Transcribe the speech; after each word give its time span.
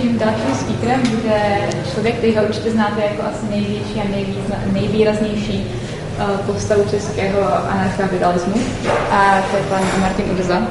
naším 0.00 0.18
dalším 0.18 0.54
speakerem 0.54 1.02
bude 1.10 1.68
člověk, 1.92 2.16
který 2.16 2.36
ho 2.36 2.42
určitě 2.44 2.70
znáte 2.70 3.00
jako 3.00 3.22
asi 3.22 3.46
největší 3.50 4.00
a 4.00 4.08
nejvýzna, 4.10 4.56
nejvýraznější 4.72 5.66
uh, 6.18 6.36
postavu 6.36 6.84
českého 6.90 7.70
anarchokapitalismu. 7.70 8.54
A 9.10 9.42
to 9.50 9.56
je 9.56 9.62
pan 9.62 9.82
Martin 10.00 10.24
Udza. 10.30 10.62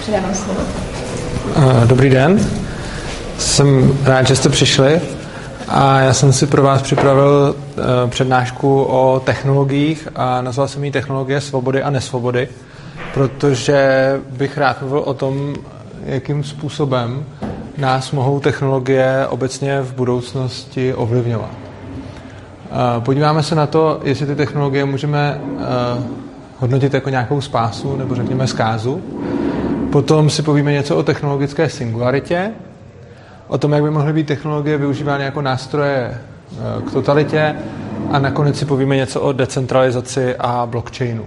Předávám 0.00 0.34
slovo. 0.34 0.60
Dobrý 1.84 2.10
den. 2.10 2.48
Jsem 3.38 3.98
rád, 4.04 4.26
že 4.26 4.36
jste 4.36 4.48
přišli. 4.48 5.00
A 5.68 6.00
já 6.00 6.12
jsem 6.12 6.32
si 6.32 6.46
pro 6.46 6.62
vás 6.62 6.82
připravil 6.82 7.54
uh, 7.54 8.10
přednášku 8.10 8.82
o 8.82 9.20
technologiích 9.24 10.08
a 10.14 10.42
nazval 10.42 10.68
jsem 10.68 10.84
ji 10.84 10.90
Technologie 10.90 11.40
svobody 11.40 11.82
a 11.82 11.90
nesvobody, 11.90 12.48
protože 13.14 14.10
bych 14.30 14.58
rád 14.58 14.80
mluvil 14.80 14.98
o 14.98 15.14
tom, 15.14 15.54
jakým 16.06 16.44
způsobem 16.44 17.24
nás 17.78 18.12
mohou 18.12 18.40
technologie 18.40 19.26
obecně 19.28 19.80
v 19.80 19.94
budoucnosti 19.94 20.94
ovlivňovat. 20.94 21.50
Uh, 21.50 23.04
podíváme 23.04 23.42
se 23.42 23.54
na 23.54 23.66
to, 23.66 24.00
jestli 24.04 24.26
ty 24.26 24.36
technologie 24.36 24.84
můžeme 24.84 25.40
uh, 25.40 25.60
hodnotit 26.58 26.94
jako 26.94 27.10
nějakou 27.10 27.40
spásu 27.40 27.96
nebo 27.96 28.14
řekněme 28.14 28.46
zkázu. 28.46 29.02
Potom 29.92 30.30
si 30.30 30.42
povíme 30.42 30.72
něco 30.72 30.96
o 30.96 31.02
technologické 31.02 31.68
singularitě, 31.68 32.50
o 33.48 33.58
tom, 33.58 33.72
jak 33.72 33.82
by 33.82 33.90
mohly 33.90 34.12
být 34.12 34.26
technologie 34.26 34.78
využívány 34.78 35.24
jako 35.24 35.42
nástroje 35.42 36.10
eh, 36.10 36.82
k 36.82 36.92
totalitě 36.92 37.56
a 38.10 38.18
nakonec 38.18 38.58
si 38.58 38.64
povíme 38.64 38.96
něco 38.96 39.20
o 39.20 39.32
decentralizaci 39.32 40.36
a 40.36 40.66
blockchainu. 40.66 41.24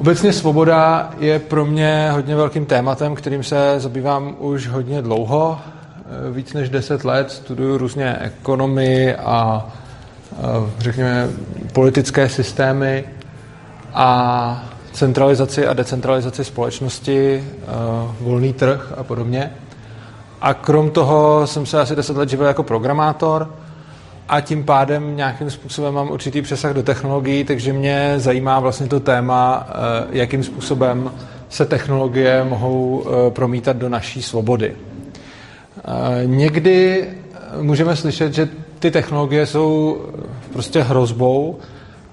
Obecně 0.00 0.32
svoboda 0.32 1.10
je 1.18 1.38
pro 1.38 1.66
mě 1.66 2.08
hodně 2.12 2.36
velkým 2.36 2.66
tématem, 2.66 3.14
kterým 3.14 3.42
se 3.42 3.74
zabývám 3.80 4.36
už 4.38 4.68
hodně 4.68 5.02
dlouho. 5.02 5.58
Eh, 5.58 6.32
víc 6.32 6.52
než 6.52 6.68
10 6.68 7.04
let 7.04 7.30
studuju 7.30 7.78
různě 7.78 8.16
ekonomii 8.20 9.14
a 9.14 9.66
eh, 10.32 10.36
řekněme 10.78 11.28
politické 11.72 12.28
systémy 12.28 13.04
a 13.94 14.64
centralizaci 14.92 15.66
a 15.66 15.72
decentralizaci 15.72 16.44
společnosti, 16.44 17.44
volný 18.20 18.52
trh 18.52 18.92
a 18.96 19.02
podobně. 19.02 19.52
A 20.40 20.54
krom 20.54 20.90
toho 20.90 21.46
jsem 21.46 21.66
se 21.66 21.80
asi 21.80 21.96
deset 21.96 22.16
let 22.16 22.28
živil 22.28 22.46
jako 22.46 22.62
programátor 22.62 23.54
a 24.30 24.40
tím 24.40 24.64
pádem 24.64 25.16
nějakým 25.16 25.50
způsobem 25.50 25.94
mám 25.94 26.10
určitý 26.10 26.42
přesah 26.42 26.74
do 26.74 26.82
technologií, 26.82 27.44
takže 27.44 27.72
mě 27.72 28.14
zajímá 28.16 28.60
vlastně 28.60 28.86
to 28.86 29.00
téma, 29.00 29.68
eh, 29.68 29.72
jakým 30.10 30.42
způsobem 30.42 31.12
se 31.48 31.66
technologie 31.66 32.44
mohou 32.44 33.04
eh, 33.04 33.30
promítat 33.30 33.76
do 33.76 33.88
naší 33.88 34.22
svobody. 34.22 34.72
Eh, 34.72 36.26
někdy 36.26 37.08
můžeme 37.60 37.96
slyšet, 37.96 38.34
že 38.34 38.48
ty 38.78 38.90
technologie 38.90 39.46
jsou 39.46 40.00
prostě 40.52 40.82
hrozbou 40.82 41.58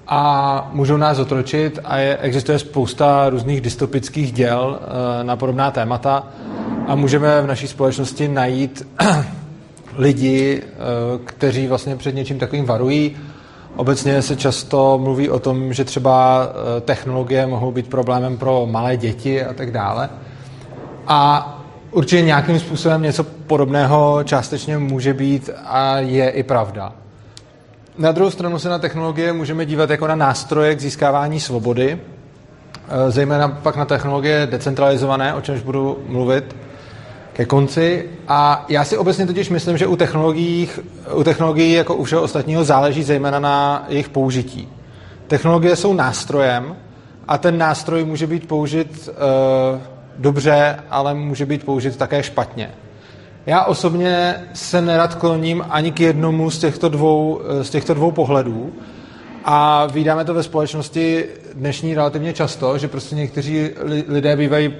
a 0.08 0.70
můžou 0.72 0.96
nás 0.96 1.18
otročit 1.18 1.78
a 1.84 1.98
je, 1.98 2.16
existuje 2.16 2.58
spousta 2.58 3.28
různých 3.28 3.60
dystopických 3.60 4.32
děl 4.32 4.80
na 5.22 5.36
podobná 5.36 5.70
témata 5.70 6.26
a 6.86 6.94
můžeme 6.94 7.42
v 7.42 7.46
naší 7.46 7.68
společnosti 7.68 8.28
najít 8.28 8.86
lidi, 9.98 10.62
eh, 10.62 10.74
kteří 11.24 11.66
vlastně 11.66 11.96
před 11.96 12.14
něčím 12.14 12.38
takovým 12.38 12.64
varují. 12.64 13.16
Obecně 13.76 14.22
se 14.22 14.36
často 14.36 14.98
mluví 15.02 15.30
o 15.30 15.38
tom, 15.38 15.72
že 15.72 15.84
třeba 15.84 16.46
eh, 16.48 16.80
technologie 16.80 17.46
mohou 17.46 17.72
být 17.72 17.88
problémem 17.88 18.36
pro 18.36 18.66
malé 18.70 18.96
děti 18.96 19.44
a 19.44 19.52
tak 19.52 19.70
dále. 19.70 20.08
A 21.06 21.54
určitě 21.90 22.22
nějakým 22.22 22.60
způsobem 22.60 23.02
něco 23.02 23.24
podobného 23.24 24.20
částečně 24.24 24.78
může 24.78 25.14
být 25.14 25.50
a 25.64 25.98
je 25.98 26.28
i 26.30 26.42
pravda. 26.42 26.92
Na 27.98 28.12
druhou 28.12 28.30
stranu 28.30 28.58
se 28.58 28.68
na 28.68 28.78
technologie 28.78 29.32
můžeme 29.32 29.66
dívat 29.66 29.90
jako 29.90 30.06
na 30.06 30.14
nástroje 30.14 30.74
k 30.74 30.80
získávání 30.80 31.40
svobody, 31.40 31.98
eh, 32.88 33.10
zejména 33.10 33.48
pak 33.48 33.76
na 33.76 33.84
technologie 33.84 34.46
decentralizované, 34.50 35.34
o 35.34 35.40
čemž 35.40 35.62
budu 35.62 35.98
mluvit, 36.06 36.56
ke 37.38 37.44
konci. 37.44 38.04
A 38.28 38.64
já 38.68 38.84
si 38.84 38.96
obecně 38.98 39.26
totiž 39.26 39.50
myslím, 39.50 39.78
že 39.78 39.86
u 39.86 39.96
technologií, 39.96 40.68
u 41.14 41.24
technologií 41.24 41.72
jako 41.72 41.94
u 41.94 42.04
všeho 42.04 42.22
ostatního 42.22 42.64
záleží 42.64 43.02
zejména 43.02 43.38
na 43.38 43.86
jejich 43.88 44.08
použití. 44.08 44.68
Technologie 45.26 45.76
jsou 45.76 45.94
nástrojem 45.94 46.76
a 47.28 47.38
ten 47.38 47.58
nástroj 47.58 48.04
může 48.04 48.26
být 48.26 48.48
použit 48.48 49.08
uh, 49.08 49.80
dobře, 50.18 50.76
ale 50.90 51.14
může 51.14 51.46
být 51.46 51.64
použit 51.64 51.96
také 51.96 52.22
špatně. 52.22 52.70
Já 53.46 53.64
osobně 53.64 54.34
se 54.54 54.82
nerad 54.82 55.14
kloním 55.14 55.64
ani 55.70 55.92
k 55.92 56.00
jednomu 56.00 56.50
z 56.50 56.58
těchto 56.58 56.88
dvou, 56.88 57.40
eh, 57.40 57.64
z 57.64 57.70
těchto 57.70 57.94
dvou 57.94 58.10
pohledů, 58.10 58.72
a 59.44 59.86
vydáme 59.86 60.24
to 60.24 60.34
ve 60.34 60.42
společnosti 60.42 61.24
dnešní 61.54 61.94
relativně 61.94 62.32
často, 62.32 62.78
že 62.78 62.88
prostě 62.88 63.14
někteří 63.14 63.70
lidé 64.08 64.36
bývají 64.36 64.74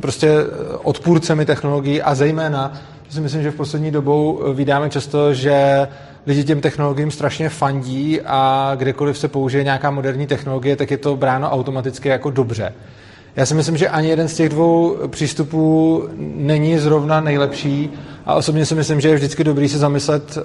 prostě 0.00 0.32
odpůrcemi 0.82 1.44
technologií 1.44 2.02
a 2.02 2.14
zejména 2.14 2.72
si 3.08 3.20
myslím, 3.20 3.42
že 3.42 3.50
v 3.50 3.54
poslední 3.54 3.90
dobou 3.90 4.42
vydáme 4.54 4.90
často, 4.90 5.34
že 5.34 5.88
lidi 6.26 6.44
těm 6.44 6.60
technologiím 6.60 7.10
strašně 7.10 7.48
fandí 7.48 8.20
a 8.20 8.72
kdekoliv 8.76 9.18
se 9.18 9.28
použije 9.28 9.64
nějaká 9.64 9.90
moderní 9.90 10.26
technologie, 10.26 10.76
tak 10.76 10.90
je 10.90 10.96
to 10.96 11.16
bráno 11.16 11.50
automaticky 11.50 12.08
jako 12.08 12.30
dobře. 12.30 12.72
Já 13.36 13.46
si 13.46 13.54
myslím, 13.54 13.76
že 13.76 13.88
ani 13.88 14.08
jeden 14.08 14.28
z 14.28 14.34
těch 14.34 14.48
dvou 14.48 14.96
přístupů 15.08 16.02
není 16.18 16.78
zrovna 16.78 17.20
nejlepší 17.20 17.90
a 18.26 18.34
osobně 18.34 18.66
si 18.66 18.74
myslím, 18.74 19.00
že 19.00 19.08
je 19.08 19.14
vždycky 19.14 19.44
dobrý 19.44 19.68
se 19.68 19.78
zamyslet, 19.78 20.38
eh, 20.38 20.42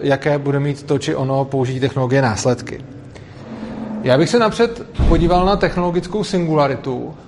jaké 0.00 0.38
bude 0.38 0.60
mít 0.60 0.82
to 0.82 0.98
či 0.98 1.14
ono 1.14 1.44
použití 1.44 1.80
technologie 1.80 2.22
následky. 2.22 2.84
Já 4.02 4.18
bych 4.18 4.28
se 4.28 4.38
napřed 4.38 4.82
podíval 5.08 5.46
na 5.46 5.56
technologickou 5.56 6.24
singularitu, 6.24 7.14
eh, 7.14 7.23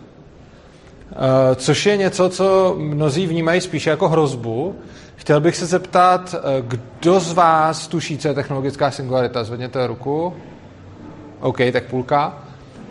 což 1.57 1.87
je 1.87 1.97
něco, 1.97 2.29
co 2.29 2.77
mnozí 2.79 3.27
vnímají 3.27 3.61
spíše 3.61 3.91
jako 3.91 4.09
hrozbu. 4.09 4.75
Chtěl 5.17 5.41
bych 5.41 5.57
se 5.57 5.67
zeptat, 5.67 6.35
eh, 6.35 6.63
kdo 6.63 7.21
z 7.21 7.33
vás 7.33 7.87
tuší, 7.87 8.19
co 8.19 8.29
je 8.29 8.35
technologická 8.35 8.91
singularita? 8.91 9.45
Zvedněte 9.45 9.87
ruku. 9.87 10.35
OK, 11.41 11.59
tak 11.73 11.85
půlka. 11.85 12.39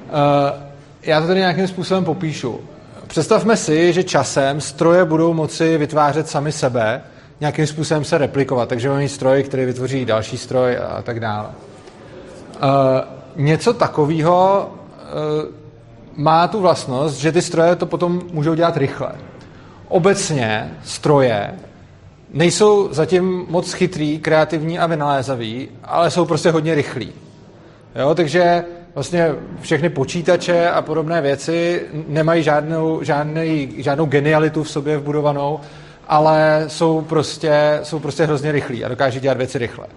Eh, 0.08 0.66
já 1.04 1.22
to 1.22 1.28
tady 1.28 1.40
nějakým 1.40 1.68
způsobem 1.68 2.06
popíšu. 2.06 2.60
Představme 3.08 3.58
si, 3.58 3.94
že 3.94 4.04
časem 4.04 4.62
stroje 4.62 5.06
budou 5.06 5.34
moci 5.34 5.78
vytvářet 5.78 6.28
sami 6.28 6.52
sebe, 6.52 7.02
nějakým 7.40 7.68
způsobem 7.68 8.04
se 8.04 8.18
replikovat, 8.18 8.70
takže 8.70 8.90
mají 8.90 9.10
stroj, 9.10 9.44
který 9.44 9.66
vytvoří 9.66 10.06
další 10.06 10.38
stroj 10.38 10.78
a 10.78 11.02
tak 11.02 11.20
dále 11.20 11.48
něco 13.36 13.74
takového 13.74 14.70
eh, 15.00 15.65
má 16.16 16.48
tu 16.48 16.60
vlastnost, 16.60 17.18
že 17.18 17.32
ty 17.32 17.42
stroje 17.42 17.76
to 17.76 17.86
potom 17.86 18.22
můžou 18.32 18.54
dělat 18.54 18.78
rychle. 18.78 19.12
Obecně 19.88 20.72
stroje 20.84 21.54
nejsou 22.34 22.90
zatím 22.92 23.46
moc 23.50 23.74
chytrý, 23.74 24.20
kreativní 24.20 24.80
a 24.80 24.88
vynalézavý, 24.88 25.70
ale 25.84 26.12
jsou 26.12 26.26
prostě 26.26 26.52
hodně 26.52 26.76
rychlí. 26.76 27.12
Jo, 27.96 28.16
takže 28.16 28.64
vlastně 28.96 29.36
všechny 29.62 29.90
počítače 29.90 30.70
a 30.70 30.82
podobné 30.82 31.22
věci 31.22 31.82
nemají 32.08 32.44
žádnou, 32.44 33.04
žádný, 33.04 33.74
žádnou 33.78 34.06
genialitu 34.06 34.64
v 34.64 34.70
sobě 34.70 34.98
vbudovanou, 34.98 35.60
ale 36.08 36.64
jsou 36.68 37.02
prostě, 37.02 37.80
jsou 37.84 38.00
prostě 38.00 38.24
hrozně 38.26 38.52
rychlí 38.52 38.86
a 38.86 38.90
dokáží 38.90 39.20
dělat 39.20 39.38
věci 39.38 39.58
rychle. 39.58 39.88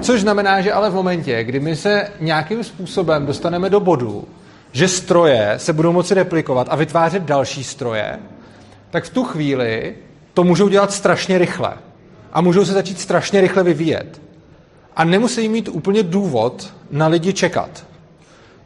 Což 0.00 0.20
znamená, 0.20 0.60
že 0.60 0.72
ale 0.72 0.90
v 0.90 0.94
momentě, 0.94 1.44
kdy 1.44 1.60
my 1.60 1.76
se 1.76 2.08
nějakým 2.20 2.64
způsobem 2.64 3.26
dostaneme 3.26 3.70
do 3.70 3.80
bodu, 3.80 4.24
že 4.76 4.88
stroje 4.88 5.54
se 5.56 5.72
budou 5.72 5.92
moci 5.92 6.14
replikovat 6.14 6.66
a 6.70 6.76
vytvářet 6.76 7.22
další 7.22 7.64
stroje, 7.64 8.18
tak 8.90 9.04
v 9.04 9.10
tu 9.10 9.24
chvíli 9.24 9.94
to 10.34 10.44
můžou 10.44 10.68
dělat 10.68 10.92
strašně 10.92 11.38
rychle. 11.38 11.74
A 12.32 12.40
můžou 12.40 12.64
se 12.64 12.72
začít 12.72 13.00
strašně 13.00 13.40
rychle 13.40 13.62
vyvíjet. 13.62 14.22
A 14.96 15.04
nemusí 15.04 15.48
mít 15.48 15.68
úplně 15.68 16.02
důvod 16.02 16.74
na 16.90 17.06
lidi 17.06 17.32
čekat. 17.32 17.86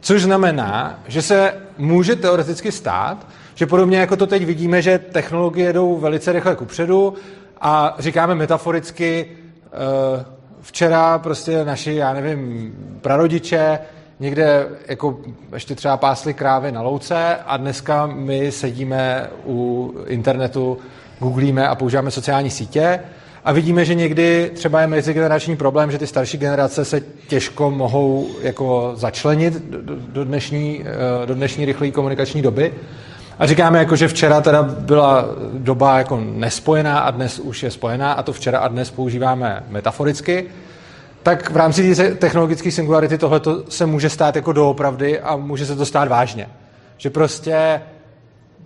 Což 0.01 0.21
znamená, 0.21 0.99
že 1.07 1.21
se 1.21 1.53
může 1.77 2.15
teoreticky 2.15 2.71
stát, 2.71 3.27
že 3.55 3.65
podobně 3.65 3.97
jako 3.97 4.15
to 4.15 4.27
teď 4.27 4.45
vidíme, 4.45 4.81
že 4.81 4.99
technologie 4.99 5.73
jdou 5.73 5.97
velice 5.97 6.31
rychle 6.31 6.55
kupředu 6.55 7.13
a 7.61 7.95
říkáme 7.99 8.35
metaforicky, 8.35 9.27
uh, 9.27 10.23
včera 10.61 11.19
prostě 11.19 11.65
naši, 11.65 11.93
já 11.93 12.13
nevím, 12.13 12.73
prarodiče 13.01 13.79
někde 14.21 14.67
jako 14.87 15.19
ještě 15.53 15.75
třeba 15.75 15.97
pásli 15.97 16.33
krávy 16.33 16.71
na 16.71 16.81
louce 16.81 17.35
a 17.45 17.57
dneska 17.57 18.05
my 18.05 18.51
sedíme 18.51 19.29
u 19.45 19.93
internetu, 20.07 20.77
googlíme 21.19 21.67
a 21.67 21.75
používáme 21.75 22.11
sociální 22.11 22.49
sítě 22.49 22.99
a 23.43 23.51
vidíme, 23.51 23.85
že 23.85 23.95
někdy 23.95 24.51
třeba 24.53 24.81
je 24.81 24.87
mezigenerační 24.87 25.55
problém, 25.55 25.91
že 25.91 25.97
ty 25.97 26.07
starší 26.07 26.37
generace 26.37 26.85
se 26.85 27.01
těžko 27.27 27.71
mohou 27.71 28.29
jako 28.41 28.91
začlenit 28.95 29.53
do, 30.13 30.25
dnešní, 30.25 30.83
eh, 30.85 31.25
do 31.25 31.35
dnešní 31.35 31.65
rychlé 31.65 31.91
komunikační 31.91 32.41
doby. 32.41 32.73
A 33.39 33.47
říkáme, 33.47 33.79
jako, 33.79 33.95
že 33.95 34.07
včera 34.07 34.41
teda 34.41 34.63
byla 34.63 35.25
doba 35.53 35.97
jako 35.97 36.21
nespojená 36.23 36.99
a 36.99 37.11
dnes 37.11 37.39
už 37.39 37.63
je 37.63 37.71
spojená 37.71 38.13
a 38.13 38.23
to 38.23 38.33
včera 38.33 38.59
a 38.59 38.67
dnes 38.67 38.91
používáme 38.91 39.63
metaforicky, 39.69 40.45
tak 41.23 41.51
v 41.51 41.55
rámci 41.55 41.95
technologické 42.15 42.71
singularity 42.71 43.17
tohle 43.17 43.41
se 43.69 43.85
může 43.85 44.09
stát 44.09 44.35
jako 44.35 44.53
doopravdy 44.53 45.19
a 45.19 45.35
může 45.35 45.65
se 45.65 45.75
to 45.75 45.85
stát 45.85 46.07
vážně. 46.07 46.47
Že 46.97 47.09
prostě, 47.09 47.81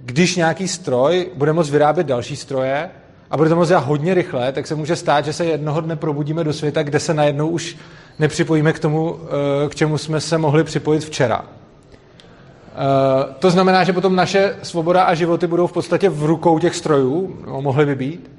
když 0.01 0.35
nějaký 0.35 0.67
stroj 0.67 1.29
bude 1.35 1.53
moct 1.53 1.69
vyrábět 1.69 2.07
další 2.07 2.35
stroje 2.35 2.89
a 3.31 3.37
bude 3.37 3.49
to 3.49 3.55
moct 3.55 3.67
dělat 3.67 3.85
hodně 3.85 4.13
rychle, 4.13 4.51
tak 4.51 4.67
se 4.67 4.75
může 4.75 4.95
stát, 4.95 5.25
že 5.25 5.33
se 5.33 5.45
jednoho 5.45 5.81
dne 5.81 5.95
probudíme 5.95 6.43
do 6.43 6.53
světa, 6.53 6.83
kde 6.83 6.99
se 6.99 7.13
najednou 7.13 7.47
už 7.47 7.77
nepřipojíme 8.19 8.73
k 8.73 8.79
tomu, 8.79 9.19
eh, 9.65 9.69
k 9.69 9.75
čemu 9.75 9.97
jsme 9.97 10.21
se 10.21 10.37
mohli 10.37 10.63
připojit 10.63 11.05
včera. 11.05 11.45
Eh, 11.45 13.33
to 13.39 13.49
znamená, 13.49 13.83
že 13.83 13.93
potom 13.93 14.15
naše 14.15 14.55
svoboda 14.63 15.03
a 15.03 15.13
životy 15.13 15.47
budou 15.47 15.67
v 15.67 15.73
podstatě 15.73 16.09
v 16.09 16.23
rukou 16.23 16.59
těch 16.59 16.75
strojů, 16.75 17.37
mohly 17.61 17.85
by 17.85 17.95
být, 17.95 18.31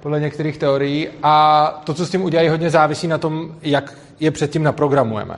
podle 0.00 0.20
některých 0.20 0.58
teorií, 0.58 1.08
a 1.22 1.66
to, 1.84 1.94
co 1.94 2.06
s 2.06 2.10
tím 2.10 2.24
udělají, 2.24 2.48
hodně 2.48 2.70
závisí 2.70 3.06
na 3.06 3.18
tom, 3.18 3.54
jak 3.62 3.94
je 4.20 4.30
předtím 4.30 4.62
naprogramujeme. 4.62 5.36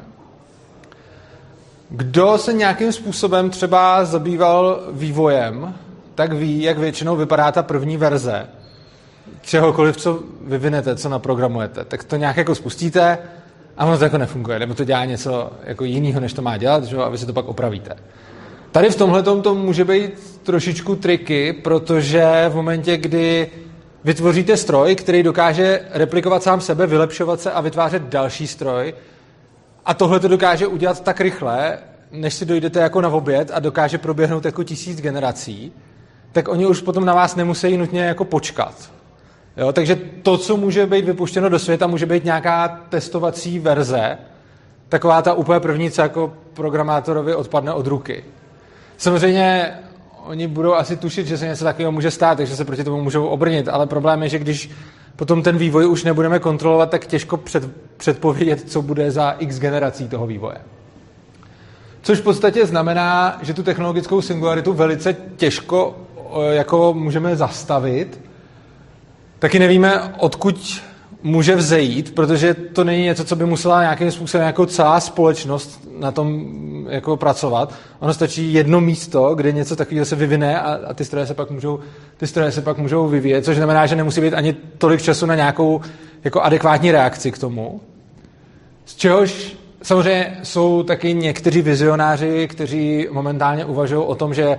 Kdo 1.88 2.38
se 2.38 2.52
nějakým 2.52 2.92
způsobem 2.92 3.50
třeba 3.50 4.04
zabýval 4.04 4.80
vývojem, 4.92 5.74
tak 6.14 6.32
ví, 6.32 6.62
jak 6.62 6.78
většinou 6.78 7.16
vypadá 7.16 7.52
ta 7.52 7.62
první 7.62 7.96
verze 7.96 8.46
čehokoliv, 9.40 9.96
co 9.96 10.20
vyvinete, 10.44 10.96
co 10.96 11.08
naprogramujete. 11.08 11.84
Tak 11.84 12.04
to 12.04 12.16
nějak 12.16 12.36
jako 12.36 12.54
spustíte 12.54 13.18
a 13.76 13.86
ono 13.86 13.98
to 13.98 14.04
jako 14.04 14.18
nefunguje, 14.18 14.58
nebo 14.58 14.74
to 14.74 14.84
dělá 14.84 15.04
něco 15.04 15.50
jako 15.64 15.84
jiného, 15.84 16.20
než 16.20 16.32
to 16.32 16.42
má 16.42 16.56
dělat, 16.56 16.84
že? 16.84 16.96
a 16.96 17.08
vy 17.08 17.18
si 17.18 17.26
to 17.26 17.32
pak 17.32 17.48
opravíte. 17.48 17.96
Tady 18.72 18.90
v 18.90 18.96
tomhle 18.96 19.22
to 19.22 19.54
může 19.54 19.84
být 19.84 20.40
trošičku 20.42 20.96
triky, 20.96 21.52
protože 21.52 22.44
v 22.48 22.54
momentě, 22.54 22.96
kdy 22.96 23.50
vytvoříte 24.04 24.56
stroj, 24.56 24.94
který 24.94 25.22
dokáže 25.22 25.80
replikovat 25.90 26.42
sám 26.42 26.60
sebe, 26.60 26.86
vylepšovat 26.86 27.40
se 27.40 27.52
a 27.52 27.60
vytvářet 27.60 28.02
další 28.02 28.46
stroj, 28.46 28.94
a 29.84 29.94
tohle 29.94 30.20
to 30.20 30.28
dokáže 30.28 30.66
udělat 30.66 31.00
tak 31.00 31.20
rychle, 31.20 31.78
než 32.12 32.34
si 32.34 32.46
dojdete 32.46 32.80
jako 32.80 33.00
na 33.00 33.08
oběd 33.08 33.50
a 33.54 33.58
dokáže 33.58 33.98
proběhnout 33.98 34.44
jako 34.44 34.64
tisíc 34.64 35.00
generací, 35.00 35.72
tak 36.32 36.48
oni 36.48 36.66
už 36.66 36.80
potom 36.80 37.04
na 37.04 37.14
vás 37.14 37.36
nemusí 37.36 37.76
nutně 37.76 38.00
jako 38.00 38.24
počkat. 38.24 38.90
Jo, 39.56 39.72
takže 39.72 39.96
to, 40.22 40.38
co 40.38 40.56
může 40.56 40.86
být 40.86 41.04
vypuštěno 41.04 41.48
do 41.48 41.58
světa, 41.58 41.86
může 41.86 42.06
být 42.06 42.24
nějaká 42.24 42.68
testovací 42.88 43.58
verze, 43.58 44.18
taková 44.88 45.22
ta 45.22 45.34
úplně 45.34 45.60
první, 45.60 45.90
co 45.90 46.02
jako 46.02 46.32
programátorovi 46.54 47.34
odpadne 47.34 47.72
od 47.72 47.86
ruky. 47.86 48.24
Samozřejmě 48.96 49.74
oni 50.26 50.46
budou 50.46 50.74
asi 50.74 50.96
tušit, 50.96 51.26
že 51.26 51.38
se 51.38 51.46
něco 51.46 51.64
takového 51.64 51.92
může 51.92 52.10
stát, 52.10 52.36
takže 52.36 52.56
se 52.56 52.64
proti 52.64 52.84
tomu 52.84 53.02
můžou 53.02 53.26
obrnit, 53.26 53.68
ale 53.68 53.86
problém 53.86 54.22
je, 54.22 54.28
že 54.28 54.38
když 54.38 54.70
potom 55.16 55.42
ten 55.42 55.58
vývoj 55.58 55.86
už 55.86 56.04
nebudeme 56.04 56.38
kontrolovat, 56.38 56.90
tak 56.90 57.06
těžko 57.06 57.36
před, 57.36 57.70
předpovědět, 57.96 58.70
co 58.70 58.82
bude 58.82 59.10
za 59.10 59.30
x 59.30 59.58
generací 59.58 60.08
toho 60.08 60.26
vývoje. 60.26 60.56
Což 62.02 62.18
v 62.18 62.22
podstatě 62.22 62.66
znamená, 62.66 63.38
že 63.42 63.54
tu 63.54 63.62
technologickou 63.62 64.22
singularitu 64.22 64.72
velice 64.72 65.16
těžko 65.36 65.96
jako 66.50 66.94
můžeme 66.94 67.36
zastavit. 67.36 68.20
Taky 69.38 69.58
nevíme, 69.58 70.14
odkud 70.18 70.82
může 71.22 71.56
vzejít, 71.56 72.14
protože 72.14 72.54
to 72.54 72.84
není 72.84 73.02
něco, 73.02 73.24
co 73.24 73.36
by 73.36 73.46
musela 73.46 73.82
nějakým 73.82 74.10
způsobem 74.10 74.46
jako 74.46 74.66
celá 74.66 75.00
společnost 75.00 75.88
na 75.98 76.10
tom 76.10 76.46
jako 76.88 77.16
pracovat. 77.16 77.74
Ono 78.00 78.14
stačí 78.14 78.52
jedno 78.52 78.80
místo, 78.80 79.34
kde 79.34 79.52
něco 79.52 79.76
takového 79.76 80.06
se 80.06 80.16
vyvine 80.16 80.60
a, 80.60 80.78
a 80.88 80.94
ty, 80.94 81.04
stroje 81.04 81.26
se 81.26 81.34
pak 81.34 81.50
můžou, 81.50 81.80
ty 82.16 82.26
stroje 82.26 82.52
se 82.52 82.62
pak 82.62 82.78
můžou 82.78 83.08
vyvíjet, 83.08 83.44
což 83.44 83.56
znamená, 83.56 83.86
že 83.86 83.96
nemusí 83.96 84.20
být 84.20 84.34
ani 84.34 84.52
tolik 84.78 85.02
času 85.02 85.26
na 85.26 85.34
nějakou 85.34 85.80
jako 86.24 86.40
adekvátní 86.40 86.90
reakci 86.92 87.32
k 87.32 87.38
tomu. 87.38 87.80
Z 88.84 88.94
čehož 88.94 89.56
samozřejmě 89.82 90.38
jsou 90.42 90.82
taky 90.82 91.14
někteří 91.14 91.62
vizionáři, 91.62 92.48
kteří 92.48 93.08
momentálně 93.10 93.64
uvažují 93.64 94.02
o 94.06 94.14
tom, 94.14 94.34
že 94.34 94.56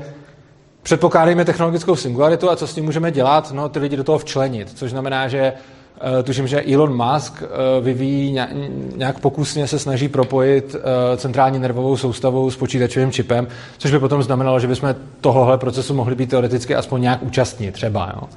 předpokládáme 0.84 1.46
technologickou 1.46 1.96
singularitu 1.96 2.50
a 2.50 2.56
co 2.56 2.68
s 2.68 2.74
tím 2.74 2.86
můžeme 2.86 3.12
dělat, 3.12 3.52
no 3.52 3.70
ty 3.70 3.80
lidi 3.80 3.98
do 3.98 4.04
toho 4.04 4.18
včlenit, 4.18 4.72
což 4.76 4.92
znamená, 4.92 5.28
že 5.28 5.54
tuším, 6.24 6.48
že 6.48 6.64
Elon 6.74 7.06
Musk 7.06 7.44
eh, 7.44 7.48
vyvíjí 7.82 8.40
nějak 8.96 9.20
pokusně 9.20 9.68
se 9.68 9.80
snaží 9.80 10.08
propojit 10.10 10.76
eh, 10.76 11.18
centrální 11.18 11.60
nervovou 11.60 11.98
soustavou 11.98 12.52
s 12.52 12.58
počítačovým 12.58 13.12
čipem, 13.12 13.48
což 13.78 13.92
by 13.92 14.00
potom 14.00 14.24
znamenalo, 14.24 14.60
že 14.60 14.68
bychom 14.68 14.96
tohohle 15.22 15.58
procesu 15.58 15.94
mohli 15.94 16.16
být 16.16 16.30
teoreticky 16.30 16.76
aspoň 16.76 17.02
nějak 17.02 17.24
účastní 17.24 17.72
třeba. 17.72 18.14
Jo. 18.16 18.30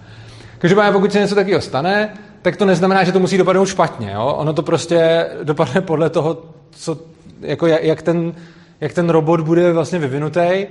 Každopádně 0.59 0.93
pokud 0.93 1.13
se 1.13 1.21
něco 1.21 1.35
takového 1.35 1.61
stane, 1.61 2.15
tak 2.43 2.57
to 2.57 2.65
neznamená, 2.65 3.05
že 3.05 3.13
to 3.13 3.21
musí 3.21 3.39
dopadnout 3.39 3.67
špatně. 3.67 4.11
Jo? 4.15 4.35
Ono 4.39 4.53
to 4.53 4.63
prostě 4.63 5.27
dopadne 5.43 5.81
podle 5.81 6.11
toho, 6.11 6.43
co, 6.71 6.99
jako 7.41 7.67
jak, 7.67 8.03
ten, 8.03 8.35
jak 8.81 8.93
ten 8.93 9.11
robot 9.11 9.41
bude 9.41 9.73
vlastně 9.73 9.99
vyvinutý 9.99 10.67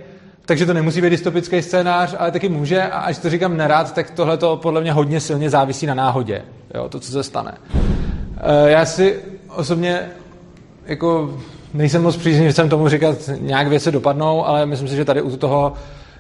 takže 0.46 0.66
to 0.66 0.74
nemusí 0.74 1.02
být 1.02 1.10
dystopický 1.10 1.62
scénář, 1.62 2.16
ale 2.20 2.32
taky 2.32 2.50
může. 2.50 2.84
A 2.84 3.00
až 3.00 3.18
to 3.18 3.30
říkám 3.30 3.58
nerad, 3.58 3.94
tak 3.94 4.12
tohle 4.12 4.38
to 4.38 4.58
podle 4.58 4.82
mě 4.82 4.94
hodně 4.94 5.20
silně 5.20 5.50
závisí 5.50 5.86
na 5.86 5.94
náhodě. 5.94 6.42
Jo, 6.74 6.90
to, 6.90 7.00
co 7.00 7.12
se 7.12 7.24
stane. 7.24 7.54
E, 8.38 8.70
já 8.72 8.86
si 8.86 9.20
osobně 9.56 10.10
jako 10.86 11.40
nejsem 11.74 12.04
moc 12.04 12.18
příznivcem 12.18 12.70
tomu 12.70 12.90
říkat, 12.90 13.18
nějak 13.40 13.68
věci 13.68 13.92
dopadnou, 13.92 14.46
ale 14.46 14.66
myslím 14.66 14.88
si, 14.88 14.96
že 14.96 15.06
tady 15.06 15.22
u 15.22 15.38
toho, 15.38 15.74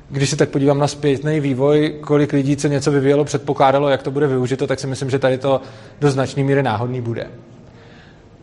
když 0.09 0.29
se 0.29 0.35
tak 0.35 0.49
podívám 0.49 0.79
na 0.79 0.87
zpětný 0.87 1.39
vývoj, 1.39 1.95
kolik 2.01 2.33
lidí, 2.33 2.57
co 2.57 2.67
něco 2.67 2.91
vyvíjelo, 2.91 3.25
předpokládalo, 3.25 3.89
jak 3.89 4.03
to 4.03 4.11
bude 4.11 4.27
využito, 4.27 4.67
tak 4.67 4.79
si 4.79 4.87
myslím, 4.87 5.09
že 5.09 5.19
tady 5.19 5.37
to 5.37 5.61
do 6.01 6.11
značné 6.11 6.43
míry 6.43 6.63
náhodný 6.63 7.01
bude. 7.01 7.27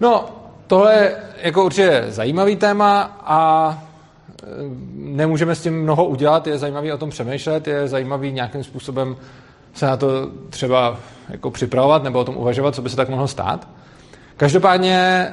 No, 0.01 0.25
tohle 0.67 0.95
je 0.95 1.17
jako 1.43 1.65
určitě 1.65 2.05
zajímavý 2.09 2.57
téma 2.57 3.21
a 3.25 3.79
nemůžeme 4.95 5.55
s 5.55 5.63
tím 5.63 5.83
mnoho 5.83 6.05
udělat, 6.05 6.47
je 6.47 6.59
zajímavý 6.59 6.93
o 6.93 6.99
tom 6.99 7.11
přemýšlet, 7.11 7.69
je 7.69 7.89
zajímavý 7.89 8.33
nějakým 8.33 8.65
způsobem 8.65 9.17
se 9.75 9.87
na 9.87 9.97
to 9.97 10.31
třeba 10.51 10.97
jako 11.29 11.51
připravovat 11.51 12.03
nebo 12.03 12.19
o 12.19 12.25
tom 12.25 12.37
uvažovat, 12.37 12.75
co 12.75 12.83
by 12.83 12.91
se 12.91 12.97
tak 12.97 13.09
mohlo 13.09 13.29
stát. 13.29 13.69
Každopádně 14.37 15.27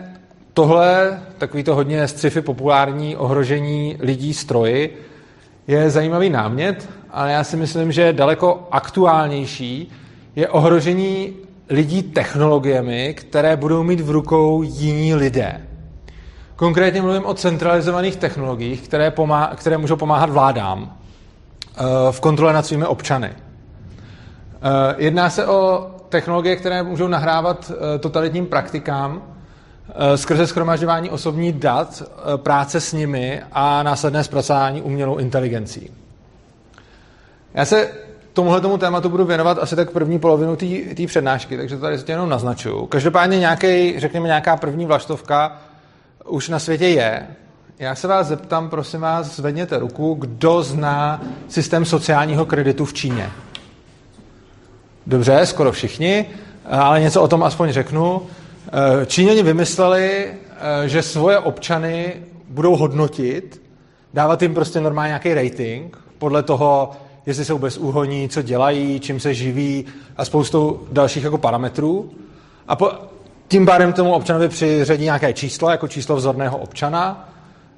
tohle, 0.53 1.19
takový 1.37 1.63
to 1.63 1.75
hodně 1.75 2.07
sci-fi 2.07 2.41
populární 2.41 3.15
ohrožení 3.15 3.97
lidí 3.99 4.33
stroji, 4.33 4.97
je 5.67 5.89
zajímavý 5.89 6.29
námět, 6.29 6.89
ale 7.11 7.31
já 7.31 7.43
si 7.43 7.57
myslím, 7.57 7.91
že 7.91 8.13
daleko 8.13 8.67
aktuálnější 8.71 9.91
je 10.35 10.49
ohrožení 10.49 11.33
lidí 11.69 12.03
technologiemi, 12.03 13.13
které 13.13 13.57
budou 13.57 13.83
mít 13.83 13.99
v 13.99 14.09
rukou 14.09 14.63
jiní 14.63 15.15
lidé. 15.15 15.68
Konkrétně 16.59 17.01
mluvím 17.01 17.25
o 17.25 17.33
centralizovaných 17.33 18.15
technologiích, 18.15 18.81
které, 18.81 19.09
pomá- 19.09 19.55
které 19.55 19.77
můžou 19.77 19.95
pomáhat 19.95 20.29
vládám 20.29 20.81
uh, 20.81 21.85
v 22.11 22.19
kontrole 22.19 22.53
nad 22.53 22.65
svými 22.65 22.85
občany. 22.85 23.29
Uh, 23.29 23.35
jedná 24.97 25.29
se 25.29 25.47
o 25.47 25.91
technologie, 26.09 26.55
které 26.55 26.83
můžou 26.83 27.07
nahrávat 27.07 27.69
uh, 27.69 27.75
totalitním 27.99 28.45
praktikám 28.45 29.21
skrze 30.15 30.47
schromažďování 30.47 31.09
osobních 31.09 31.53
dat, 31.53 32.03
práce 32.35 32.81
s 32.81 32.93
nimi 32.93 33.41
a 33.51 33.83
následné 33.83 34.23
zpracování 34.23 34.81
umělou 34.81 35.17
inteligencí. 35.17 35.91
Já 37.53 37.65
se 37.65 37.89
tomuhle 38.33 38.61
tomu 38.61 38.77
tématu 38.77 39.09
budu 39.09 39.25
věnovat 39.25 39.57
asi 39.61 39.75
tak 39.75 39.91
první 39.91 40.19
polovinu 40.19 40.55
té 40.95 41.07
přednášky, 41.07 41.57
takže 41.57 41.75
to 41.75 41.81
tady 41.81 41.97
jenom 42.07 42.29
naznačuju. 42.29 42.85
Každopádně 42.85 43.39
nějaký, 43.39 43.99
řekněme 43.99 44.27
nějaká 44.27 44.57
první 44.57 44.85
vlaštovka 44.85 45.57
už 46.25 46.49
na 46.49 46.59
světě 46.59 46.87
je. 46.87 47.27
Já 47.79 47.95
se 47.95 48.07
vás 48.07 48.27
zeptám, 48.27 48.69
prosím 48.69 48.99
vás, 48.99 49.35
zvedněte 49.35 49.79
ruku, 49.79 50.13
kdo 50.13 50.63
zná 50.63 51.21
systém 51.47 51.85
sociálního 51.85 52.45
kreditu 52.45 52.85
v 52.85 52.93
Číně. 52.93 53.31
Dobře, 55.07 55.45
skoro 55.45 55.71
všichni, 55.71 56.25
ale 56.65 57.01
něco 57.01 57.21
o 57.21 57.27
tom 57.27 57.43
aspoň 57.43 57.71
řeknu. 57.71 58.21
Číňani 59.05 59.43
vymysleli, 59.43 60.33
že 60.85 61.01
svoje 61.01 61.39
občany 61.39 62.13
budou 62.49 62.75
hodnotit, 62.75 63.61
dávat 64.13 64.41
jim 64.41 64.53
prostě 64.53 64.81
normálně 64.81 65.09
nějaký 65.09 65.33
rating 65.33 65.97
podle 66.17 66.43
toho, 66.43 66.91
jestli 67.25 67.45
jsou 67.45 67.57
bezúhoní, 67.57 68.29
co 68.29 68.41
dělají, 68.41 68.99
čím 68.99 69.19
se 69.19 69.33
živí 69.33 69.85
a 70.17 70.25
spoustou 70.25 70.87
dalších 70.91 71.23
jako 71.23 71.37
parametrů. 71.37 72.11
A 72.67 72.75
po, 72.75 72.91
tím 73.49 73.65
pádem 73.65 73.93
tomu 73.93 74.13
občanovi 74.13 74.49
přiřadí 74.49 75.03
nějaké 75.03 75.33
číslo, 75.33 75.69
jako 75.69 75.87
číslo 75.87 76.15
vzorného 76.15 76.57
občana. 76.57 77.29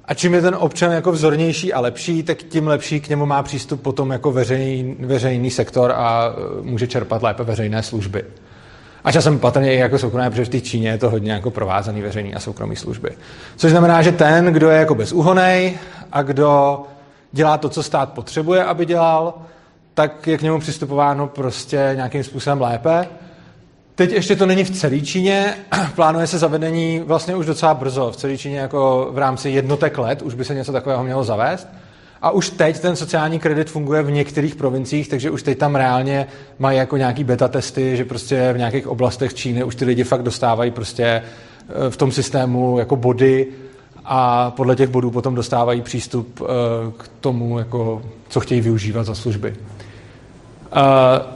A 0.04 0.14
čím 0.14 0.34
je 0.34 0.42
ten 0.42 0.56
občan 0.58 0.92
jako 0.92 1.12
vzornější 1.12 1.72
a 1.72 1.80
lepší, 1.80 2.22
tak 2.22 2.38
tím 2.38 2.66
lepší 2.66 3.00
k 3.00 3.08
němu 3.08 3.26
má 3.26 3.42
přístup 3.42 3.82
potom 3.82 4.10
jako 4.10 4.32
veřejný, 4.32 4.96
veřejný 5.00 5.50
sektor 5.50 5.92
a 5.96 6.24
e, 6.26 6.62
může 6.62 6.86
čerpat 6.86 7.22
lépe 7.22 7.44
veřejné 7.44 7.82
služby. 7.82 8.24
A 9.04 9.12
časem 9.12 9.38
patrně 9.38 9.74
i 9.74 9.78
jako 9.78 9.98
soukromé, 9.98 10.30
protože 10.30 10.44
v 10.44 10.48
té 10.48 10.60
Číně 10.60 10.88
je 10.88 10.98
to 10.98 11.10
hodně 11.10 11.32
jako 11.32 11.50
provázaný 11.50 12.02
veřejný 12.02 12.34
a 12.34 12.40
soukromý 12.40 12.76
služby. 12.76 13.10
Což 13.56 13.70
znamená, 13.70 14.02
že 14.02 14.12
ten, 14.12 14.44
kdo 14.44 14.70
je 14.70 14.78
jako 14.78 14.94
bezúhonej 14.94 15.78
a 16.12 16.22
kdo 16.22 16.82
dělá 17.32 17.58
to, 17.58 17.68
co 17.68 17.82
stát 17.82 18.12
potřebuje, 18.12 18.64
aby 18.64 18.86
dělal, 18.86 19.34
tak 19.94 20.26
je 20.26 20.38
k 20.38 20.42
němu 20.42 20.60
přistupováno 20.60 21.26
prostě 21.26 21.92
nějakým 21.94 22.24
způsobem 22.24 22.60
lépe. 22.60 23.08
Teď 23.94 24.12
ještě 24.12 24.36
to 24.36 24.46
není 24.46 24.64
v 24.64 24.70
celé 24.70 25.00
Číně, 25.00 25.54
plánuje 25.94 26.26
se 26.26 26.38
zavedení 26.38 27.00
vlastně 27.00 27.36
už 27.36 27.46
docela 27.46 27.74
brzo, 27.74 28.10
v 28.10 28.16
celé 28.16 28.38
Číně 28.38 28.58
jako 28.58 29.08
v 29.12 29.18
rámci 29.18 29.50
jednotek 29.50 29.98
let, 29.98 30.22
už 30.22 30.34
by 30.34 30.44
se 30.44 30.54
něco 30.54 30.72
takového 30.72 31.04
mělo 31.04 31.24
zavést. 31.24 31.68
A 32.22 32.30
už 32.30 32.50
teď 32.50 32.78
ten 32.78 32.96
sociální 32.96 33.38
kredit 33.38 33.70
funguje 33.70 34.02
v 34.02 34.10
některých 34.10 34.54
provinciích, 34.54 35.08
takže 35.08 35.30
už 35.30 35.42
teď 35.42 35.58
tam 35.58 35.74
reálně 35.74 36.26
mají 36.58 36.78
jako 36.78 36.96
nějaký 36.96 37.24
beta 37.24 37.48
testy, 37.48 37.96
že 37.96 38.04
prostě 38.04 38.52
v 38.52 38.58
nějakých 38.58 38.86
oblastech 38.86 39.34
Číny 39.34 39.64
už 39.64 39.74
ty 39.74 39.84
lidi 39.84 40.04
fakt 40.04 40.22
dostávají 40.22 40.70
prostě 40.70 41.04
eh, 41.04 41.90
v 41.90 41.96
tom 41.96 42.12
systému 42.12 42.78
jako 42.78 42.96
body 42.96 43.46
a 44.04 44.50
podle 44.50 44.76
těch 44.76 44.90
bodů 44.90 45.10
potom 45.10 45.34
dostávají 45.34 45.82
přístup 45.82 46.40
eh, 46.40 46.46
k 46.96 47.08
tomu, 47.20 47.58
jako, 47.58 48.02
co 48.28 48.40
chtějí 48.40 48.60
využívat 48.60 49.04
za 49.04 49.14
služby. 49.14 49.54
Eh, 49.56 50.80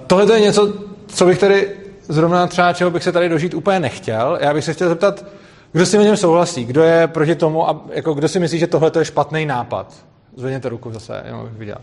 tohle 0.07 0.35
je 0.35 0.41
něco, 0.41 0.73
co 1.07 1.27
bych 1.27 1.39
tady 1.39 1.69
zrovna 2.09 2.47
třeba, 2.47 2.73
čeho 2.73 2.91
bych 2.91 3.03
se 3.03 3.13
tady 3.13 3.29
dožít 3.29 3.55
úplně 3.55 3.81
nechtěl. 3.81 4.39
Já 4.41 4.55
bych 4.55 4.65
se 4.65 4.73
chtěl 4.73 4.89
zeptat, 4.89 5.25
kdo 5.73 5.87
si 5.87 5.99
o 5.99 6.03
něm 6.03 6.17
souhlasí, 6.17 6.65
kdo 6.65 6.83
je 6.83 7.07
proti 7.07 7.35
tomu, 7.35 7.69
a 7.69 7.81
jako 7.91 8.15
kdo 8.15 8.29
si 8.29 8.41
myslí, 8.41 8.59
že 8.59 8.67
tohle 8.67 8.93
je 8.99 9.05
špatný 9.05 9.47
nápad. 9.47 9.95
Zvedněte 10.37 10.69
ruku 10.69 10.93
zase, 10.93 11.23
jenom 11.27 11.45
bych 11.45 11.53
viděl. 11.53 11.77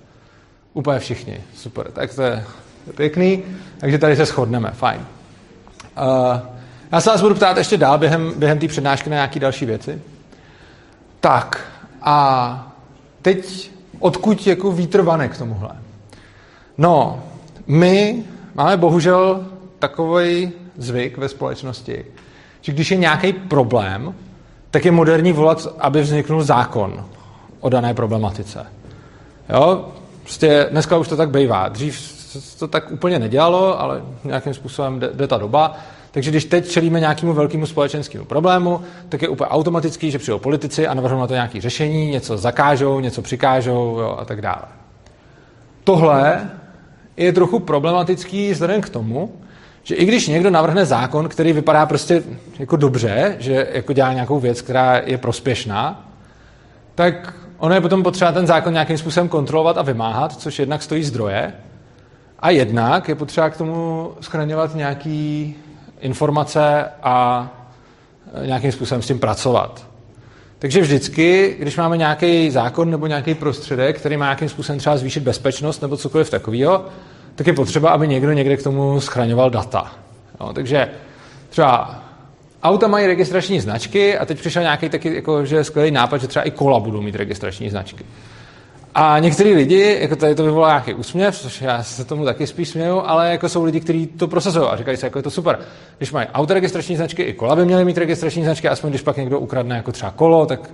Úplně 0.74 1.00
všichni, 1.00 1.42
super. 1.56 1.92
Tak 1.92 2.16
to 2.16 2.22
je 2.22 2.44
pěkný, 2.96 3.44
takže 3.78 3.98
tady 3.98 4.16
se 4.16 4.26
shodneme, 4.26 4.72
fajn. 4.72 5.02
Uh, 5.02 6.40
já 6.92 7.02
se 7.02 7.10
vás 7.10 7.22
budu 7.22 7.36
ptát 7.36 7.58
ještě 7.58 7.78
dál 7.78 7.98
během, 7.98 8.34
během 8.36 8.60
té 8.60 8.68
přednášky 8.68 9.10
na 9.10 9.16
nějaké 9.16 9.40
další 9.40 9.66
věci. 9.66 10.02
Tak, 11.20 11.68
a 12.02 12.74
teď 13.22 13.72
odkud 14.00 14.48
jako 14.48 14.72
vítr 14.72 15.02
vane 15.02 15.28
k 15.28 15.38
tomuhle? 15.38 15.70
No, 16.78 17.24
my 17.68 18.24
máme 18.56 18.78
bohužel 18.78 19.46
takový 19.84 20.52
zvyk 20.78 21.18
ve 21.18 21.30
společnosti, 21.30 22.06
že 22.62 22.72
když 22.72 22.92
je 22.92 22.98
nějaký 22.98 23.34
problém, 23.34 24.16
tak 24.72 24.86
je 24.86 24.92
moderní 24.92 25.32
volat, 25.32 25.68
aby 25.80 26.02
vzniknul 26.02 26.44
zákon 26.44 27.06
o 27.60 27.70
dané 27.70 27.94
problematice. 27.94 28.66
Jo? 29.50 29.86
Prostě 30.22 30.68
dneska 30.72 30.98
už 30.98 31.08
to 31.08 31.18
tak 31.18 31.30
bývá. 31.30 31.68
Dřív 31.68 32.00
to 32.60 32.68
tak 32.68 32.92
úplně 32.92 33.20
nedělalo, 33.20 33.82
ale 33.82 34.02
nějakým 34.24 34.54
způsobem 34.54 35.00
jde, 35.00 35.10
jde 35.14 35.28
ta 35.28 35.38
doba. 35.38 35.76
Takže 36.12 36.32
když 36.32 36.46
teď 36.46 36.68
čelíme 36.68 37.00
nějakému 37.00 37.34
velkému 37.34 37.66
společenskému 37.66 38.26
problému, 38.26 38.82
tak 39.10 39.22
je 39.22 39.28
úplně 39.28 39.48
automatický, 39.48 40.12
že 40.12 40.20
přijdou 40.20 40.40
politici 40.40 40.88
a 40.88 40.94
navrhnou 40.94 41.20
na 41.20 41.28
to 41.28 41.34
nějaké 41.34 41.62
řešení, 41.62 42.12
něco 42.12 42.38
zakážou, 42.38 43.00
něco 43.00 43.22
přikážou 43.22 44.00
jo, 44.00 44.18
a 44.20 44.26
tak 44.26 44.42
dále. 44.42 44.64
Tohle 45.84 46.50
je 47.18 47.34
trochu 47.34 47.60
problematický 47.60 48.52
vzhledem 48.52 48.82
k 48.82 48.90
tomu, 48.90 49.43
že 49.84 49.96
i 49.96 50.06
když 50.06 50.28
někdo 50.28 50.50
navrhne 50.50 50.86
zákon, 50.86 51.30
který 51.30 51.54
vypadá 51.54 51.86
prostě 51.86 52.24
jako 52.60 52.76
dobře, 52.76 53.36
že 53.40 53.68
jako 53.74 53.94
dělá 53.94 54.14
nějakou 54.14 54.40
věc, 54.40 54.62
která 54.62 55.02
je 55.06 55.18
prospěšná, 55.18 56.10
tak 56.96 57.34
ono 57.58 57.76
je 57.76 57.82
potom 57.82 58.04
potřeba 58.04 58.32
ten 58.32 58.48
zákon 58.48 58.74
nějakým 58.74 58.98
způsobem 58.98 59.30
kontrolovat 59.30 59.78
a 59.78 59.82
vymáhat, 59.82 60.34
což 60.34 60.60
jednak 60.60 60.84
stojí 60.84 61.04
zdroje, 61.04 61.54
a 62.40 62.50
jednak 62.50 63.10
je 63.10 63.16
potřeba 63.16 63.50
k 63.50 63.58
tomu 63.58 64.12
schraňovat 64.22 64.76
nějaký 64.76 65.56
informace 66.00 66.86
a 67.04 67.48
nějakým 68.46 68.72
způsobem 68.72 69.02
s 69.02 69.08
tím 69.08 69.20
pracovat. 69.20 69.88
Takže 70.60 70.82
vždycky, 70.82 71.56
když 71.60 71.78
máme 71.78 71.98
nějaký 71.98 72.52
zákon 72.52 72.92
nebo 72.92 73.08
nějaký 73.08 73.34
prostředek, 73.34 74.00
který 74.00 74.18
má 74.18 74.26
nějakým 74.26 74.50
způsobem 74.50 74.80
třeba 74.80 74.98
zvýšit 74.98 75.24
bezpečnost 75.24 75.82
nebo 75.82 75.98
cokoliv 75.98 76.30
takového, 76.30 76.86
tak 77.36 77.48
je 77.48 77.54
potřeba, 77.54 77.90
aby 77.90 78.08
někdo 78.08 78.32
někde 78.32 78.58
k 78.58 78.64
tomu 78.64 79.02
schraňoval 79.02 79.50
data. 79.50 79.92
No, 80.40 80.54
takže 80.54 80.88
třeba 81.50 82.04
auta 82.64 82.88
mají 82.88 83.08
registrační 83.08 83.60
značky 83.60 84.18
a 84.18 84.26
teď 84.26 84.40
přišel 84.40 84.62
nějaký 84.62 84.90
taky 84.90 85.16
jako, 85.16 85.46
že 85.46 85.64
skvělý 85.64 85.92
nápad, 85.92 86.22
že 86.22 86.28
třeba 86.28 86.44
i 86.44 86.52
kola 86.52 86.80
budou 86.80 87.02
mít 87.02 87.16
registrační 87.16 87.70
značky. 87.70 88.06
A 88.96 89.20
některý 89.20 89.54
lidi, 89.54 89.98
jako 90.02 90.16
tady 90.16 90.36
to 90.36 90.44
vyvolá 90.44 90.70
nějaký 90.70 90.94
úsměv, 90.94 91.38
což 91.38 91.62
já 91.62 91.84
se 91.84 92.06
tomu 92.06 92.26
taky 92.26 92.48
spíš 92.48 92.70
směju, 92.70 93.02
ale 93.06 93.32
jako 93.32 93.50
jsou 93.50 93.64
lidi, 93.64 93.80
kteří 93.80 94.08
to 94.08 94.28
prosazují 94.28 94.66
a 94.66 94.78
říkají 94.78 94.98
si, 94.98 95.06
jako 95.06 95.20
je 95.20 95.24
to 95.24 95.32
super. 95.32 95.60
Když 95.98 96.12
mají 96.12 96.28
auto 96.34 96.54
registrační 96.54 96.96
značky, 96.96 97.24
i 97.24 97.34
kola 97.34 97.56
by 97.56 97.66
měly 97.66 97.86
mít 97.86 97.98
registrační 97.98 98.44
značky, 98.44 98.70
aspoň 98.70 98.90
když 98.90 99.02
pak 99.02 99.18
někdo 99.18 99.40
ukradne 99.40 99.76
jako 99.76 99.92
třeba 99.92 100.12
kolo, 100.12 100.46
tak 100.46 100.70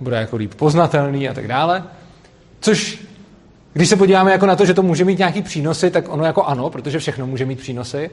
bude 0.00 0.16
jako 0.16 0.36
líp 0.36 0.54
poznatelný 0.54 1.28
a 1.28 1.34
tak 1.34 1.48
dále. 1.48 1.82
Což 2.60 3.04
když 3.72 3.88
se 3.88 3.96
podíváme 3.96 4.32
jako 4.32 4.46
na 4.46 4.56
to, 4.56 4.66
že 4.66 4.74
to 4.74 4.82
může 4.82 5.04
mít 5.04 5.18
nějaký 5.18 5.42
přínosy, 5.42 5.90
tak 5.90 6.08
ono 6.08 6.24
jako 6.24 6.42
ano, 6.42 6.70
protože 6.70 6.98
všechno 6.98 7.26
může 7.26 7.44
mít 7.44 7.58
přínosy. 7.58 8.10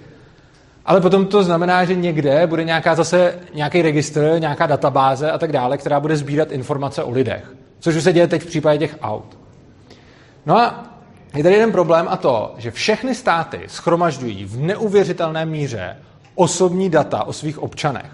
Ale 0.86 1.02
potom 1.02 1.26
to 1.26 1.44
znamená, 1.44 1.86
že 1.86 1.96
někde 1.96 2.48
bude 2.48 2.64
nějaká 2.64 2.96
zase 2.96 3.40
nějaký 3.54 3.82
registr, 3.82 4.36
nějaká 4.40 4.68
databáze 4.68 5.32
a 5.32 5.38
tak 5.38 5.52
dále, 5.52 5.78
která 5.78 6.00
bude 6.00 6.18
sbírat 6.18 6.52
informace 6.52 7.04
o 7.04 7.12
lidech. 7.12 7.54
Což 7.80 7.96
už 7.96 8.04
se 8.04 8.14
děje 8.14 8.28
teď 8.28 8.42
v 8.42 8.46
případě 8.46 8.78
těch 8.78 8.98
aut. 9.02 9.38
No 10.46 10.58
a 10.58 10.84
je 11.36 11.44
tady 11.44 11.56
jeden 11.56 11.72
problém 11.72 12.08
a 12.10 12.18
to, 12.18 12.56
že 12.58 12.72
všechny 12.72 13.16
státy 13.16 13.62
schromažďují 13.68 14.46
v 14.46 14.60
neuvěřitelné 14.60 15.46
míře 15.46 15.98
osobní 16.36 16.90
data 16.90 17.24
o 17.24 17.34
svých 17.34 17.60
občanech. 17.60 18.12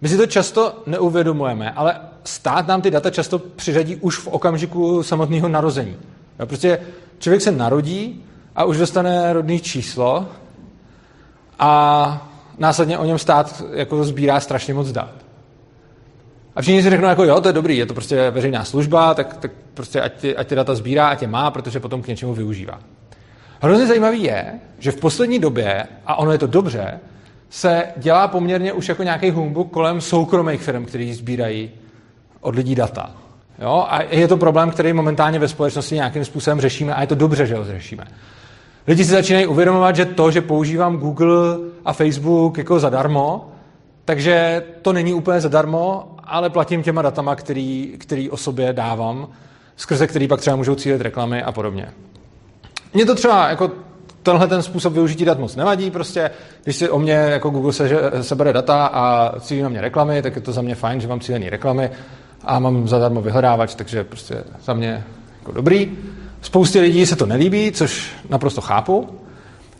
My 0.00 0.08
si 0.08 0.16
to 0.16 0.26
často 0.26 0.82
neuvědomujeme, 0.86 1.72
ale 1.72 2.00
stát 2.24 2.66
nám 2.66 2.82
ty 2.82 2.90
data 2.90 3.10
často 3.10 3.38
přiřadí 3.38 3.96
už 3.96 4.18
v 4.18 4.26
okamžiku 4.26 5.02
samotného 5.02 5.48
narození. 5.48 5.96
Jo, 6.40 6.46
prostě 6.46 6.78
člověk 7.18 7.42
se 7.42 7.52
narodí 7.52 8.24
a 8.56 8.64
už 8.64 8.78
dostane 8.78 9.32
rodné 9.32 9.58
číslo 9.58 10.28
a 11.58 12.28
následně 12.58 12.98
o 12.98 13.04
něm 13.04 13.18
stát 13.18 13.62
jako 13.72 14.04
sbírá 14.04 14.40
strašně 14.40 14.74
moc 14.74 14.92
dat. 14.92 15.12
A 16.56 16.62
všichni 16.62 16.82
si 16.82 16.90
řeknou, 16.90 17.08
jako 17.08 17.24
jo, 17.24 17.40
to 17.40 17.48
je 17.48 17.52
dobrý, 17.52 17.76
je 17.76 17.86
to 17.86 17.94
prostě 17.94 18.30
veřejná 18.30 18.64
služba, 18.64 19.14
tak, 19.14 19.36
tak 19.36 19.50
prostě 19.74 20.00
ať 20.00 20.12
ty, 20.12 20.36
ať 20.36 20.48
ty 20.48 20.54
data 20.54 20.74
sbírá, 20.74 21.08
ať 21.08 21.22
je 21.22 21.28
má, 21.28 21.50
protože 21.50 21.80
potom 21.80 22.02
k 22.02 22.06
něčemu 22.06 22.34
využívá. 22.34 22.80
Hrozně 23.60 23.86
zajímavý 23.86 24.22
je, 24.22 24.60
že 24.78 24.90
v 24.90 25.00
poslední 25.00 25.38
době, 25.38 25.86
a 26.06 26.16
ono 26.16 26.32
je 26.32 26.38
to 26.38 26.46
dobře, 26.46 27.00
se 27.50 27.84
dělá 27.96 28.28
poměrně 28.28 28.72
už 28.72 28.88
jako 28.88 29.02
nějaký 29.02 29.30
humbuk 29.30 29.70
kolem 29.70 30.00
soukromých 30.00 30.62
firm, 30.62 30.84
který 30.84 31.14
sbírají 31.14 31.70
od 32.40 32.54
lidí 32.54 32.74
data. 32.74 33.19
Jo? 33.60 33.86
A 33.88 34.02
je 34.02 34.28
to 34.28 34.36
problém, 34.36 34.70
který 34.70 34.92
momentálně 34.92 35.38
ve 35.38 35.48
společnosti 35.48 35.94
nějakým 35.94 36.24
způsobem 36.24 36.60
řešíme 36.60 36.94
a 36.94 37.00
je 37.00 37.06
to 37.06 37.14
dobře, 37.14 37.46
že 37.46 37.56
ho 37.56 37.64
řešíme. 37.64 38.04
Lidi 38.86 39.04
si 39.04 39.10
začínají 39.10 39.46
uvědomovat, 39.46 39.96
že 39.96 40.04
to, 40.04 40.30
že 40.30 40.40
používám 40.40 40.96
Google 40.96 41.58
a 41.84 41.92
Facebook 41.92 42.58
jako 42.58 42.80
zadarmo, 42.80 43.48
takže 44.04 44.62
to 44.82 44.92
není 44.92 45.14
úplně 45.14 45.40
zadarmo, 45.40 46.16
ale 46.24 46.50
platím 46.50 46.82
těma 46.82 47.02
datama, 47.02 47.36
který, 47.36 47.94
který 47.98 48.30
o 48.30 48.36
sobě 48.36 48.72
dávám, 48.72 49.28
skrze 49.76 50.06
který 50.06 50.28
pak 50.28 50.40
třeba 50.40 50.56
můžou 50.56 50.74
cílit 50.74 51.00
reklamy 51.00 51.42
a 51.42 51.52
podobně. 51.52 51.88
Mně 52.94 53.06
to 53.06 53.14
třeba 53.14 53.48
jako 53.48 53.70
tenhle 54.22 54.48
ten 54.48 54.62
způsob 54.62 54.92
využití 54.92 55.24
dat 55.24 55.38
moc 55.38 55.56
nevadí, 55.56 55.90
prostě 55.90 56.30
když 56.64 56.76
si 56.76 56.88
o 56.88 56.98
mě 56.98 57.12
jako 57.12 57.50
Google 57.50 57.72
se, 57.72 57.90
sebere 58.20 58.52
data 58.52 58.86
a 58.86 59.32
cílí 59.40 59.62
na 59.62 59.68
mě 59.68 59.80
reklamy, 59.80 60.22
tak 60.22 60.36
je 60.36 60.42
to 60.42 60.52
za 60.52 60.62
mě 60.62 60.74
fajn, 60.74 61.00
že 61.00 61.08
mám 61.08 61.20
cílené 61.20 61.50
reklamy 61.50 61.90
a 62.44 62.58
mám 62.58 62.88
zadarmo 62.88 63.22
vyhledávač, 63.22 63.74
takže 63.74 64.04
prostě 64.04 64.44
za 64.64 64.74
mě 64.74 65.04
jako 65.38 65.52
dobrý. 65.52 65.98
Spoustě 66.42 66.80
lidí 66.80 67.06
se 67.06 67.16
to 67.16 67.26
nelíbí, 67.26 67.72
což 67.72 68.10
naprosto 68.28 68.60
chápu, 68.60 69.08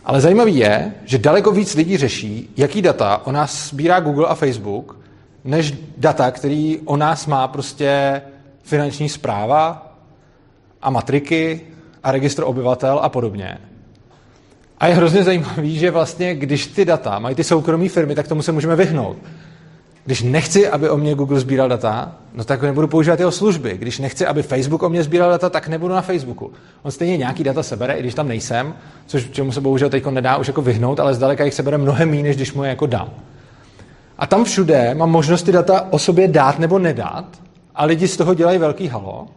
ale 0.05 0.21
zajímavý 0.21 0.57
je, 0.57 0.93
že 1.05 1.19
daleko 1.19 1.53
víc 1.53 1.75
lidí 1.75 1.97
řeší, 1.97 2.51
jaký 2.57 2.83
data 2.83 3.27
o 3.27 3.33
nás 3.33 3.69
sbírá 3.69 4.01
Google 4.01 4.27
a 4.27 4.35
Facebook, 4.35 4.97
než 5.45 5.75
data, 5.97 6.31
který 6.31 6.79
o 6.85 6.97
nás 6.97 7.27
má 7.27 7.49
prostě 7.49 8.23
finanční 8.63 9.09
zpráva 9.09 9.93
a 10.83 10.91
matriky 10.91 11.61
a 12.03 12.13
registr 12.13 12.43
obyvatel 12.47 13.01
a 13.03 13.09
podobně. 13.09 13.59
A 14.79 14.87
je 14.87 14.95
hrozně 14.95 15.25
zajímavý, 15.25 15.79
že 15.79 15.91
vlastně, 15.91 16.35
když 16.35 16.67
ty 16.67 16.85
data 16.85 17.19
mají 17.19 17.35
ty 17.35 17.45
soukromé 17.45 17.89
firmy, 17.89 18.15
tak 18.15 18.29
tomu 18.29 18.43
se 18.43 18.53
můžeme 18.53 18.77
vyhnout. 18.77 19.17
Když 20.11 20.23
nechci, 20.23 20.69
aby 20.69 20.91
o 20.91 20.97
mě 20.97 21.15
Google 21.15 21.41
sbíral 21.41 21.69
data, 21.69 22.13
no 22.35 22.45
tak 22.45 22.63
nebudu 22.63 22.89
používat 22.89 23.19
jeho 23.19 23.33
služby. 23.33 23.79
Když 23.79 23.99
nechci, 23.99 24.27
aby 24.27 24.43
Facebook 24.43 24.83
o 24.83 24.89
mě 24.89 25.03
sbíral 25.03 25.31
data, 25.31 25.51
tak 25.51 25.69
nebudu 25.69 25.95
na 25.95 26.03
Facebooku. 26.03 26.53
On 26.83 26.91
stejně 26.91 27.17
nějaký 27.17 27.45
data 27.45 27.63
sebere, 27.63 27.95
i 27.95 28.01
když 28.01 28.15
tam 28.15 28.29
nejsem, 28.29 28.75
což 29.07 29.29
čemu 29.31 29.53
se 29.53 29.61
bohužel 29.61 29.91
teď 29.91 30.07
nedá 30.07 30.37
už 30.37 30.47
jako 30.47 30.63
vyhnout, 30.63 31.01
ale 31.01 31.15
zdaleka 31.15 31.45
jich 31.45 31.55
sebere 31.55 31.79
mnohem 31.79 32.11
méně, 32.11 32.23
než 32.23 32.37
když 32.37 32.53
mu 32.53 32.65
je 32.65 32.69
jako 32.69 32.87
dám. 32.87 33.09
A 34.19 34.27
tam 34.27 34.45
všude 34.45 34.95
mám 34.95 35.11
možnost 35.11 35.43
ty 35.43 35.53
data 35.53 35.87
o 35.91 35.99
sobě 35.99 36.29
dát 36.29 36.59
nebo 36.59 36.79
nedat 36.79 37.27
a 37.75 37.85
lidi 37.85 38.09
z 38.09 38.17
toho 38.17 38.35
dělají 38.35 38.59
velký 38.59 38.89
halo. 38.89 39.29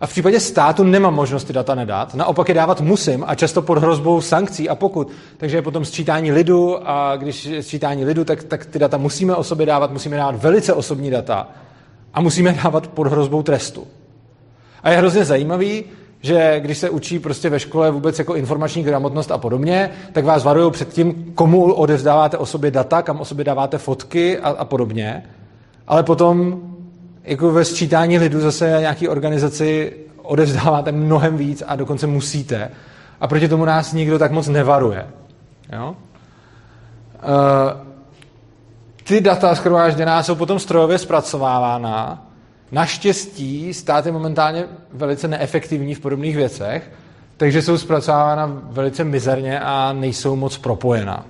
A 0.00 0.06
v 0.06 0.10
případě 0.10 0.40
státu 0.40 0.84
nemám 0.84 1.14
možnost 1.14 1.44
ty 1.44 1.52
data 1.52 1.74
nedat, 1.74 2.14
naopak 2.14 2.48
je 2.48 2.54
dávat 2.54 2.80
musím 2.80 3.24
a 3.26 3.34
často 3.34 3.62
pod 3.62 3.78
hrozbou 3.78 4.20
sankcí 4.20 4.68
a 4.68 4.74
pokud. 4.74 5.10
Takže 5.36 5.56
je 5.56 5.62
potom 5.62 5.84
sčítání 5.84 6.32
lidu 6.32 6.88
a 6.90 7.16
když 7.16 7.44
je 7.44 7.62
sčítání 7.62 8.04
lidu, 8.04 8.24
tak, 8.24 8.42
tak 8.42 8.66
ty 8.66 8.78
data 8.78 8.96
musíme 8.96 9.34
o 9.34 9.44
sobě 9.44 9.66
dávat, 9.66 9.90
musíme 9.90 10.16
dávat 10.16 10.42
velice 10.42 10.72
osobní 10.72 11.10
data 11.10 11.48
a 12.14 12.20
musíme 12.20 12.52
dávat 12.64 12.86
pod 12.86 13.06
hrozbou 13.06 13.42
trestu. 13.42 13.86
A 14.82 14.90
je 14.90 14.96
hrozně 14.96 15.24
zajímavý, 15.24 15.84
že 16.20 16.60
když 16.60 16.78
se 16.78 16.90
učí 16.90 17.18
prostě 17.18 17.50
ve 17.50 17.60
škole 17.60 17.90
vůbec 17.90 18.18
jako 18.18 18.34
informační 18.34 18.82
gramotnost 18.82 19.30
a 19.30 19.38
podobně, 19.38 19.90
tak 20.12 20.24
vás 20.24 20.44
varují 20.44 20.70
před 20.72 20.88
tím, 20.88 21.32
komu 21.34 21.72
odevzdáváte 21.74 22.38
o 22.38 22.46
sobě 22.46 22.70
data, 22.70 23.02
kam 23.02 23.20
o 23.20 23.24
sobě 23.24 23.44
dáváte 23.44 23.78
fotky 23.78 24.38
a, 24.38 24.48
a 24.48 24.64
podobně. 24.64 25.24
Ale 25.86 26.02
potom 26.02 26.60
jako 27.26 27.52
ve 27.52 27.64
sčítání 27.64 28.18
lidu 28.18 28.40
zase 28.40 28.76
nějaký 28.80 29.08
organizaci 29.08 29.92
odevzdáváte 30.22 30.92
mnohem 30.92 31.36
víc 31.36 31.62
a 31.66 31.76
dokonce 31.76 32.06
musíte. 32.06 32.70
A 33.20 33.26
proti 33.26 33.48
tomu 33.48 33.64
nás 33.64 33.92
nikdo 33.92 34.18
tak 34.18 34.32
moc 34.32 34.48
nevaruje. 34.48 35.06
Jo? 35.72 35.88
Uh, 35.88 37.80
ty 39.04 39.20
data 39.20 39.54
schromážděná 39.54 40.22
jsou 40.22 40.34
potom 40.34 40.58
strojově 40.58 40.98
zpracovávána. 40.98 42.26
Naštěstí 42.72 43.74
stát 43.74 44.06
je 44.06 44.12
momentálně 44.12 44.64
velice 44.92 45.28
neefektivní 45.28 45.94
v 45.94 46.00
podobných 46.00 46.36
věcech, 46.36 46.90
takže 47.36 47.62
jsou 47.62 47.78
zpracovávána 47.78 48.62
velice 48.62 49.04
mizerně 49.04 49.60
a 49.60 49.92
nejsou 49.92 50.36
moc 50.36 50.58
propojená. 50.58 51.26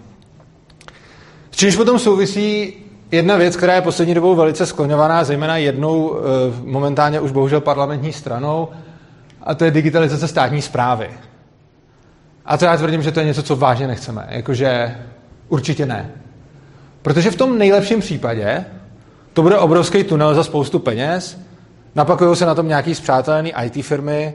Čímž 1.50 1.76
potom 1.76 1.98
souvisí 1.98 2.74
jedna 3.10 3.36
věc, 3.36 3.56
která 3.56 3.74
je 3.74 3.82
poslední 3.82 4.14
dobou 4.14 4.34
velice 4.34 4.66
skloňovaná, 4.66 5.24
zejména 5.24 5.56
jednou 5.56 6.16
eh, 6.16 6.20
momentálně 6.64 7.20
už 7.20 7.32
bohužel 7.32 7.60
parlamentní 7.60 8.12
stranou, 8.12 8.68
a 9.42 9.54
to 9.54 9.64
je 9.64 9.70
digitalizace 9.70 10.28
státní 10.28 10.62
zprávy. 10.62 11.10
A 12.44 12.56
to 12.56 12.64
já 12.64 12.76
tvrdím, 12.76 13.02
že 13.02 13.12
to 13.12 13.20
je 13.20 13.26
něco, 13.26 13.42
co 13.42 13.56
vážně 13.56 13.86
nechceme. 13.86 14.26
Jakože 14.28 14.96
určitě 15.48 15.86
ne. 15.86 16.10
Protože 17.02 17.30
v 17.30 17.36
tom 17.36 17.58
nejlepším 17.58 18.00
případě 18.00 18.64
to 19.32 19.42
bude 19.42 19.58
obrovský 19.58 20.04
tunel 20.04 20.34
za 20.34 20.44
spoustu 20.44 20.78
peněz, 20.78 21.40
napakují 21.94 22.36
se 22.36 22.46
na 22.46 22.54
tom 22.54 22.68
nějaký 22.68 22.94
zpřátelený 22.94 23.52
IT 23.64 23.84
firmy 23.84 24.34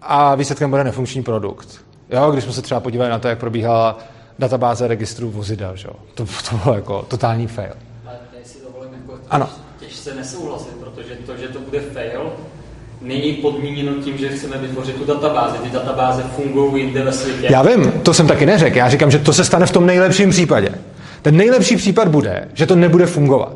a 0.00 0.34
výsledkem 0.34 0.70
bude 0.70 0.84
nefunkční 0.84 1.22
produkt. 1.22 1.80
Jo, 2.10 2.30
když 2.30 2.44
jsme 2.44 2.52
se 2.52 2.62
třeba 2.62 2.80
podívali 2.80 3.10
na 3.10 3.18
to, 3.18 3.28
jak 3.28 3.38
probíhala 3.38 3.98
databáze 4.38 4.88
registrů 4.88 5.30
vozidel, 5.30 5.76
že? 5.76 5.88
To, 6.14 6.26
to 6.50 6.56
bylo 6.64 6.74
jako 6.74 7.02
totální 7.02 7.46
fail. 7.46 7.74
Ale 8.06 8.16
tady 8.30 8.44
si 8.44 8.58
dovolím 8.62 8.94
jako 8.94 9.18
ano. 9.32 9.48
těžce 9.80 10.14
nesouhlasit, 10.14 10.74
protože 10.80 11.14
to, 11.26 11.36
že 11.36 11.48
to 11.48 11.58
bude 11.58 11.80
fail, 11.80 12.32
není 13.00 13.32
podmíněno 13.32 13.92
tím, 13.92 14.18
že 14.18 14.28
chceme 14.28 14.58
vytvořit 14.58 14.96
tu 14.96 15.04
databázi. 15.04 15.58
Ty 15.58 15.70
databáze 15.70 16.22
fungují 16.22 16.84
jinde 16.84 17.04
ve 17.04 17.12
světě. 17.12 17.46
Já 17.50 17.62
vím, 17.62 17.92
to 17.92 18.14
jsem 18.14 18.26
taky 18.26 18.46
neřekl. 18.46 18.76
Já 18.76 18.88
říkám, 18.88 19.10
že 19.10 19.18
to 19.18 19.32
se 19.32 19.44
stane 19.44 19.66
v 19.66 19.70
tom 19.72 19.86
nejlepším 19.86 20.30
případě. 20.30 20.74
Ten 21.22 21.36
nejlepší 21.36 21.76
případ 21.76 22.08
bude, 22.08 22.48
že 22.54 22.66
to 22.66 22.76
nebude 22.76 23.06
fungovat. 23.06 23.52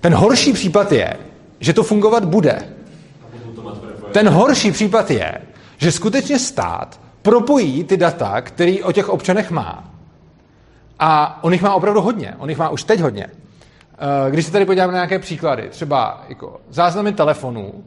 Ten 0.00 0.14
horší 0.14 0.52
případ 0.52 0.92
je, 0.92 1.16
že 1.60 1.72
to 1.72 1.82
fungovat 1.82 2.24
bude. 2.24 2.58
Ten 4.12 4.28
horší 4.28 4.72
případ 4.72 5.10
je, 5.10 5.34
že 5.76 5.92
skutečně 5.92 6.38
stát 6.38 7.00
propojí 7.22 7.84
ty 7.84 7.96
data, 7.96 8.40
který 8.40 8.82
o 8.82 8.92
těch 8.92 9.08
občanech 9.08 9.50
má. 9.50 9.90
A 10.98 11.38
on 11.44 11.52
jich 11.52 11.62
má 11.62 11.74
opravdu 11.74 12.00
hodně. 12.00 12.34
On 12.38 12.48
jich 12.48 12.58
má 12.58 12.68
už 12.68 12.84
teď 12.84 13.00
hodně. 13.00 13.26
Eh, 13.98 14.30
když 14.30 14.46
se 14.46 14.52
tady 14.52 14.64
podíváme 14.64 14.92
na 14.92 14.98
nějaké 14.98 15.18
příklady, 15.18 15.68
třeba 15.68 16.24
jako 16.28 16.60
záznamy 16.70 17.12
telefonů, 17.12 17.84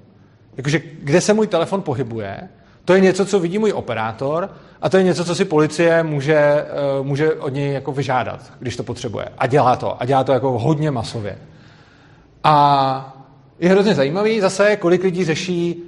jakože 0.58 0.82
kde 1.04 1.22
se 1.22 1.34
můj 1.34 1.48
telefon 1.48 1.82
pohybuje, 1.82 2.50
to 2.86 2.94
je 2.94 3.00
něco, 3.00 3.26
co 3.26 3.40
vidí 3.40 3.60
můj 3.60 3.72
operátor 3.72 4.50
a 4.82 4.90
to 4.90 4.98
je 4.98 5.04
něco, 5.04 5.26
co 5.26 5.36
si 5.36 5.46
policie 5.46 6.04
může, 6.04 6.36
eh, 6.36 6.66
může 7.02 7.34
od 7.34 7.54
něj 7.54 7.74
jako 7.74 7.92
vyžádat, 7.92 8.54
když 8.60 8.76
to 8.76 8.84
potřebuje. 8.84 9.26
A 9.38 9.48
dělá 9.48 9.76
to. 9.76 10.02
A 10.02 10.06
dělá 10.06 10.24
to 10.24 10.32
jako 10.32 10.60
hodně 10.60 10.92
masově. 10.92 11.38
A 12.44 13.18
je 13.60 13.70
hrozně 13.70 13.96
zajímavý 13.96 14.42
zase, 14.42 14.76
kolik 14.76 15.04
lidí 15.04 15.26
řeší, 15.26 15.84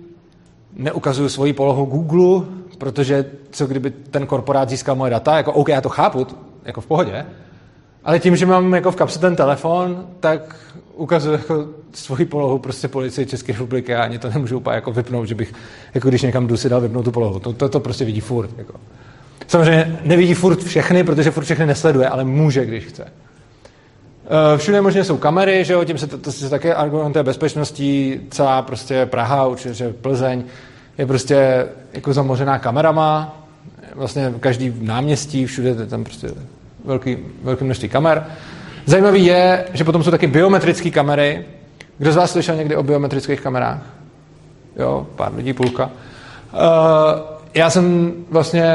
neukazuju 0.73 1.29
svoji 1.29 1.53
polohu 1.53 1.85
Google, 1.85 2.45
protože 2.77 3.25
co 3.51 3.67
kdyby 3.67 3.89
ten 3.91 4.27
korporát 4.27 4.69
získal 4.69 4.95
moje 4.95 5.11
data, 5.11 5.38
jako 5.38 5.53
OK, 5.53 5.69
já 5.69 5.81
to 5.81 5.89
chápu, 5.89 6.27
jako 6.65 6.81
v 6.81 6.88
pohodě, 6.88 7.25
ale 8.03 8.19
tím, 8.19 8.35
že 8.35 8.45
mám 8.45 8.73
jako 8.73 8.91
v 8.91 8.95
kapse 8.95 9.19
ten 9.19 9.35
telefon, 9.35 10.05
tak 10.19 10.55
ukazuju 10.95 11.33
jako 11.33 11.67
svoji 11.93 12.25
polohu 12.25 12.59
prostě 12.59 12.88
policii 12.88 13.25
České 13.25 13.51
republiky 13.51 13.95
a 13.95 14.03
ani 14.03 14.19
to 14.19 14.29
nemůžu 14.29 14.57
úplně 14.57 14.75
jako 14.75 14.91
vypnout, 14.91 15.27
že 15.27 15.35
bych, 15.35 15.53
jako 15.93 16.09
když 16.09 16.21
někam 16.21 16.47
jdu 16.47 16.57
si 16.57 16.69
dal 16.69 16.81
vypnout 16.81 17.05
tu 17.05 17.12
polohu. 17.12 17.39
To, 17.39 17.53
to, 17.53 17.69
to 17.69 17.79
prostě 17.79 18.05
vidí 18.05 18.19
furt. 18.19 18.49
Jako. 18.57 18.73
Samozřejmě 19.47 19.99
nevidí 20.03 20.33
furt 20.33 20.63
všechny, 20.63 21.03
protože 21.03 21.31
furt 21.31 21.43
všechny 21.43 21.65
nesleduje, 21.65 22.09
ale 22.09 22.23
může, 22.23 22.65
když 22.65 22.83
chce. 22.83 23.05
Eh, 24.31 24.57
všude 24.57 24.81
možně 24.81 25.03
jsou 25.03 25.17
kamery, 25.17 25.65
že 25.65 25.73
jo, 25.73 25.83
tím 25.83 25.97
se, 25.97 26.07
to, 26.07 26.17
to 26.17 26.31
se 26.31 26.49
také 26.49 26.75
argumentuje 26.75 27.23
bezpečností, 27.23 28.19
celá 28.29 28.62
prostě 28.62 29.05
Praha, 29.05 29.47
určitě 29.47 29.93
Plzeň, 30.01 30.43
je 30.97 31.05
prostě 31.05 31.67
jako 31.93 32.13
zamořená 32.13 32.59
kamerama, 32.59 33.45
vlastně 33.95 34.33
každý 34.39 34.73
náměstí, 34.81 35.45
všude 35.45 35.69
je 35.69 35.85
tam 35.85 36.03
prostě 36.03 36.27
velký, 36.85 37.17
velký 37.43 37.63
množství 37.63 37.89
kamer. 37.89 38.25
Zajímavý 38.85 39.25
je, 39.25 39.65
že 39.73 39.83
potom 39.83 40.03
jsou 40.03 40.11
taky 40.11 40.27
biometrické 40.27 40.89
kamery. 40.91 41.45
Kdo 41.97 42.11
z 42.11 42.15
vás 42.15 42.31
slyšel 42.31 42.55
někdy 42.55 42.75
o 42.75 42.83
biometrických 42.83 43.41
kamerách? 43.41 43.81
Jo, 44.75 45.07
pár 45.15 45.35
lidí, 45.35 45.53
půlka. 45.53 45.89
Uh, 46.53 46.59
já 47.53 47.69
jsem 47.69 48.13
vlastně 48.29 48.73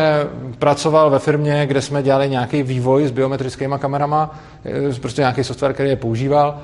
pracoval 0.58 1.10
ve 1.10 1.18
firmě, 1.18 1.66
kde 1.66 1.82
jsme 1.82 2.02
dělali 2.02 2.30
nějaký 2.30 2.62
vývoj 2.62 3.06
s 3.06 3.10
biometrickými 3.10 3.74
kamerama, 3.78 4.38
eh, 4.64 5.00
prostě 5.00 5.22
nějaký 5.22 5.44
software, 5.44 5.72
který 5.72 5.88
je 5.88 5.96
používal. 5.96 6.60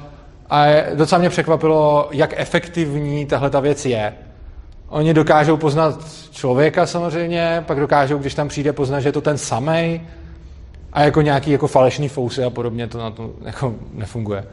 A 0.51 0.67
docela 0.95 1.19
mě 1.19 1.31
překvapilo, 1.31 2.09
jak 2.13 2.35
efektivní 2.37 3.27
tahle 3.27 3.51
ta 3.51 3.61
věc 3.61 3.87
je. 3.87 4.15
Oni 4.89 5.15
dokážou 5.15 5.57
poznat 5.57 6.07
člověka 6.31 6.87
samozřejmě, 6.87 7.65
pak 7.67 7.81
dokážou, 7.81 8.19
když 8.19 8.35
tam 8.35 8.49
přijde, 8.49 8.73
poznat, 8.73 9.01
že 9.01 9.09
je 9.09 9.13
to 9.13 9.21
ten 9.21 9.39
samej 9.39 10.01
a 10.93 11.03
jako 11.03 11.23
nějaký 11.23 11.51
jako 11.51 11.67
falešný 11.67 12.09
fousy 12.09 12.45
a 12.45 12.51
podobně 12.51 12.87
to 12.87 12.99
na 12.99 13.11
to 13.11 13.31
jako 13.45 13.75
nefunguje. 13.95 14.45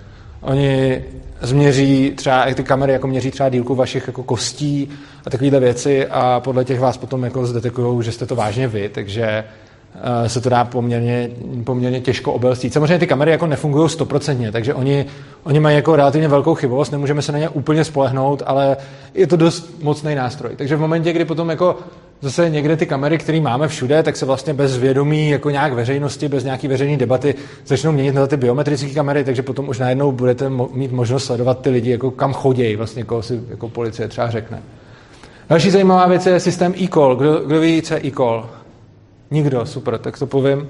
Oni 0.42 1.04
změří 1.42 2.12
třeba, 2.16 2.54
ty 2.54 2.64
kamery 2.64 2.94
jako 2.94 3.08
měří 3.08 3.32
třeba 3.32 3.50
dílku 3.50 3.76
vašich 3.76 4.08
jako 4.08 4.24
kostí 4.24 4.90
a 5.26 5.30
takovéhle 5.30 5.60
věci 5.60 6.08
a 6.08 6.40
podle 6.40 6.66
těch 6.66 6.80
vás 6.80 6.98
potom 6.98 7.24
jako 7.24 7.46
zdetekují, 7.46 8.04
že 8.04 8.12
jste 8.12 8.26
to 8.26 8.36
vážně 8.36 8.68
vy, 8.68 8.90
takže 8.90 9.44
se 10.28 10.42
to 10.42 10.50
dá 10.50 10.66
poměrně, 10.66 11.30
poměrně 11.64 12.02
těžko 12.02 12.34
obelstít. 12.34 12.74
Samozřejmě 12.74 13.00
ty 13.00 13.08
kamery 13.08 13.32
jako 13.32 13.48
nefungují 13.48 13.90
stoprocentně, 13.90 14.52
takže 14.52 14.74
oni, 14.74 15.06
oni 15.44 15.60
mají 15.60 15.76
jako 15.76 15.96
relativně 15.96 16.28
velkou 16.28 16.56
chybovost, 16.56 16.92
nemůžeme 16.92 17.22
se 17.22 17.32
na 17.32 17.40
ně 17.40 17.50
úplně 17.50 17.84
spolehnout, 17.84 18.44
ale 18.46 18.78
je 19.14 19.28
to 19.28 19.36
dost 19.36 19.84
mocný 19.84 20.16
nástroj. 20.16 20.52
Takže 20.56 20.76
v 20.76 20.80
momentě, 20.80 21.14
kdy 21.14 21.26
potom 21.26 21.50
jako 21.50 21.76
zase 22.22 22.50
někde 22.50 22.78
ty 22.78 22.86
kamery, 22.86 23.18
které 23.18 23.42
máme 23.42 23.68
všude, 23.68 24.04
tak 24.04 24.18
se 24.18 24.26
vlastně 24.26 24.54
bez 24.54 24.78
vědomí 24.78 25.30
jako 25.30 25.50
nějak 25.50 25.74
veřejnosti, 25.74 26.28
bez 26.28 26.44
nějaký 26.44 26.68
veřejné 26.68 26.98
debaty 26.98 27.36
začnou 27.66 27.92
měnit 27.92 28.16
na 28.16 28.28
ty 28.28 28.38
biometrické 28.38 28.90
kamery, 28.90 29.24
takže 29.24 29.42
potom 29.42 29.70
už 29.70 29.80
najednou 29.80 30.12
budete 30.12 30.50
mít 30.74 30.92
možnost 30.92 31.26
sledovat 31.26 31.62
ty 31.62 31.70
lidi, 31.70 31.92
jako 31.92 32.12
kam 32.12 32.34
chodí, 32.34 32.76
vlastně 32.76 33.04
koho 33.04 33.22
si 33.22 33.42
jako 33.50 33.70
policie 33.70 34.08
třeba 34.08 34.30
řekne. 34.30 34.62
Další 35.50 35.70
zajímavá 35.70 36.08
věc 36.08 36.26
je 36.26 36.40
systém 36.40 36.74
e-call. 36.82 37.16
Kdo, 37.16 37.40
kdo 37.40 37.60
ví, 37.60 37.82
co 37.82 37.94
je 37.94 38.06
e-call? 38.06 38.50
Nikdo, 39.32 39.66
super, 39.66 39.98
tak 39.98 40.20
to 40.20 40.28
povím. 40.28 40.70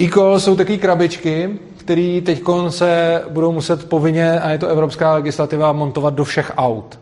E-call 0.00 0.40
jsou 0.40 0.56
takové 0.56 0.78
krabičky, 0.78 1.58
které 1.76 2.20
teď 2.24 2.42
se 2.68 3.22
budou 3.28 3.52
muset 3.52 3.88
povinně, 3.88 4.40
a 4.40 4.50
je 4.50 4.58
to 4.58 4.68
evropská 4.68 5.14
legislativa, 5.14 5.72
montovat 5.72 6.14
do 6.14 6.24
všech 6.24 6.52
aut. 6.56 6.98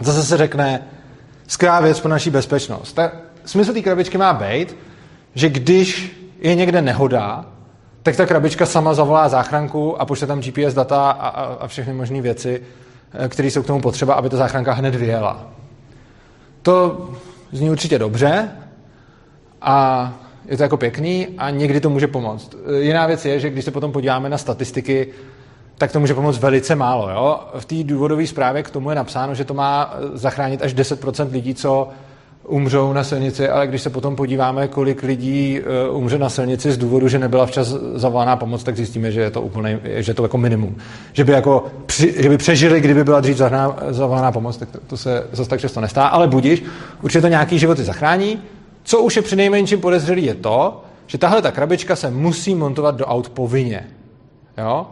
Zase 0.00 0.22
se 0.22 0.36
řekne, 0.36 0.82
skvělá 1.46 1.80
věc 1.80 2.00
pro 2.00 2.10
naší 2.10 2.30
bezpečnost. 2.30 2.92
Ta, 2.92 3.12
smysl 3.44 3.72
té 3.72 3.82
krabičky 3.82 4.18
má 4.18 4.32
být, 4.32 4.76
že 5.34 5.48
když 5.48 6.20
je 6.40 6.54
někde 6.54 6.82
nehoda, 6.82 7.44
tak 8.02 8.16
ta 8.16 8.26
krabička 8.26 8.66
sama 8.66 8.94
zavolá 8.94 9.28
záchranku 9.28 10.00
a 10.00 10.04
pošle 10.04 10.26
tam 10.26 10.40
GPS 10.40 10.74
data 10.74 11.10
a, 11.10 11.28
a, 11.28 11.44
a 11.44 11.66
všechny 11.66 11.92
možné 11.92 12.20
věci, 12.20 12.62
eh, 13.12 13.28
které 13.28 13.50
jsou 13.50 13.62
k 13.62 13.66
tomu 13.66 13.80
potřeba, 13.80 14.14
aby 14.14 14.28
ta 14.28 14.36
záchranka 14.36 14.72
hned 14.72 14.94
vyjela. 14.94 15.46
To 16.62 17.08
zní 17.52 17.70
určitě 17.70 17.98
dobře 17.98 18.50
a 19.62 20.12
je 20.46 20.56
to 20.56 20.62
jako 20.62 20.76
pěkný 20.76 21.28
a 21.38 21.50
někdy 21.50 21.80
to 21.80 21.90
může 21.90 22.06
pomoct. 22.06 22.56
Eh, 22.66 22.80
jiná 22.80 23.06
věc 23.06 23.24
je, 23.24 23.40
že 23.40 23.50
když 23.50 23.64
se 23.64 23.70
potom 23.70 23.92
podíváme 23.92 24.28
na 24.28 24.38
statistiky, 24.38 25.08
tak 25.78 25.92
to 25.92 26.00
může 26.00 26.14
pomoct 26.14 26.38
velice 26.38 26.74
málo. 26.74 27.10
Jo? 27.10 27.40
V 27.58 27.64
té 27.64 27.84
důvodové 27.84 28.26
zprávě 28.26 28.62
k 28.62 28.70
tomu 28.70 28.90
je 28.90 28.96
napsáno, 28.96 29.34
že 29.34 29.44
to 29.44 29.54
má 29.54 29.94
eh, 29.94 30.18
zachránit 30.18 30.62
až 30.62 30.74
10% 30.74 31.32
lidí, 31.32 31.54
co 31.54 31.88
umřou 32.48 32.92
na 32.92 33.04
silnici, 33.04 33.48
ale 33.48 33.66
když 33.66 33.82
se 33.82 33.90
potom 33.90 34.16
podíváme, 34.16 34.68
kolik 34.68 35.02
lidí 35.02 35.60
uh, 35.90 35.96
umře 35.96 36.18
na 36.18 36.28
silnici 36.28 36.72
z 36.72 36.78
důvodu, 36.78 37.08
že 37.08 37.18
nebyla 37.18 37.46
včas 37.46 37.68
zavolána 37.94 38.36
pomoc, 38.36 38.64
tak 38.64 38.76
zjistíme, 38.76 39.12
že 39.12 39.20
je 39.20 39.30
to 39.30 39.42
úplně, 39.42 39.80
že 39.84 40.14
to 40.14 40.22
jako 40.22 40.38
minimum. 40.38 40.76
Že 41.12 41.24
by, 41.24 41.32
jako 41.32 41.66
že 42.16 42.28
by 42.28 42.38
přežili, 42.38 42.80
kdyby 42.80 43.04
byla 43.04 43.20
dřív 43.20 43.36
zavolána 43.90 44.32
pomoc, 44.32 44.56
tak 44.56 44.70
to, 44.70 44.78
to 44.86 44.96
se 44.96 45.26
zase 45.32 45.50
tak 45.50 45.60
často 45.60 45.80
nestá, 45.80 46.06
ale 46.06 46.28
budíš, 46.28 46.64
určitě 47.02 47.20
to 47.20 47.28
nějaký 47.28 47.58
životy 47.58 47.84
zachrání. 47.84 48.38
Co 48.82 49.00
už 49.00 49.16
je 49.16 49.22
při 49.22 49.36
nejmenším 49.36 49.80
podezřelý 49.80 50.24
je 50.24 50.34
to, 50.34 50.84
že 51.06 51.18
tahle 51.18 51.42
ta 51.42 51.50
krabička 51.50 51.96
se 51.96 52.10
musí 52.10 52.54
montovat 52.54 52.96
do 52.96 53.06
aut 53.06 53.28
povinně. 53.28 53.86
Jo? 54.58 54.86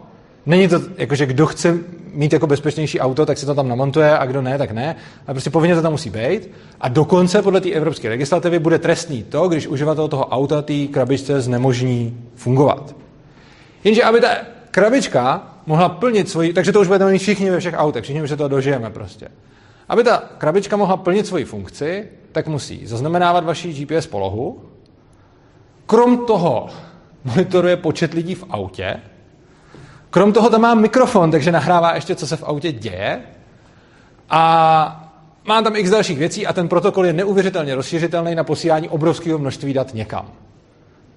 Není 0.46 0.68
to, 0.68 0.80
jakože 0.96 1.26
kdo 1.26 1.46
chce 1.46 1.78
mít 2.12 2.32
jako 2.32 2.46
bezpečnější 2.46 3.00
auto, 3.00 3.26
tak 3.26 3.38
se 3.38 3.46
to 3.46 3.54
tam 3.54 3.68
namontuje 3.68 4.18
a 4.18 4.26
kdo 4.26 4.42
ne, 4.42 4.58
tak 4.58 4.70
ne. 4.70 4.96
A 5.26 5.32
prostě 5.32 5.50
povinně 5.50 5.74
to 5.74 5.82
tam 5.82 5.92
musí 5.92 6.10
být. 6.10 6.50
A 6.80 6.88
dokonce 6.88 7.42
podle 7.42 7.60
té 7.60 7.70
evropské 7.70 8.08
legislativy 8.08 8.58
bude 8.58 8.78
trestný 8.78 9.22
to, 9.22 9.48
když 9.48 9.66
uživatel 9.66 10.08
toho 10.08 10.26
auta 10.26 10.62
té 10.62 10.86
krabičce 10.86 11.40
znemožní 11.40 12.20
fungovat. 12.34 12.96
Jenže 13.84 14.04
aby 14.04 14.20
ta 14.20 14.36
krabička 14.70 15.54
mohla 15.66 15.88
plnit 15.88 16.28
svoji, 16.28 16.52
takže 16.52 16.72
to 16.72 16.80
už 16.80 16.88
budeme 16.88 17.10
mít 17.10 17.18
všichni 17.18 17.50
ve 17.50 17.60
všech 17.60 17.74
autech, 17.76 18.04
všichni 18.04 18.22
už 18.22 18.28
se 18.28 18.36
to 18.36 18.48
dožijeme 18.48 18.90
prostě. 18.90 19.28
Aby 19.88 20.04
ta 20.04 20.22
krabička 20.38 20.76
mohla 20.76 20.96
plnit 20.96 21.26
svoji 21.26 21.44
funkci, 21.44 22.04
tak 22.32 22.46
musí 22.46 22.86
zaznamenávat 22.86 23.44
vaši 23.44 23.72
GPS 23.72 24.06
polohu. 24.06 24.62
Krom 25.86 26.26
toho 26.26 26.68
monitoruje 27.24 27.76
počet 27.76 28.14
lidí 28.14 28.34
v 28.34 28.44
autě. 28.50 28.96
Krom 30.10 30.32
toho 30.32 30.50
tam 30.50 30.60
má 30.60 30.74
mikrofon, 30.74 31.30
takže 31.30 31.52
nahrává 31.52 31.94
ještě, 31.94 32.14
co 32.14 32.26
se 32.26 32.36
v 32.36 32.42
autě 32.42 32.72
děje. 32.72 33.20
A 34.30 35.12
má 35.44 35.62
tam 35.62 35.76
x 35.76 35.90
dalších 35.90 36.18
věcí 36.18 36.46
a 36.46 36.52
ten 36.52 36.68
protokol 36.68 37.06
je 37.06 37.12
neuvěřitelně 37.12 37.74
rozšířitelný 37.74 38.34
na 38.34 38.44
posílání 38.44 38.88
obrovského 38.88 39.38
množství 39.38 39.72
dat 39.72 39.94
někam. 39.94 40.26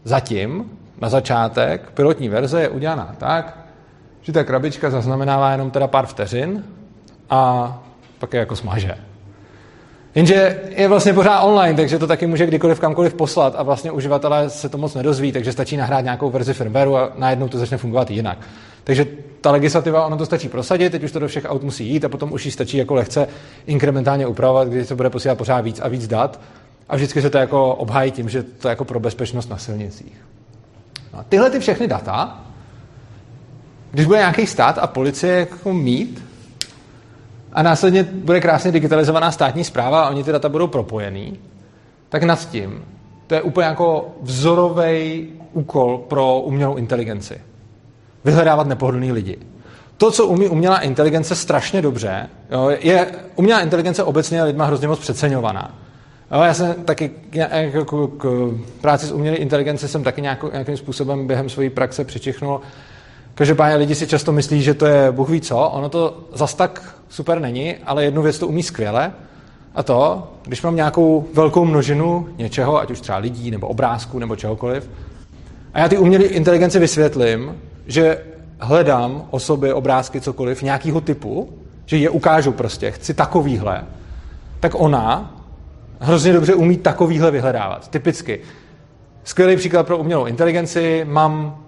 Zatím, 0.04 0.71
na 1.02 1.10
začátek, 1.10 1.91
pilotní 1.91 2.30
verze 2.30 2.62
je 2.62 2.69
udělaná 2.69 3.15
tak, 3.17 3.58
že 4.21 4.32
ta 4.32 4.43
krabička 4.43 4.89
zaznamenává 4.89 5.52
jenom 5.52 5.71
teda 5.71 5.88
pár 5.88 6.06
vteřin 6.06 6.63
a 7.30 7.84
pak 8.19 8.34
je 8.34 8.39
jako 8.39 8.56
smaže. 8.56 8.97
Jenže 10.15 10.60
je 10.69 10.88
vlastně 10.88 11.13
pořád 11.13 11.41
online, 11.41 11.76
takže 11.76 11.99
to 11.99 12.08
taky 12.08 12.28
může 12.28 12.45
kdykoliv 12.45 12.80
kamkoliv 12.80 13.13
poslat 13.13 13.54
a 13.58 13.63
vlastně 13.63 13.91
uživatelé 13.91 14.49
se 14.49 14.69
to 14.69 14.78
moc 14.78 14.95
nedozví, 14.95 15.32
takže 15.32 15.52
stačí 15.52 15.78
nahrát 15.78 16.04
nějakou 16.04 16.30
verzi 16.30 16.54
firmwareu 16.54 16.95
a 16.95 17.12
najednou 17.17 17.47
to 17.47 17.58
začne 17.58 17.78
fungovat 17.78 18.12
jinak. 18.12 18.38
Takže 18.84 19.08
ta 19.41 19.52
legislativa, 19.52 20.06
ono 20.06 20.17
to 20.17 20.26
stačí 20.26 20.49
prosadit, 20.49 20.89
teď 20.89 21.04
už 21.04 21.12
to 21.12 21.19
do 21.19 21.28
všech 21.28 21.45
aut 21.45 21.63
musí 21.63 21.88
jít 21.88 22.06
a 22.06 22.10
potom 22.10 22.32
už 22.34 22.45
ji 22.45 22.52
stačí 22.52 22.78
jako 22.78 22.93
lehce 22.93 23.28
inkrementálně 23.65 24.28
upravovat, 24.28 24.67
když 24.67 24.88
se 24.88 24.95
bude 24.95 25.10
posílat 25.10 25.38
pořád 25.38 25.62
víc 25.62 25.80
a 25.80 25.88
víc 25.88 26.08
dat 26.08 26.39
a 26.89 26.95
vždycky 26.95 27.21
se 27.21 27.30
to 27.30 27.38
jako 27.38 27.76
obhájí 27.76 28.12
tím, 28.12 28.30
že 28.30 28.43
to 28.43 28.69
jako 28.69 28.86
pro 28.86 28.99
bezpečnost 28.99 29.49
na 29.49 29.58
silnicích. 29.58 30.17
No 31.13 31.19
a 31.19 31.23
tyhle 31.23 31.49
ty 31.49 31.60
všechny 31.60 31.88
data, 31.88 32.43
když 33.91 34.06
bude 34.06 34.19
nějaký 34.19 34.47
stát 34.47 34.78
a 34.78 34.88
policie 34.88 35.34
jako 35.34 35.73
mít, 35.73 36.23
a 37.53 37.63
následně 37.63 38.03
bude 38.03 38.41
krásně 38.41 38.71
digitalizovaná 38.71 39.31
státní 39.31 39.63
zpráva 39.63 40.01
a 40.01 40.09
oni 40.09 40.23
ty 40.23 40.31
data 40.31 40.49
budou 40.49 40.67
propojený, 40.67 41.39
tak 42.09 42.23
nad 42.23 42.49
tím 42.49 42.83
to 43.27 43.35
je 43.35 43.41
úplně 43.41 43.67
jako 43.67 44.15
vzorový 44.21 45.27
úkol 45.53 45.97
pro 45.97 46.39
umělou 46.39 46.75
inteligenci. 46.75 47.41
Vyhledávat 48.25 48.67
nepohodlný 48.67 49.11
lidi. 49.11 49.37
To, 49.97 50.11
co 50.11 50.27
umí 50.27 50.47
umělá 50.47 50.79
inteligence 50.79 51.35
strašně 51.35 51.81
dobře, 51.81 52.29
jo, 52.51 52.71
je 52.79 53.07
umělá 53.35 53.61
inteligence 53.61 54.03
obecně 54.03 54.43
lidma 54.43 54.65
hrozně 54.65 54.87
moc 54.87 54.99
přeceňovaná. 54.99 55.75
Jo, 56.31 56.41
já 56.41 56.53
jsem 56.53 56.73
taky 56.73 57.11
jako 57.31 58.07
k, 58.07 58.17
k 58.17 58.53
práci 58.81 59.05
s 59.05 59.11
umělé 59.11 59.37
inteligence 59.37 59.87
jsem 59.87 60.03
taky 60.03 60.21
nějakou, 60.21 60.51
nějakým 60.51 60.77
způsobem 60.77 61.27
během 61.27 61.49
své 61.49 61.69
praxe 61.69 62.03
přičichnul. 62.03 62.61
Každopádně 63.36 63.76
lidi 63.76 63.96
si 63.96 64.08
často 64.08 64.32
myslí, 64.32 64.62
že 64.62 64.74
to 64.74 64.86
je 64.86 65.12
Bůh 65.12 65.30
ví 65.30 65.41
co. 65.41 65.58
Ono 65.58 65.89
to 65.89 66.28
zas 66.34 66.54
tak 66.54 66.96
super 67.10 67.39
není, 67.39 67.76
ale 67.76 68.04
jednu 68.04 68.22
věc 68.22 68.39
to 68.39 68.48
umí 68.48 68.63
skvěle. 68.63 69.13
A 69.76 69.84
to, 69.84 70.28
když 70.46 70.62
mám 70.62 70.76
nějakou 70.76 71.28
velkou 71.34 71.65
množinu 71.65 72.28
něčeho, 72.38 72.80
ať 72.80 72.91
už 72.91 73.02
třeba 73.02 73.17
lidí, 73.17 73.52
nebo 73.52 73.67
obrázků, 73.67 74.19
nebo 74.19 74.36
čehokoliv, 74.36 74.89
a 75.74 75.80
já 75.80 75.89
ty 75.89 75.98
umělé 75.98 76.24
inteligenci 76.24 76.80
vysvětlím, 76.80 77.56
že 77.88 78.24
hledám 78.60 79.28
osoby, 79.30 79.74
obrázky, 79.74 80.22
cokoliv, 80.22 80.62
nějakého 80.62 81.02
typu, 81.02 81.54
že 81.86 81.98
je 81.98 82.10
ukážu 82.10 82.52
prostě, 82.52 82.91
chci 82.91 83.13
takovýhle, 83.13 83.84
tak 84.60 84.72
ona 84.76 85.36
hrozně 86.00 86.34
dobře 86.34 86.56
umí 86.56 86.78
takovýhle 86.78 87.32
vyhledávat. 87.32 87.88
Typicky. 87.88 88.39
Skvělý 89.24 89.56
příklad 89.56 89.88
pro 89.88 89.98
umělou 89.98 90.26
inteligenci, 90.26 91.06
mám 91.10 91.62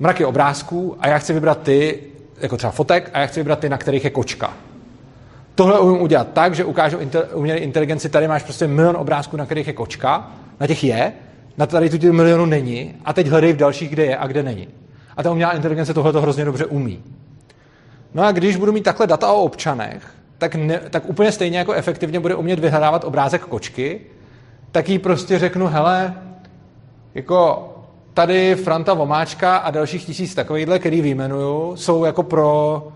mraky 0.00 0.24
obrázků 0.24 0.96
a 1.00 1.08
já 1.08 1.18
chci 1.18 1.32
vybrat 1.32 1.62
ty, 1.62 1.98
jako 2.40 2.56
třeba 2.56 2.70
fotek, 2.70 3.10
a 3.12 3.20
já 3.20 3.26
chci 3.26 3.40
vybrat 3.40 3.58
ty, 3.58 3.68
na 3.68 3.78
kterých 3.78 4.04
je 4.04 4.10
kočka. 4.10 4.52
Tohle 5.54 5.80
umím 5.80 6.02
udělat 6.02 6.28
tak, 6.32 6.54
že 6.54 6.64
ukážu 6.64 6.98
umělé 7.34 7.58
inteligenci, 7.58 8.08
tady 8.08 8.28
máš 8.28 8.42
prostě 8.42 8.66
milion 8.66 8.96
obrázků, 8.96 9.36
na 9.36 9.44
kterých 9.44 9.66
je 9.66 9.72
kočka, 9.72 10.30
na 10.60 10.66
těch 10.66 10.84
je, 10.84 11.12
na 11.58 11.66
tady 11.66 11.90
tu 11.90 12.12
milionu 12.12 12.46
není 12.46 12.94
a 13.04 13.12
teď 13.12 13.26
hledej 13.26 13.52
v 13.52 13.56
dalších, 13.56 13.90
kde 13.90 14.04
je 14.04 14.16
a 14.16 14.26
kde 14.26 14.42
není. 14.42 14.68
A 15.16 15.22
ta 15.22 15.30
umělá 15.30 15.52
inteligence 15.52 15.94
tohle 15.94 16.12
to 16.12 16.20
hrozně 16.20 16.44
dobře 16.44 16.66
umí. 16.66 17.02
No 18.14 18.24
a 18.24 18.32
když 18.32 18.56
budu 18.56 18.72
mít 18.72 18.82
takhle 18.82 19.06
data 19.06 19.32
o 19.32 19.42
občanech, 19.42 20.02
tak, 20.38 20.54
ne, 20.54 20.80
tak 20.90 21.08
úplně 21.08 21.32
stejně 21.32 21.58
jako 21.58 21.72
efektivně 21.72 22.20
bude 22.20 22.34
umět 22.34 22.58
vyhledávat 22.58 23.04
obrázek 23.04 23.42
kočky, 23.42 24.00
tak 24.72 24.88
jí 24.88 24.98
prostě 24.98 25.38
řeknu, 25.38 25.66
hele, 25.66 26.14
jako 27.14 27.69
tady 28.14 28.54
Franta 28.54 28.94
Vomáčka 28.94 29.56
a 29.56 29.70
dalších 29.70 30.04
tisíc 30.04 30.34
takovýchhle, 30.34 30.78
který 30.78 31.00
vyjmenuju, 31.00 31.76
jsou 31.76 32.04
jako 32.04 32.22
pro 32.22 32.88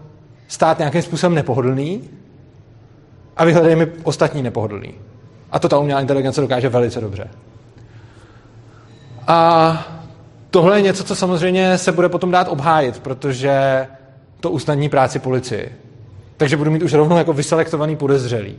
stát 0.48 0.78
nějakým 0.78 1.02
způsobem 1.02 1.34
nepohodlný 1.34 2.02
a 3.36 3.44
vyhledej 3.44 3.76
mi 3.76 3.86
ostatní 4.02 4.42
nepohodlný. 4.42 4.94
A 5.50 5.58
to 5.58 5.68
ta 5.68 5.78
umělá 5.78 6.00
inteligence 6.00 6.40
dokáže 6.40 6.68
velice 6.68 7.00
dobře. 7.00 7.30
A 9.26 9.86
tohle 10.50 10.78
je 10.78 10.82
něco, 10.82 11.04
co 11.04 11.14
samozřejmě 11.14 11.78
se 11.78 11.92
bude 11.92 12.08
potom 12.08 12.30
dát 12.30 12.48
obhájit, 12.48 12.98
protože 12.98 13.86
to 14.40 14.50
usnadní 14.50 14.88
práci 14.88 15.18
policii. 15.18 15.72
Takže 16.36 16.56
budu 16.56 16.70
mít 16.70 16.82
už 16.82 16.92
rovnou 16.92 17.16
jako 17.16 17.32
vyselektovaný 17.32 17.96
podezřelý. 17.96 18.56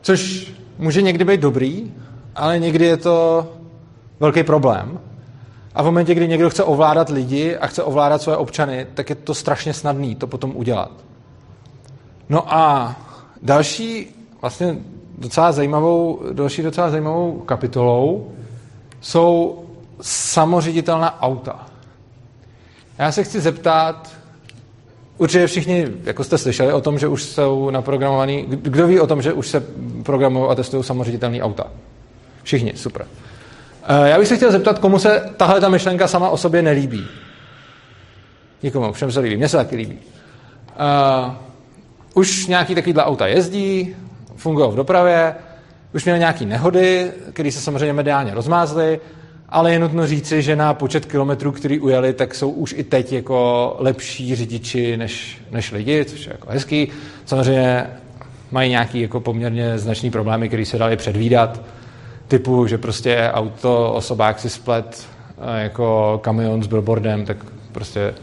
Což 0.00 0.52
může 0.78 1.02
někdy 1.02 1.24
být 1.24 1.40
dobrý, 1.40 1.92
ale 2.36 2.58
někdy 2.58 2.84
je 2.84 2.96
to 2.96 3.48
velký 4.20 4.42
problém. 4.42 4.98
A 5.74 5.82
v 5.82 5.84
momentě, 5.84 6.14
kdy 6.14 6.28
někdo 6.28 6.50
chce 6.50 6.64
ovládat 6.64 7.08
lidi 7.08 7.56
a 7.56 7.66
chce 7.66 7.82
ovládat 7.82 8.22
své 8.22 8.36
občany, 8.36 8.86
tak 8.94 9.10
je 9.10 9.16
to 9.16 9.34
strašně 9.34 9.72
snadný 9.72 10.14
to 10.14 10.26
potom 10.26 10.52
udělat. 10.56 10.90
No 12.28 12.54
a 12.54 12.96
další 13.42 14.06
vlastně 14.40 14.76
docela 15.18 15.52
zajímavou, 15.52 16.20
další 16.32 16.62
docela 16.62 16.90
zajímavou 16.90 17.40
kapitolou 17.40 18.32
jsou 19.00 19.64
samoředitelná 20.00 21.22
auta. 21.22 21.66
Já 22.98 23.12
se 23.12 23.24
chci 23.24 23.40
zeptat, 23.40 24.12
určitě 25.18 25.46
všichni, 25.46 25.88
jako 26.04 26.24
jste 26.24 26.38
slyšeli 26.38 26.72
o 26.72 26.80
tom, 26.80 26.98
že 26.98 27.08
už 27.08 27.22
jsou 27.22 27.70
naprogramovaný, 27.70 28.44
kdo 28.48 28.86
ví 28.86 29.00
o 29.00 29.06
tom, 29.06 29.22
že 29.22 29.32
už 29.32 29.48
se 29.48 29.64
programují 30.02 30.50
a 30.50 30.54
testují 30.54 30.84
samoředitelné 30.84 31.42
auta? 31.42 31.66
Všichni, 32.42 32.72
super. 32.76 33.06
Eh, 33.88 34.08
já 34.08 34.18
bych 34.18 34.28
se 34.28 34.36
chtěl 34.36 34.52
zeptat, 34.52 34.78
komu 34.78 34.98
se 34.98 35.30
tahle 35.36 35.60
ta 35.60 35.68
myšlenka 35.68 36.08
sama 36.08 36.28
o 36.28 36.36
sobě 36.36 36.62
nelíbí. 36.62 37.06
Nikomu, 38.62 38.92
všem 38.92 39.12
se 39.12 39.20
líbí. 39.20 39.36
Mně 39.36 39.48
se 39.48 39.56
taky 39.56 39.76
líbí. 39.76 39.98
Uh, 41.24 41.32
už 42.14 42.46
nějaký 42.46 42.74
takovýhle 42.74 43.04
auta 43.04 43.26
jezdí, 43.26 43.96
fungují 44.36 44.72
v 44.72 44.76
dopravě, 44.76 45.34
už 45.94 46.04
měli 46.04 46.18
nějaké 46.18 46.44
nehody, 46.44 47.12
které 47.32 47.52
se 47.52 47.60
samozřejmě 47.60 47.92
mediálně 47.92 48.34
rozmázly, 48.34 49.00
ale 49.48 49.72
je 49.72 49.78
nutno 49.78 50.06
říci, 50.06 50.42
že 50.42 50.56
na 50.56 50.74
počet 50.74 51.06
kilometrů, 51.06 51.52
který 51.52 51.80
ujeli, 51.80 52.12
tak 52.12 52.34
jsou 52.34 52.50
už 52.50 52.74
i 52.78 52.84
teď 52.84 53.12
jako 53.12 53.76
lepší 53.78 54.36
řidiči 54.36 54.96
než, 54.96 55.42
než 55.50 55.72
lidi, 55.72 56.04
což 56.04 56.26
je 56.26 56.32
jako 56.32 56.50
hezký. 56.50 56.88
Samozřejmě 57.24 57.86
mají 58.50 58.70
nějaký 58.70 59.00
jako 59.00 59.20
poměrně 59.20 59.78
značný 59.78 60.10
problémy, 60.10 60.48
které 60.48 60.66
se 60.66 60.78
dali 60.78 60.96
předvídat 60.96 61.60
typu, 62.38 62.66
že 62.66 62.78
prostě 62.78 63.30
auto, 63.32 63.92
osobák 63.92 64.40
si 64.40 64.50
splet 64.50 65.06
eh, 65.38 65.62
jako 65.62 66.18
kamion 66.22 66.62
s 66.62 66.66
billboardem, 66.66 67.24
tak 67.24 67.36
prostě 67.72 68.14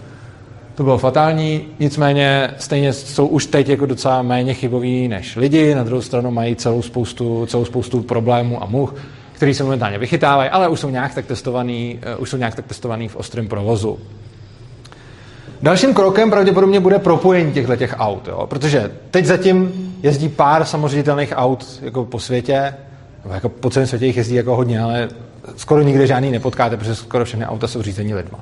to 0.76 0.84
bylo 0.84 0.97
fatální, 0.97 1.65
nicméně 1.80 2.54
stejně 2.58 2.93
jsou 2.93 3.28
už 3.28 3.45
teď 3.45 3.69
jako 3.69 3.86
docela 3.86 4.21
méně 4.21 4.54
chyboví 4.54 5.08
než 5.08 5.36
lidi, 5.36 5.76
na 5.76 5.84
druhou 5.84 6.02
stranu 6.02 6.32
mají 6.32 6.56
celou 6.56 6.82
spoustu, 6.82 7.45
celou 7.45 7.65
spoustu 7.65 8.02
problémů 8.02 8.63
a 8.63 8.65
much, 8.65 8.93
který 9.32 9.54
se 9.54 9.63
momentálně 9.63 9.97
vychytávají, 9.97 10.50
ale 10.50 10.67
už 10.67 10.80
jsou 10.80 10.89
nějak 10.89 11.15
tak 11.15 11.26
testovaný, 11.26 12.00
uh, 12.15 12.21
už 12.21 12.30
jsou 12.30 12.38
nějak 12.38 12.56
tak 12.56 12.65
testovaný 12.65 13.08
v 13.08 13.15
ostrém 13.15 13.47
provozu. 13.47 14.00
Dalším 15.62 15.93
krokem 15.93 16.30
pravděpodobně 16.30 16.80
bude 16.80 17.00
propojení 17.00 17.54
těchto 17.54 17.76
těch 17.76 17.95
aut, 17.97 18.28
jo? 18.28 18.47
protože 18.47 18.91
teď 19.12 19.26
zatím 19.26 19.71
jezdí 20.04 20.30
pár 20.30 20.65
samoředitelných 20.65 21.34
aut 21.36 21.80
jako 21.82 22.06
po 22.06 22.19
světě, 22.19 22.74
jako 23.30 23.50
po 23.50 23.70
celém 23.70 23.88
světě 23.88 24.06
jich 24.06 24.18
jezdí 24.18 24.36
jako 24.36 24.56
hodně, 24.56 24.80
ale 24.80 25.10
skoro 25.56 25.82
nikde 25.82 26.08
žádný 26.08 26.32
nepotkáte, 26.32 26.78
protože 26.78 26.96
skoro 26.96 27.26
všechny 27.26 27.46
auta 27.46 27.68
jsou 27.68 27.82
řízení 27.82 28.14
lidma. 28.14 28.40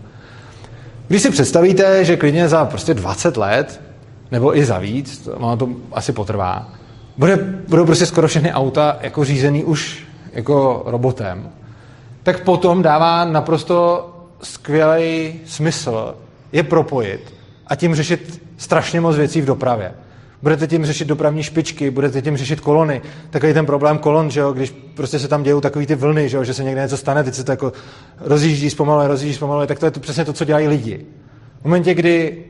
Když 1.07 1.21
si 1.21 1.29
představíte, 1.31 2.05
že 2.05 2.17
klidně 2.17 2.49
za 2.49 2.65
prostě 2.65 2.93
20 2.93 3.37
let, 3.37 3.81
nebo 4.31 4.57
i 4.57 4.65
za 4.65 4.79
víc, 4.79 5.29
ono 5.33 5.57
to 5.57 5.69
asi 5.91 6.11
potrvá, 6.11 6.69
bude, 7.17 7.37
budou 7.67 7.85
prostě 7.85 8.05
skoro 8.05 8.27
všechny 8.27 8.53
auta 8.53 8.97
jako 9.01 9.23
řízený 9.25 9.63
už 9.63 10.07
jako 10.33 10.83
robotem, 10.85 11.49
tak 12.23 12.43
potom 12.43 12.81
dává 12.81 13.25
naprosto 13.25 14.09
skvělý 14.43 15.33
smysl 15.45 16.15
je 16.51 16.63
propojit 16.63 17.33
a 17.67 17.75
tím 17.75 17.95
řešit 17.95 18.41
strašně 18.57 19.01
moc 19.01 19.15
věcí 19.15 19.41
v 19.41 19.45
dopravě. 19.45 19.93
Budete 20.41 20.67
tím 20.67 20.85
řešit 20.85 21.07
dopravní 21.07 21.43
špičky, 21.43 21.91
budete 21.91 22.21
tím 22.21 22.37
řešit 22.37 22.59
kolony. 22.59 23.01
Takový 23.29 23.53
ten 23.53 23.65
problém 23.65 23.97
kolon, 23.97 24.29
že 24.29 24.39
jo, 24.39 24.53
když 24.53 24.71
prostě 24.95 25.19
se 25.19 25.27
tam 25.27 25.43
dějou 25.43 25.61
takový 25.61 25.85
ty 25.85 25.95
vlny, 25.95 26.29
že, 26.29 26.37
jo, 26.37 26.43
že 26.43 26.53
se 26.53 26.63
někde 26.63 26.81
něco 26.81 26.97
stane, 26.97 27.23
teď 27.23 27.33
se 27.33 27.43
to 27.43 27.51
jako 27.51 27.73
rozjíždí 28.19 28.69
zpomaluje, 28.69 29.07
rozjíždí 29.07 29.35
zpomaluje, 29.35 29.67
tak 29.67 29.79
to 29.79 29.85
je 29.85 29.91
to 29.91 29.99
přesně 29.99 30.25
to, 30.25 30.33
co 30.33 30.45
dělají 30.45 30.67
lidi. 30.67 31.05
V 31.61 31.65
momentě, 31.65 31.93
kdy 31.93 32.45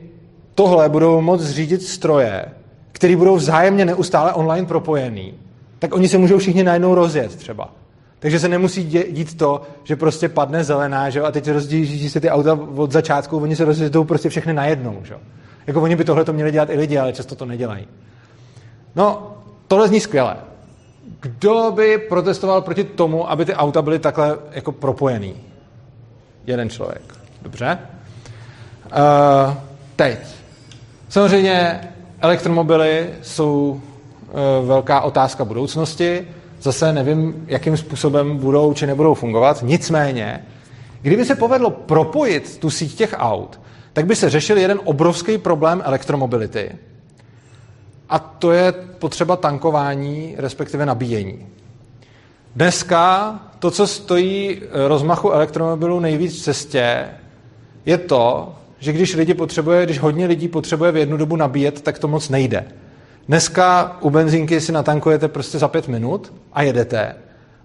tohle 0.54 0.88
budou 0.88 1.20
moc 1.20 1.44
řídit 1.44 1.82
stroje, 1.82 2.44
které 2.92 3.16
budou 3.16 3.36
vzájemně 3.36 3.84
neustále 3.84 4.32
online 4.32 4.66
propojený, 4.66 5.34
tak 5.78 5.94
oni 5.94 6.08
se 6.08 6.18
můžou 6.18 6.38
všichni 6.38 6.64
najednou 6.64 6.94
rozjet 6.94 7.36
třeba. 7.36 7.74
Takže 8.18 8.38
se 8.38 8.48
nemusí 8.48 8.84
dít 9.10 9.36
to, 9.36 9.62
že 9.84 9.96
prostě 9.96 10.28
padne 10.28 10.64
zelená, 10.64 11.10
že? 11.10 11.22
a 11.22 11.30
teď 11.30 11.50
rozdíží 11.50 12.10
se 12.10 12.20
ty 12.20 12.30
auta 12.30 12.58
od 12.76 12.92
začátku, 12.92 13.38
oni 13.38 13.56
se 13.56 13.64
rozjedou 13.64 14.04
prostě 14.04 14.28
všechny 14.28 14.52
najednou. 14.52 15.00
Že? 15.02 15.14
Jako 15.70 15.82
oni 15.82 15.96
by 15.96 16.04
tohle 16.04 16.24
to 16.24 16.32
měli 16.32 16.52
dělat 16.52 16.70
i 16.70 16.76
lidi, 16.76 16.98
ale 16.98 17.12
často 17.12 17.34
to 17.34 17.46
nedělají. 17.46 17.86
No, 18.96 19.34
tohle 19.68 19.88
zní 19.88 20.00
skvěle. 20.00 20.36
Kdo 21.20 21.72
by 21.76 21.98
protestoval 21.98 22.62
proti 22.62 22.84
tomu, 22.84 23.30
aby 23.30 23.44
ty 23.44 23.54
auta 23.54 23.82
byly 23.82 23.98
takhle 23.98 24.38
jako 24.52 24.72
propojený? 24.72 25.34
Jeden 26.46 26.70
člověk. 26.70 27.02
Dobře. 27.42 27.78
Uh, 28.84 29.54
teď. 29.96 30.18
Samozřejmě 31.08 31.80
elektromobily 32.20 33.10
jsou 33.22 33.80
uh, 34.60 34.68
velká 34.68 35.00
otázka 35.00 35.44
budoucnosti. 35.44 36.28
Zase 36.62 36.92
nevím, 36.92 37.44
jakým 37.46 37.76
způsobem 37.76 38.36
budou 38.36 38.74
či 38.74 38.86
nebudou 38.86 39.14
fungovat. 39.14 39.62
Nicméně, 39.62 40.44
kdyby 41.02 41.24
se 41.24 41.34
povedlo 41.34 41.70
propojit 41.70 42.58
tu 42.58 42.70
síť 42.70 42.94
těch 42.94 43.14
aut, 43.18 43.60
tak 43.92 44.06
by 44.06 44.16
se 44.16 44.30
řešil 44.30 44.58
jeden 44.58 44.80
obrovský 44.84 45.38
problém 45.38 45.82
elektromobility. 45.84 46.70
A 48.08 48.18
to 48.18 48.52
je 48.52 48.72
potřeba 48.72 49.36
tankování, 49.36 50.34
respektive 50.38 50.86
nabíjení. 50.86 51.46
Dneska 52.56 53.34
to, 53.58 53.70
co 53.70 53.86
stojí 53.86 54.62
rozmachu 54.88 55.30
elektromobilů 55.30 56.00
nejvíc 56.00 56.40
v 56.40 56.42
cestě, 56.42 57.04
je 57.86 57.98
to, 57.98 58.54
že 58.78 58.92
když 58.92 59.14
lidi 59.14 59.34
potřebuje, 59.34 59.84
když 59.84 59.98
hodně 59.98 60.26
lidí 60.26 60.48
potřebuje 60.48 60.92
v 60.92 60.96
jednu 60.96 61.16
dobu 61.16 61.36
nabíjet, 61.36 61.80
tak 61.80 61.98
to 61.98 62.08
moc 62.08 62.28
nejde. 62.28 62.64
Dneska 63.28 63.96
u 64.00 64.10
benzínky 64.10 64.60
si 64.60 64.72
natankujete 64.72 65.28
prostě 65.28 65.58
za 65.58 65.68
pět 65.68 65.88
minut 65.88 66.32
a 66.52 66.62
jedete. 66.62 67.14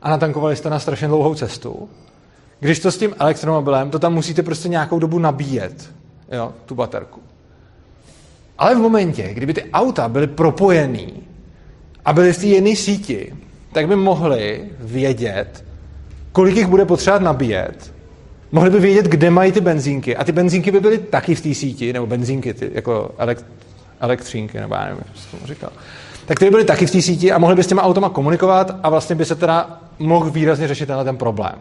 A 0.02 0.10
natankovali 0.10 0.56
jste 0.56 0.70
na 0.70 0.80
strašně 0.80 1.08
dlouhou 1.08 1.36
cestu. 1.36 1.90
Když 2.60 2.80
to 2.80 2.92
s 2.92 2.98
tím 2.98 3.16
elektromobilem, 3.20 3.90
to 3.90 4.00
tam 4.00 4.14
musíte 4.14 4.44
prostě 4.44 4.70
nějakou 4.70 5.00
dobu 5.00 5.20
nabíjet, 5.20 5.90
jo, 6.32 6.54
tu 6.66 6.76
baterku. 6.76 7.22
Ale 8.58 8.76
v 8.76 8.78
momentě, 8.78 9.34
kdyby 9.34 9.54
ty 9.54 9.64
auta 9.74 10.10
byly 10.10 10.28
propojený 10.28 11.24
a 12.06 12.14
byly 12.14 12.34
v 12.34 12.38
té 12.38 12.46
jedné 12.46 12.76
síti, 12.76 13.34
tak 13.74 13.88
by 13.88 13.96
mohli 13.96 14.62
vědět, 14.80 15.66
kolik 16.32 16.56
jich 16.56 16.68
bude 16.68 16.86
potřebovat 16.86 17.22
nabíjet, 17.22 17.94
mohli 18.52 18.70
by 18.70 18.80
vědět, 18.80 19.06
kde 19.06 19.30
mají 19.30 19.52
ty 19.52 19.62
benzínky 19.62 20.16
a 20.16 20.24
ty 20.24 20.32
benzínky 20.32 20.72
by 20.72 20.80
byly 20.80 20.98
taky 20.98 21.36
v 21.36 21.42
té 21.42 21.54
síti, 21.56 21.94
nebo 21.94 22.08
benzínky, 22.08 22.54
ty, 22.54 22.72
jako 22.74 23.12
elekt, 23.18 23.46
elektřínky, 24.00 24.60
nebo 24.60 24.76
já 24.76 24.86
nevím, 24.86 25.00
jak 25.06 25.18
jsem 25.18 25.40
říkal. 25.48 25.70
Tak 26.26 26.40
ty 26.40 26.46
by 26.46 26.52
byly 26.52 26.66
taky 26.66 26.86
v 26.86 26.92
té 26.92 27.02
síti 27.02 27.32
a 27.32 27.38
mohli 27.38 27.56
by 27.56 27.64
s 27.64 27.68
těma 27.68 27.84
automa 27.84 28.10
komunikovat 28.10 28.80
a 28.84 28.90
vlastně 28.90 29.16
by 29.16 29.26
se 29.26 29.36
teda 29.36 29.80
mohl 30.00 30.30
výrazně 30.30 30.68
řešit 30.68 30.86
tenhle 30.86 31.04
ten 31.04 31.18
problém. 31.18 31.56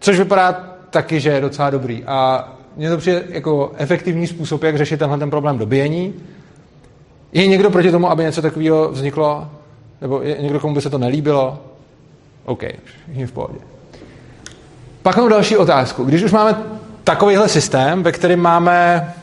Což 0.00 0.18
vypadá 0.18 0.52
taky, 0.90 1.20
že 1.20 1.30
je 1.30 1.40
docela 1.40 1.70
dobrý. 1.70 2.04
A 2.04 2.48
mně 2.76 2.90
to 2.90 2.98
přijde 2.98 3.24
jako 3.28 3.72
efektivní 3.76 4.26
způsob, 4.26 4.62
jak 4.62 4.76
řešit 4.76 4.96
tenhle 4.96 5.18
ten 5.18 5.30
problém 5.30 5.58
dobíjení. 5.58 6.14
Je 7.32 7.46
někdo 7.46 7.70
proti 7.70 7.90
tomu, 7.90 8.10
aby 8.10 8.22
něco 8.22 8.42
takového 8.42 8.90
vzniklo? 8.90 9.48
Nebo 10.00 10.22
je 10.22 10.36
někdo, 10.40 10.60
komu 10.60 10.74
by 10.74 10.80
se 10.80 10.90
to 10.90 10.98
nelíbilo? 10.98 11.58
OK, 12.44 12.62
všichni 12.84 13.26
v 13.26 13.32
pohodě. 13.32 13.58
Pak 15.02 15.16
mám 15.16 15.28
další 15.28 15.56
otázku. 15.56 16.04
Když 16.04 16.22
už 16.22 16.32
máme 16.32 16.56
takovýhle 17.04 17.48
systém, 17.48 18.02
ve 18.02 18.12
kterém 18.12 18.40
máme 18.40 19.14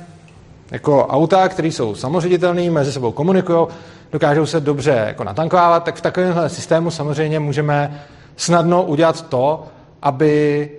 jako 0.72 1.08
auta, 1.08 1.50
které 1.50 1.68
jsou 1.68 1.96
samoředitelné, 1.96 2.70
mezi 2.70 2.92
sebou 2.92 3.12
komunikují, 3.12 3.68
dokážou 4.12 4.46
se 4.46 4.60
dobře 4.60 5.04
jako 5.08 5.24
natankovávat, 5.24 5.84
tak 5.84 5.96
v 5.96 6.02
takovémhle 6.02 6.50
systému 6.50 6.92
samozřejmě 6.92 7.40
můžeme 7.40 8.04
snadno 8.36 8.84
udělat 8.84 9.30
to, 9.30 9.64
aby 10.02 10.70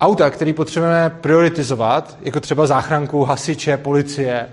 auta, 0.00 0.30
které 0.30 0.52
potřebujeme 0.52 1.10
prioritizovat, 1.20 2.18
jako 2.22 2.40
třeba 2.40 2.66
záchranku, 2.66 3.24
hasiče, 3.24 3.76
policie 3.76 4.48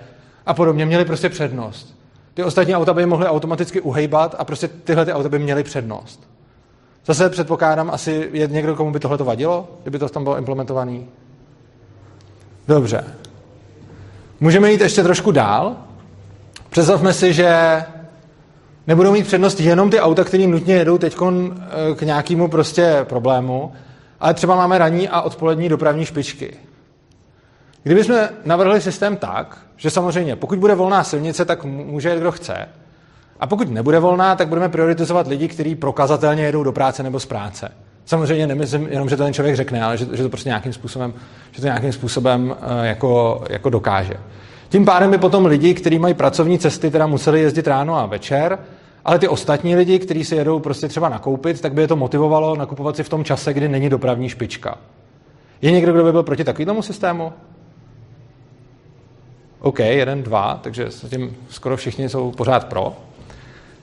a 0.46 0.54
podobně, 0.54 0.86
měly 0.86 1.06
prostě 1.06 1.30
přednost. 1.30 1.98
Ty 2.34 2.44
ostatní 2.44 2.76
auta 2.76 2.94
by 2.94 3.06
mohly 3.06 3.28
automaticky 3.28 3.82
uhejbat 3.82 4.36
a 4.40 4.46
prostě 4.46 4.68
tyhle 4.68 5.06
ty 5.06 5.14
auta 5.14 5.30
by 5.30 5.40
měly 5.40 5.64
přednost. 5.64 6.30
Zase 7.06 7.30
předpokládám, 7.30 7.92
asi 7.92 8.30
je 8.34 8.48
někdo, 8.48 8.76
komu 8.76 8.92
by 8.92 9.00
tohle 9.00 9.18
to 9.18 9.26
vadilo, 9.26 9.68
kdyby 9.84 10.00
to 10.00 10.10
tam 10.10 10.24
bylo 10.24 10.38
implementované. 10.38 11.00
Dobře. 12.68 13.04
Můžeme 14.40 14.72
jít 14.72 14.82
ještě 14.82 15.04
trošku 15.04 15.32
dál. 15.32 15.76
Představme 16.70 17.14
si, 17.14 17.34
že 17.34 17.84
nebudou 18.88 19.12
mít 19.12 19.28
přednost 19.28 19.60
jenom 19.60 19.90
ty 19.90 20.00
auta, 20.00 20.24
které 20.24 20.48
nutně 20.48 20.76
jedou 20.76 20.98
teď 20.98 21.18
eh, 21.22 21.96
k 21.96 22.02
nějakému 22.02 22.48
prostě 22.48 23.00
problému, 23.04 23.72
ale 24.20 24.34
třeba 24.34 24.56
máme 24.56 24.78
ranní 24.78 25.10
a 25.10 25.22
odpolední 25.22 25.70
dopravní 25.70 26.06
špičky. 26.06 26.58
Kdybychom 27.84 28.16
navrhli 28.46 28.82
systém 28.82 29.18
tak, 29.18 29.58
že 29.78 29.90
samozřejmě 29.90 30.36
pokud 30.36 30.60
bude 30.60 30.76
volná 30.76 31.04
silnice, 31.04 31.46
tak 31.46 31.64
může 31.64 32.10
jet 32.10 32.20
kdo 32.20 32.32
chce, 32.32 32.68
a 33.40 33.48
pokud 33.48 33.72
nebude 33.72 34.00
volná, 34.00 34.36
tak 34.36 34.48
budeme 34.48 34.70
prioritizovat 34.70 35.28
lidi, 35.28 35.48
kteří 35.48 35.76
prokazatelně 35.76 36.44
jedou 36.44 36.64
do 36.64 36.72
práce 36.72 37.04
nebo 37.04 37.20
z 37.20 37.26
práce. 37.26 37.72
Samozřejmě 38.06 38.48
nemyslím 38.48 38.88
jenom, 38.90 39.10
že 39.10 39.18
to 39.18 39.24
ten 39.24 39.34
člověk 39.34 39.56
řekne, 39.56 39.84
ale 39.84 39.98
že, 39.98 40.08
že 40.14 40.24
to 40.24 40.30
prostě 40.30 40.50
nějakým 40.50 40.74
způsobem, 40.74 41.14
že 41.52 41.62
to 41.62 41.68
nějakým 41.68 41.94
způsobem 41.94 42.50
uh, 42.50 42.84
jako, 42.84 43.44
jako 43.50 43.70
dokáže. 43.70 44.14
Tím 44.70 44.86
pádem 44.86 45.12
by 45.12 45.18
potom 45.18 45.46
lidi, 45.46 45.74
kteří 45.74 46.00
mají 46.00 46.14
pracovní 46.14 46.60
cesty, 46.60 46.92
teda 46.92 47.08
museli 47.08 47.42
jezdit 47.42 47.68
ráno 47.68 47.96
a 47.96 48.06
večer, 48.06 48.60
ale 49.08 49.20
ty 49.20 49.28
ostatní 49.28 49.76
lidi, 49.76 50.00
kteří 50.00 50.26
se 50.26 50.36
jedou 50.36 50.60
prostě 50.60 50.88
třeba 50.88 51.10
nakoupit, 51.10 51.62
tak 51.62 51.74
by 51.74 51.82
je 51.82 51.88
to 51.88 51.96
motivovalo 51.96 52.56
nakupovat 52.56 52.96
si 52.96 53.04
v 53.04 53.10
tom 53.10 53.24
čase, 53.24 53.54
kdy 53.54 53.70
není 53.70 53.90
dopravní 53.90 54.30
špička. 54.30 54.78
Je 55.62 55.72
někdo, 55.72 55.94
kdo 55.94 56.04
by 56.04 56.12
byl 56.12 56.24
proti 56.24 56.44
takovému 56.44 56.82
systému? 56.82 57.34
OK, 59.60 59.80
jeden, 59.80 60.24
dva, 60.24 60.60
takže 60.64 60.88
tím 61.10 61.38
skoro 61.50 61.78
všichni 61.78 62.10
jsou 62.10 62.32
pořád 62.32 62.66
pro. 62.66 62.96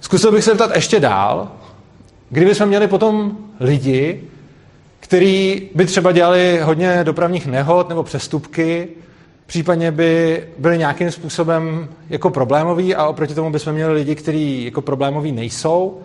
Zkusil 0.01 0.33
bych 0.33 0.45
se 0.45 0.51
zeptat 0.51 0.71
ještě 0.75 1.01
dál, 1.01 1.49
kdyby 2.31 2.55
jsme 2.55 2.67
měli 2.67 2.89
potom 2.89 3.37
lidi, 3.61 4.23
kteří 5.01 5.69
by 5.75 5.87
třeba 5.87 6.13
dělali 6.13 6.61
hodně 6.63 7.05
dopravních 7.05 7.47
nehod 7.47 7.89
nebo 7.89 8.03
přestupky, 8.03 8.89
případně 9.55 9.91
by 9.91 10.45
byli 10.59 10.79
nějakým 10.79 11.11
způsobem 11.11 11.89
jako 12.11 12.31
problémoví 12.31 12.95
a 12.95 13.07
oproti 13.07 13.35
tomu 13.35 13.51
bychom 13.51 13.73
měli 13.73 13.93
lidi, 13.93 14.15
kteří 14.15 14.65
jako 14.65 14.83
problémoví 14.83 15.33
nejsou, 15.33 15.99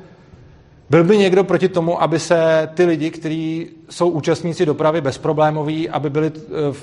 byl 0.90 1.04
by 1.04 1.18
někdo 1.18 1.44
proti 1.44 1.70
tomu, 1.70 2.02
aby 2.02 2.20
se 2.20 2.70
ty 2.74 2.86
lidi, 2.86 3.12
kteří 3.12 3.68
jsou 3.90 4.10
účastníci 4.10 4.66
dopravy 4.66 5.02
bezproblémoví, 5.02 5.90
aby 5.90 6.10
byli 6.10 6.32
eh, 6.36 6.42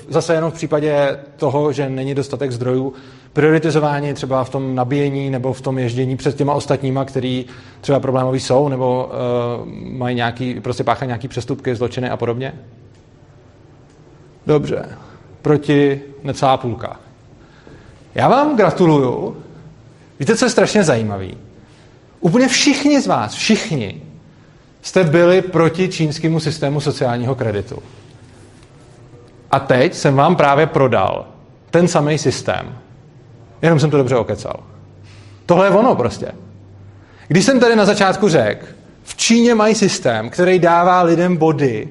zase 0.09 0.33
jenom 0.33 0.51
v 0.51 0.53
případě 0.53 1.19
toho, 1.35 1.71
že 1.71 1.89
není 1.89 2.15
dostatek 2.15 2.51
zdrojů, 2.51 2.93
prioritizováni 3.33 4.13
třeba 4.13 4.43
v 4.43 4.49
tom 4.49 4.75
nabíjení 4.75 5.29
nebo 5.29 5.53
v 5.53 5.61
tom 5.61 5.77
ježdění 5.77 6.17
před 6.17 6.35
těma 6.35 6.53
ostatníma, 6.53 7.05
který 7.05 7.45
třeba 7.81 7.99
problémoví 7.99 8.39
jsou 8.39 8.69
nebo 8.69 9.09
uh, 9.09 9.67
mají 9.97 10.15
nějaký, 10.15 10.59
prostě 10.59 10.83
páchají 10.83 11.07
nějaký 11.07 11.27
přestupky, 11.27 11.75
zločiny 11.75 12.09
a 12.09 12.17
podobně? 12.17 12.53
Dobře. 14.47 14.85
Proti 15.47 16.01
necelá 16.23 16.57
půlka. 16.57 16.99
Já 18.15 18.27
vám 18.27 18.57
gratuluju. 18.57 19.37
Víte, 20.19 20.35
co 20.35 20.45
je 20.45 20.49
strašně 20.49 20.83
zajímavý? 20.83 21.37
Úplně 22.19 22.47
všichni 22.47 23.01
z 23.01 23.07
vás, 23.07 23.33
všichni, 23.33 24.01
jste 24.81 25.03
byli 25.03 25.41
proti 25.41 25.87
čínskému 25.87 26.39
systému 26.39 26.81
sociálního 26.81 27.35
kreditu. 27.35 27.83
A 29.51 29.59
teď 29.59 29.93
jsem 29.93 30.15
vám 30.15 30.35
právě 30.35 30.67
prodal 30.67 31.25
ten 31.71 31.87
samý 31.87 32.17
systém. 32.17 32.77
Jenom 33.61 33.79
jsem 33.79 33.89
to 33.89 33.97
dobře 33.97 34.15
okecal. 34.15 34.59
Tohle 35.45 35.67
je 35.67 35.71
ono 35.71 35.95
prostě. 35.95 36.31
Když 37.27 37.45
jsem 37.45 37.59
tady 37.59 37.75
na 37.75 37.85
začátku 37.85 38.29
řekl, 38.29 38.65
v 39.03 39.15
Číně 39.15 39.55
mají 39.55 39.75
systém, 39.75 40.29
který 40.29 40.59
dává 40.59 41.01
lidem 41.01 41.37
body 41.37 41.87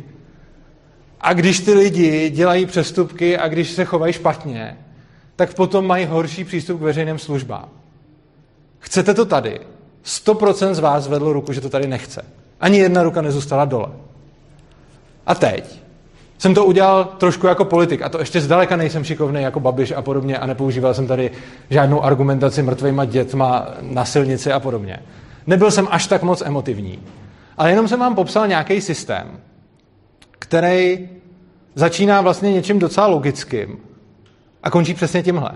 a 1.26 1.32
když 1.32 1.60
ty 1.60 1.74
lidi 1.74 2.30
dělají 2.30 2.66
přestupky 2.66 3.38
a 3.38 3.48
když 3.48 3.70
se 3.70 3.84
chovají 3.84 4.12
špatně, 4.12 4.76
tak 5.36 5.54
potom 5.54 5.86
mají 5.86 6.06
horší 6.06 6.44
přístup 6.44 6.78
k 6.78 6.82
veřejným 6.82 7.18
službám. 7.18 7.68
Chcete 8.78 9.14
to 9.14 9.24
tady? 9.24 9.60
100% 10.04 10.74
z 10.74 10.78
vás 10.78 11.08
vedlo 11.08 11.32
ruku, 11.32 11.52
že 11.52 11.60
to 11.60 11.68
tady 11.68 11.86
nechce. 11.86 12.24
Ani 12.60 12.78
jedna 12.78 13.02
ruka 13.02 13.22
nezůstala 13.22 13.64
dole. 13.64 13.88
A 15.26 15.34
teď 15.34 15.80
jsem 16.38 16.54
to 16.54 16.64
udělal 16.64 17.04
trošku 17.04 17.46
jako 17.46 17.64
politik 17.64 18.02
a 18.02 18.08
to 18.08 18.18
ještě 18.18 18.40
zdaleka 18.40 18.76
nejsem 18.76 19.04
šikovný 19.04 19.42
jako 19.42 19.60
Babiš 19.60 19.92
a 19.92 20.02
podobně 20.02 20.38
a 20.38 20.46
nepoužíval 20.46 20.94
jsem 20.94 21.06
tady 21.06 21.30
žádnou 21.70 22.04
argumentaci 22.04 22.62
mrtvýma 22.62 23.04
dětma 23.04 23.68
na 23.80 24.04
silnici 24.04 24.52
a 24.52 24.60
podobně. 24.60 24.98
Nebyl 25.46 25.70
jsem 25.70 25.88
až 25.90 26.06
tak 26.06 26.22
moc 26.22 26.42
emotivní, 26.42 26.98
ale 27.58 27.70
jenom 27.70 27.88
jsem 27.88 28.00
vám 28.00 28.14
popsal 28.14 28.48
nějaký 28.48 28.80
systém, 28.80 29.40
který 30.38 31.08
začíná 31.76 32.20
vlastně 32.20 32.52
něčím 32.52 32.78
docela 32.78 33.06
logickým 33.06 33.78
a 34.62 34.70
končí 34.70 34.94
přesně 34.94 35.22
tímhle. 35.22 35.50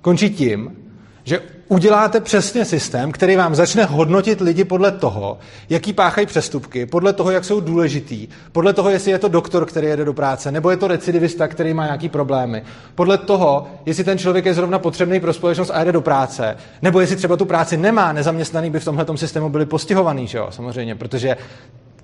Končí 0.00 0.30
tím, 0.30 0.76
že 1.24 1.40
uděláte 1.68 2.20
přesně 2.20 2.64
systém, 2.64 3.12
který 3.12 3.36
vám 3.36 3.54
začne 3.54 3.84
hodnotit 3.84 4.40
lidi 4.40 4.64
podle 4.64 4.92
toho, 4.92 5.38
jaký 5.68 5.92
páchají 5.92 6.26
přestupky, 6.26 6.86
podle 6.86 7.12
toho, 7.12 7.30
jak 7.30 7.44
jsou 7.44 7.60
důležitý, 7.60 8.28
podle 8.52 8.72
toho, 8.72 8.90
jestli 8.90 9.10
je 9.10 9.18
to 9.18 9.28
doktor, 9.28 9.66
který 9.66 9.86
jede 9.86 10.04
do 10.04 10.12
práce, 10.12 10.52
nebo 10.52 10.70
je 10.70 10.76
to 10.76 10.88
recidivista, 10.88 11.48
který 11.48 11.74
má 11.74 11.84
nějaký 11.84 12.08
problémy, 12.08 12.62
podle 12.94 13.18
toho, 13.18 13.66
jestli 13.86 14.04
ten 14.04 14.18
člověk 14.18 14.44
je 14.44 14.54
zrovna 14.54 14.78
potřebný 14.78 15.20
pro 15.20 15.32
společnost 15.32 15.70
a 15.70 15.78
jede 15.78 15.92
do 15.92 16.00
práce, 16.00 16.56
nebo 16.82 17.00
jestli 17.00 17.16
třeba 17.16 17.36
tu 17.36 17.44
práci 17.44 17.76
nemá, 17.76 18.12
nezaměstnaný 18.12 18.70
by 18.70 18.80
v 18.80 18.84
tomhle 18.84 19.06
systému 19.16 19.48
byli 19.48 19.66
postihovaný, 19.66 20.26
že 20.26 20.38
jo, 20.38 20.46
samozřejmě, 20.50 20.94
protože 20.94 21.36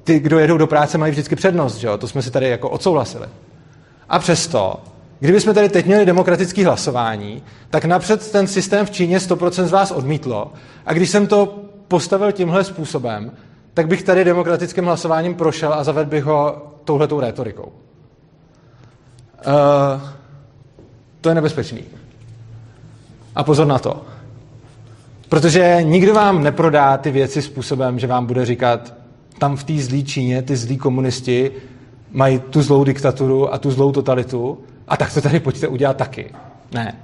ty, 0.04 0.18
kdo 0.18 0.38
jedou 0.38 0.58
do 0.58 0.66
práce, 0.66 0.98
mají 0.98 1.10
vždycky 1.10 1.36
přednost, 1.36 1.76
že 1.76 1.86
jo, 1.86 1.98
to 1.98 2.08
jsme 2.08 2.22
si 2.22 2.30
tady 2.30 2.48
jako 2.48 2.70
odsouhlasili. 2.70 3.26
A 4.08 4.18
přesto 4.18 4.80
Kdybychom 5.20 5.54
tady 5.54 5.68
teď 5.68 5.86
měli 5.86 6.06
demokratické 6.06 6.64
hlasování, 6.64 7.42
tak 7.70 7.84
napřed 7.84 8.32
ten 8.32 8.46
systém 8.46 8.86
v 8.86 8.90
Číně 8.90 9.18
100% 9.18 9.64
z 9.64 9.70
vás 9.70 9.90
odmítlo. 9.90 10.52
A 10.86 10.92
když 10.92 11.10
jsem 11.10 11.26
to 11.26 11.58
postavil 11.88 12.32
tímhle 12.32 12.64
způsobem, 12.64 13.32
tak 13.74 13.88
bych 13.88 14.02
tady 14.02 14.24
demokratickým 14.24 14.84
hlasováním 14.84 15.34
prošel 15.34 15.74
a 15.74 15.84
zavedl 15.84 16.10
bych 16.10 16.24
ho 16.24 16.66
touhletou 16.84 17.20
rétorikou. 17.20 17.72
Uh, 19.46 20.02
to 21.20 21.28
je 21.28 21.34
nebezpečný. 21.34 21.84
A 23.34 23.44
pozor 23.44 23.66
na 23.66 23.78
to. 23.78 24.02
Protože 25.28 25.78
nikdo 25.82 26.14
vám 26.14 26.42
neprodá 26.42 26.96
ty 26.96 27.10
věci 27.10 27.42
způsobem, 27.42 27.98
že 27.98 28.06
vám 28.06 28.26
bude 28.26 28.46
říkat, 28.46 28.94
tam 29.40 29.56
v 29.56 29.64
té 29.64 29.78
zlé 29.78 30.02
Číně 30.02 30.42
ty 30.42 30.56
zlí 30.56 30.76
komunisti 30.76 31.50
mají 32.12 32.38
tu 32.38 32.62
zlou 32.62 32.84
diktaturu 32.84 33.54
a 33.54 33.58
tu 33.58 33.70
zlou 33.70 33.92
totalitu 33.92 34.58
a 34.88 34.96
tak 34.96 35.14
to 35.14 35.20
tady 35.20 35.40
pojďte 35.40 35.68
udělat 35.68 35.96
taky. 35.96 36.30
Ne. 36.72 36.94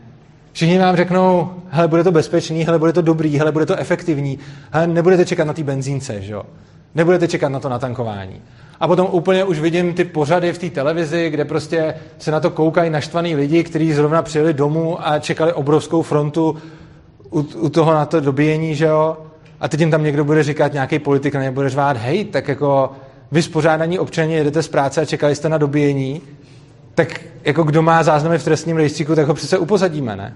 Všichni 0.53 0.79
vám 0.79 0.97
řeknou, 0.97 1.51
hele, 1.69 1.89
bude 1.89 2.05
to 2.05 2.13
bezpečný, 2.13 2.65
hele, 2.65 2.79
bude 2.79 2.93
to 2.93 3.03
dobrý, 3.03 3.39
hele, 3.39 3.53
bude 3.53 3.67
to 3.67 3.77
efektivní, 3.77 4.39
hele, 4.71 4.87
nebudete 4.87 5.25
čekat 5.25 5.45
na 5.45 5.53
té 5.53 5.63
benzínce, 5.63 6.23
že 6.23 6.33
jo? 6.33 6.43
Nebudete 6.95 7.29
čekat 7.29 7.49
na 7.49 7.61
to 7.61 7.69
natankování. 7.69 8.41
A 8.81 8.89
potom 8.89 9.09
úplně 9.11 9.45
už 9.45 9.61
vidím 9.61 9.95
ty 9.95 10.05
pořady 10.05 10.53
v 10.53 10.59
té 10.59 10.71
televizi, 10.71 11.31
kde 11.31 11.45
prostě 11.45 11.95
se 12.19 12.31
na 12.31 12.41
to 12.41 12.51
koukají 12.51 12.91
naštvaný 12.91 13.37
lidi, 13.37 13.65
kteří 13.65 13.93
zrovna 13.93 14.23
přijeli 14.23 14.55
domů 14.55 15.09
a 15.09 15.19
čekali 15.19 15.53
obrovskou 15.53 16.03
frontu 16.03 16.57
u, 17.31 17.41
u 17.41 17.69
toho 17.69 17.95
na 17.95 18.07
to 18.07 18.21
dobíjení, 18.21 18.75
že 18.75 18.85
jo? 18.85 19.17
A 19.61 19.69
teď 19.69 19.81
jim 19.81 19.91
tam 19.91 20.03
někdo 20.03 20.25
bude 20.25 20.43
říkat, 20.43 20.73
nějaký 20.73 20.99
politik 20.99 21.35
na 21.35 21.43
ně 21.43 21.51
bude 21.51 21.69
řvát, 21.69 21.97
hej, 21.97 22.25
tak 22.25 22.49
jako 22.49 22.93
vy 23.33 23.43
spořádaní 23.43 23.99
občané 23.99 24.33
jedete 24.33 24.63
z 24.63 24.69
práce 24.69 25.01
a 25.01 25.05
čekali 25.05 25.35
jste 25.35 25.49
na 25.49 25.59
dobíjení, 25.59 26.23
tak 26.95 27.21
jako 27.45 27.63
kdo 27.63 27.83
má 27.83 28.03
záznamy 28.03 28.39
v 28.39 28.45
trestním 28.45 28.77
rejstříku, 28.77 29.15
tak 29.15 29.27
ho 29.27 29.35
přece 29.35 29.59
upozadíme, 29.59 30.17
ne? 30.17 30.35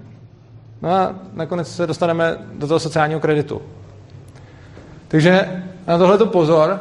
No 0.83 0.90
a 0.90 1.14
nakonec 1.35 1.74
se 1.74 1.87
dostaneme 1.87 2.37
do 2.59 2.66
toho 2.66 2.80
sociálního 2.80 3.20
kreditu. 3.20 3.62
Takže 5.09 5.62
na 5.87 5.98
tohle 5.98 6.18
to 6.18 6.26
pozor 6.26 6.80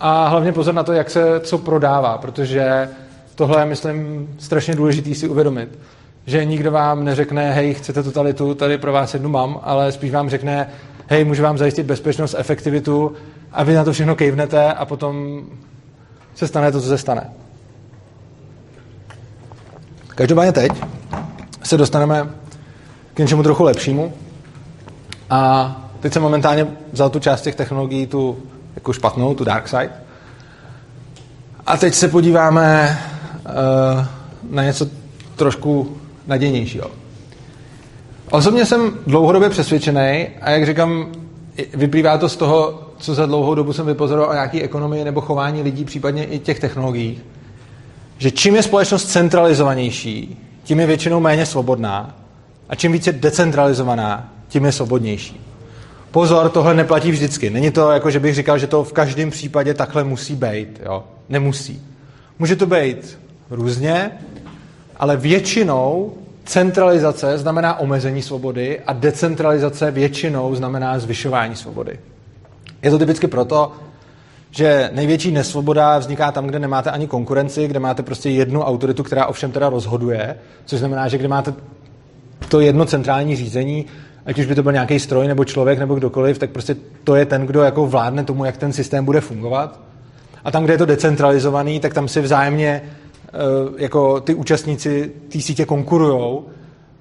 a 0.00 0.28
hlavně 0.28 0.52
pozor 0.52 0.74
na 0.74 0.82
to, 0.82 0.92
jak 0.92 1.10
se 1.10 1.40
co 1.40 1.58
prodává, 1.58 2.18
protože 2.18 2.88
tohle 3.34 3.62
je, 3.62 3.66
myslím, 3.66 4.28
strašně 4.38 4.74
důležité 4.74 5.14
si 5.14 5.28
uvědomit. 5.28 5.78
Že 6.26 6.44
nikdo 6.44 6.70
vám 6.70 7.04
neřekne, 7.04 7.52
hej, 7.52 7.74
chcete 7.74 8.02
totalitu, 8.02 8.54
tady 8.54 8.78
pro 8.78 8.92
vás 8.92 9.14
jednu 9.14 9.28
mám, 9.28 9.60
ale 9.62 9.92
spíš 9.92 10.10
vám 10.10 10.30
řekne, 10.30 10.68
hej, 11.06 11.24
můžu 11.24 11.42
vám 11.42 11.58
zajistit 11.58 11.82
bezpečnost, 11.82 12.34
efektivitu 12.38 13.12
a 13.52 13.62
vy 13.62 13.74
na 13.74 13.84
to 13.84 13.92
všechno 13.92 14.14
kejvnete 14.14 14.72
a 14.72 14.84
potom 14.84 15.44
se 16.34 16.48
stane 16.48 16.72
to, 16.72 16.80
co 16.80 16.88
se 16.88 16.98
stane. 16.98 17.30
Každopádně 20.08 20.52
teď 20.52 20.72
se 21.62 21.76
dostaneme 21.76 22.30
k 23.14 23.18
něčemu 23.18 23.42
trochu 23.42 23.64
lepšímu. 23.64 24.12
A 25.30 25.70
teď 26.00 26.12
jsem 26.12 26.22
momentálně 26.22 26.66
vzal 26.92 27.10
tu 27.10 27.20
část 27.20 27.42
těch 27.42 27.54
technologií, 27.54 28.06
tu 28.06 28.38
jako 28.74 28.92
špatnou, 28.92 29.34
tu 29.34 29.44
dark 29.44 29.68
side. 29.68 29.92
A 31.66 31.76
teď 31.76 31.94
se 31.94 32.08
podíváme 32.08 32.98
uh, 33.44 34.04
na 34.50 34.64
něco 34.64 34.86
trošku 35.36 35.96
nadějnějšího. 36.26 36.90
Osobně 38.30 38.66
jsem 38.66 38.98
dlouhodobě 39.06 39.48
přesvědčený 39.48 40.26
a 40.40 40.50
jak 40.50 40.66
říkám, 40.66 41.12
vyplývá 41.74 42.18
to 42.18 42.28
z 42.28 42.36
toho, 42.36 42.82
co 42.98 43.14
za 43.14 43.26
dlouhou 43.26 43.54
dobu 43.54 43.72
jsem 43.72 43.86
vypozoroval 43.86 44.30
o 44.30 44.34
nějaké 44.34 44.62
ekonomii 44.62 45.04
nebo 45.04 45.20
chování 45.20 45.62
lidí, 45.62 45.84
případně 45.84 46.24
i 46.24 46.38
těch 46.38 46.60
technologií, 46.60 47.20
že 48.18 48.30
čím 48.30 48.56
je 48.56 48.62
společnost 48.62 49.04
centralizovanější, 49.04 50.42
tím 50.64 50.80
je 50.80 50.86
většinou 50.86 51.20
méně 51.20 51.46
svobodná 51.46 52.16
a 52.68 52.74
čím 52.74 52.92
více 52.92 53.12
decentralizovaná, 53.12 54.32
tím 54.48 54.64
je 54.64 54.72
svobodnější. 54.72 55.40
Pozor, 56.10 56.50
tohle 56.50 56.74
neplatí 56.74 57.10
vždycky. 57.10 57.50
Není 57.50 57.70
to 57.70 57.90
jako, 57.90 58.10
že 58.10 58.20
bych 58.20 58.34
říkal, 58.34 58.58
že 58.58 58.66
to 58.66 58.84
v 58.84 58.92
každém 58.92 59.30
případě 59.30 59.74
takhle 59.74 60.04
musí 60.04 60.34
být. 60.34 60.80
Jo? 60.84 61.04
Nemusí. 61.28 61.82
Může 62.38 62.56
to 62.56 62.66
být 62.66 63.18
různě, 63.50 64.10
ale 64.96 65.16
většinou 65.16 66.14
centralizace 66.46 67.38
znamená 67.38 67.78
omezení 67.78 68.22
svobody 68.22 68.80
a 68.86 68.92
decentralizace 68.92 69.90
většinou 69.90 70.54
znamená 70.54 70.98
zvyšování 70.98 71.56
svobody. 71.56 71.98
Je 72.82 72.90
to 72.90 72.98
typicky 72.98 73.26
proto, 73.26 73.72
že 74.50 74.90
největší 74.92 75.30
nesvoboda 75.30 75.98
vzniká 75.98 76.32
tam, 76.32 76.46
kde 76.46 76.58
nemáte 76.58 76.90
ani 76.90 77.06
konkurenci, 77.06 77.68
kde 77.68 77.80
máte 77.80 78.02
prostě 78.02 78.30
jednu 78.30 78.62
autoritu, 78.62 79.02
která 79.02 79.26
ovšem 79.26 79.52
teda 79.52 79.68
rozhoduje, 79.68 80.36
což 80.64 80.78
znamená, 80.78 81.08
že 81.08 81.18
kde 81.18 81.28
máte 81.28 81.54
to 82.48 82.60
jedno 82.60 82.84
centrální 82.84 83.36
řízení, 83.36 83.86
ať 84.26 84.38
už 84.38 84.46
by 84.46 84.54
to 84.54 84.62
byl 84.62 84.72
nějaký 84.72 85.00
stroj 85.00 85.28
nebo 85.28 85.44
člověk 85.44 85.78
nebo 85.78 85.94
kdokoliv, 85.94 86.38
tak 86.38 86.50
prostě 86.50 86.76
to 87.04 87.16
je 87.16 87.26
ten, 87.26 87.46
kdo 87.46 87.62
jako 87.62 87.86
vládne 87.86 88.24
tomu, 88.24 88.44
jak 88.44 88.56
ten 88.56 88.72
systém 88.72 89.04
bude 89.04 89.20
fungovat. 89.20 89.80
A 90.44 90.50
tam, 90.50 90.64
kde 90.64 90.74
je 90.74 90.78
to 90.78 90.86
decentralizovaný, 90.86 91.80
tak 91.80 91.94
tam 91.94 92.08
si 92.08 92.20
vzájemně 92.20 92.82
jako 93.76 94.20
ty 94.20 94.34
účastníci 94.34 95.12
té 95.28 95.40
sítě 95.40 95.64
konkurujou 95.64 96.46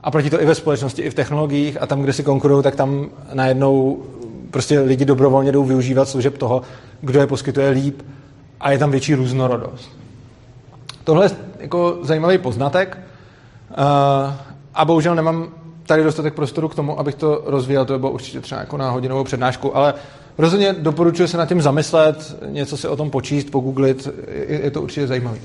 a 0.03 0.11
platí 0.11 0.29
to 0.29 0.41
i 0.41 0.45
ve 0.45 0.55
společnosti, 0.55 1.01
i 1.01 1.09
v 1.09 1.13
technologiích 1.13 1.81
a 1.81 1.87
tam, 1.87 2.01
kde 2.01 2.13
si 2.13 2.23
konkurují, 2.23 2.63
tak 2.63 2.75
tam 2.75 3.09
najednou 3.33 4.03
prostě 4.51 4.79
lidi 4.79 5.05
dobrovolně 5.05 5.51
jdou 5.51 5.63
využívat 5.63 6.09
služeb 6.09 6.37
toho, 6.37 6.61
kdo 7.01 7.19
je 7.19 7.27
poskytuje 7.27 7.69
líp 7.69 8.01
a 8.59 8.71
je 8.71 8.77
tam 8.77 8.91
větší 8.91 9.15
různorodost. 9.15 9.91
Tohle 11.03 11.25
je 11.25 11.31
jako 11.59 11.97
zajímavý 12.01 12.37
poznatek 12.37 12.97
uh, 12.97 13.75
a 14.73 14.85
bohužel 14.85 15.15
nemám 15.15 15.47
tady 15.87 16.03
dostatek 16.03 16.33
prostoru 16.33 16.67
k 16.67 16.75
tomu, 16.75 16.99
abych 16.99 17.15
to 17.15 17.41
rozvíjel, 17.45 17.85
to 17.85 17.93
by 17.93 17.99
bylo 17.99 18.11
určitě 18.11 18.41
třeba 18.41 18.61
jako 18.61 18.77
na 18.77 18.89
hodinovou 18.89 19.23
přednášku, 19.23 19.77
ale 19.77 19.93
rozhodně 20.37 20.73
doporučuji 20.73 21.27
se 21.27 21.37
nad 21.37 21.45
tím 21.45 21.61
zamyslet, 21.61 22.37
něco 22.45 22.77
si 22.77 22.87
o 22.87 22.95
tom 22.95 23.09
počíst, 23.09 23.49
pogooglit, 23.49 24.07
je 24.47 24.71
to 24.71 24.81
určitě 24.81 25.07
zajímavé. 25.07 25.37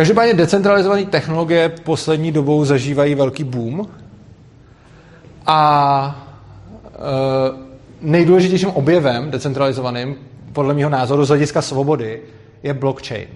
Každopádně 0.00 0.34
decentralizované 0.34 1.04
technologie 1.04 1.68
poslední 1.68 2.32
dobou 2.32 2.64
zažívají 2.64 3.14
velký 3.14 3.44
boom 3.44 3.86
a 5.46 6.26
uh, 6.84 7.56
nejdůležitějším 8.00 8.68
objevem 8.68 9.30
decentralizovaným, 9.30 10.16
podle 10.52 10.74
mého 10.74 10.90
názoru, 10.90 11.24
z 11.24 11.28
hlediska 11.28 11.62
svobody, 11.62 12.22
je 12.62 12.74
blockchain. 12.74 13.28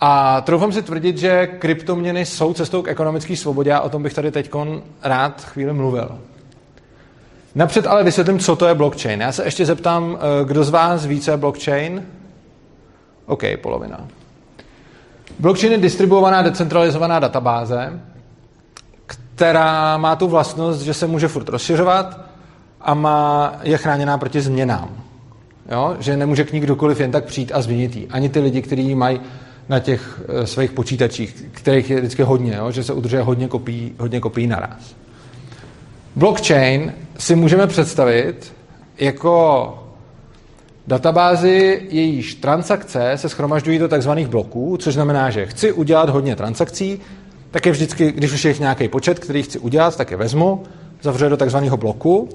A 0.00 0.40
troufám 0.40 0.72
si 0.72 0.82
tvrdit, 0.82 1.18
že 1.18 1.46
kryptoměny 1.46 2.26
jsou 2.26 2.54
cestou 2.54 2.82
k 2.82 2.88
ekonomické 2.88 3.36
svobodě 3.36 3.72
a 3.72 3.80
o 3.80 3.88
tom 3.88 4.02
bych 4.02 4.14
tady 4.14 4.30
teď 4.30 4.50
rád 5.02 5.44
chvíli 5.44 5.72
mluvil. 5.72 6.18
Napřed 7.54 7.86
ale 7.86 8.04
vysvětlím, 8.04 8.38
co 8.38 8.56
to 8.56 8.66
je 8.66 8.74
blockchain. 8.74 9.20
Já 9.20 9.32
se 9.32 9.44
ještě 9.44 9.66
zeptám, 9.66 10.18
eh, 10.18 10.44
kdo 10.44 10.64
z 10.64 10.70
vás 10.70 11.06
ví, 11.06 11.20
co 11.20 11.30
je 11.30 11.36
blockchain? 11.36 12.02
OK, 13.26 13.42
polovina. 13.62 14.08
Blockchain 15.38 15.72
je 15.72 15.78
distribuovaná 15.78 16.42
decentralizovaná 16.42 17.18
databáze, 17.18 18.00
která 19.06 19.96
má 19.96 20.16
tu 20.16 20.28
vlastnost, 20.28 20.80
že 20.80 20.94
se 20.94 21.06
může 21.06 21.28
furt 21.28 21.48
rozšiřovat 21.48 22.20
a 22.80 22.94
má, 22.94 23.54
je 23.62 23.78
chráněná 23.78 24.18
proti 24.18 24.40
změnám. 24.40 24.88
Jo? 25.72 25.96
Že 26.00 26.16
nemůže 26.16 26.44
k 26.44 26.52
ní 26.52 26.60
kdokoliv 26.60 27.00
jen 27.00 27.10
tak 27.10 27.24
přijít 27.24 27.52
a 27.54 27.62
změnit 27.62 27.96
ji. 27.96 28.08
Ani 28.10 28.28
ty 28.28 28.40
lidi, 28.40 28.62
kteří 28.62 28.94
mají 28.94 29.20
na 29.68 29.80
těch 29.80 30.20
e, 30.28 30.46
svých 30.46 30.72
počítačích, 30.72 31.44
kterých 31.52 31.90
je 31.90 31.96
vždycky 31.96 32.22
hodně, 32.22 32.54
jo? 32.54 32.70
že 32.70 32.84
se 32.84 32.92
udržuje 32.92 33.22
hodně 33.22 33.48
kopií, 33.48 33.94
hodně 33.98 34.20
kopií 34.20 34.46
naraz. 34.46 34.96
Blockchain 36.16 36.92
si 37.18 37.34
můžeme 37.34 37.66
představit 37.66 38.52
jako 38.98 39.85
databázi, 40.86 41.86
jejíž 41.90 42.34
transakce 42.34 43.12
se 43.16 43.28
schromažďují 43.28 43.78
do 43.78 43.88
takzvaných 43.88 44.28
bloků, 44.28 44.76
což 44.76 44.94
znamená, 44.94 45.30
že 45.30 45.46
chci 45.46 45.72
udělat 45.72 46.08
hodně 46.08 46.36
transakcí, 46.36 47.00
tak 47.50 47.66
je 47.66 47.72
vždycky, 47.72 48.12
když 48.12 48.32
už 48.32 48.44
je 48.44 48.54
nějaký 48.58 48.88
počet, 48.88 49.18
který 49.18 49.42
chci 49.42 49.58
udělat, 49.58 49.96
tak 49.96 50.10
je 50.10 50.16
vezmu, 50.16 50.62
zavřu 51.02 51.28
do 51.28 51.36
takzvaného 51.36 51.76
bloku 51.76 52.28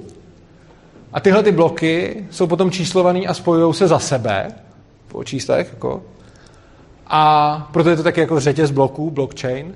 a 1.13 1.19
tyhle 1.19 1.43
ty 1.43 1.51
bloky 1.51 2.25
jsou 2.31 2.47
potom 2.47 2.71
číslovaný 2.71 3.27
a 3.27 3.33
spojují 3.33 3.73
se 3.73 3.87
za 3.87 3.99
sebe 3.99 4.47
po 5.07 5.23
číslech, 5.23 5.69
jako. 5.73 6.03
A 7.07 7.69
proto 7.73 7.89
je 7.89 7.95
to 7.95 8.03
taky 8.03 8.19
jako 8.19 8.39
řetěz 8.39 8.71
bloků, 8.71 9.11
blockchain. 9.11 9.75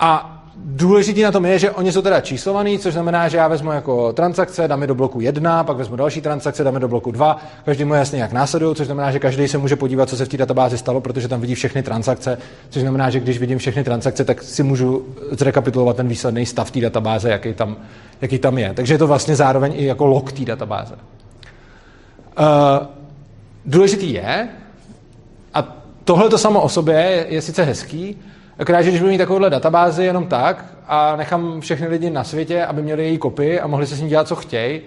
A 0.00 0.37
Důležitý 0.64 1.22
na 1.22 1.32
tom 1.32 1.46
je, 1.46 1.58
že 1.58 1.70
oni 1.70 1.92
jsou 1.92 2.02
teda 2.02 2.20
číslovaný, 2.20 2.78
což 2.78 2.92
znamená, 2.92 3.28
že 3.28 3.36
já 3.36 3.48
vezmu 3.48 3.72
jako 3.72 4.12
transakce, 4.12 4.68
dáme 4.68 4.86
do 4.86 4.94
bloku 4.94 5.20
1, 5.20 5.64
pak 5.64 5.76
vezmu 5.76 5.96
další 5.96 6.20
transakce, 6.20 6.64
dáme 6.64 6.80
do 6.80 6.88
bloku 6.88 7.10
2, 7.10 7.42
každý 7.64 7.84
mu 7.84 7.94
jasně 7.94 8.20
jak 8.20 8.32
následují, 8.32 8.74
což 8.74 8.86
znamená, 8.86 9.10
že 9.10 9.18
každý 9.18 9.48
se 9.48 9.58
může 9.58 9.76
podívat, 9.76 10.08
co 10.08 10.16
se 10.16 10.24
v 10.24 10.28
té 10.28 10.36
databázi 10.36 10.78
stalo, 10.78 11.00
protože 11.00 11.28
tam 11.28 11.40
vidí 11.40 11.54
všechny 11.54 11.82
transakce, 11.82 12.38
což 12.70 12.82
znamená, 12.82 13.10
že 13.10 13.20
když 13.20 13.38
vidím 13.38 13.58
všechny 13.58 13.84
transakce, 13.84 14.24
tak 14.24 14.42
si 14.42 14.62
můžu 14.62 15.06
zrekapitulovat 15.30 15.96
ten 15.96 16.08
výsledný 16.08 16.46
stav 16.46 16.70
té 16.70 16.80
databáze, 16.80 17.30
jaký 17.30 17.54
tam, 17.54 17.76
jaký 18.20 18.38
tam 18.38 18.58
je. 18.58 18.74
Takže 18.74 18.94
je 18.94 18.98
to 18.98 19.06
vlastně 19.06 19.36
zároveň 19.36 19.72
i 19.76 19.84
jako 19.84 20.06
log 20.06 20.32
té 20.32 20.44
databáze. 20.44 20.94
Uh, 20.94 22.86
důležitý 23.66 24.12
je, 24.12 24.48
a 25.54 25.76
tohle 26.04 26.28
to 26.28 26.38
samo 26.38 26.60
o 26.60 26.68
sobě 26.68 26.94
je, 26.94 27.26
je 27.28 27.42
sice 27.42 27.62
hezký, 27.62 28.16
Akorát, 28.58 28.82
že 28.82 28.90
když 28.90 29.00
budu 29.00 29.12
mít 29.12 29.18
takovouhle 29.18 29.50
databázi 29.50 30.04
jenom 30.04 30.26
tak 30.26 30.64
a 30.86 31.16
nechám 31.16 31.60
všechny 31.60 31.88
lidi 31.88 32.10
na 32.10 32.24
světě, 32.24 32.64
aby 32.64 32.82
měli 32.82 33.04
její 33.04 33.18
kopii 33.18 33.60
a 33.60 33.66
mohli 33.66 33.86
se 33.86 33.96
s 33.96 34.00
ní 34.00 34.08
dělat, 34.08 34.28
co 34.28 34.36
chtějí, 34.36 34.80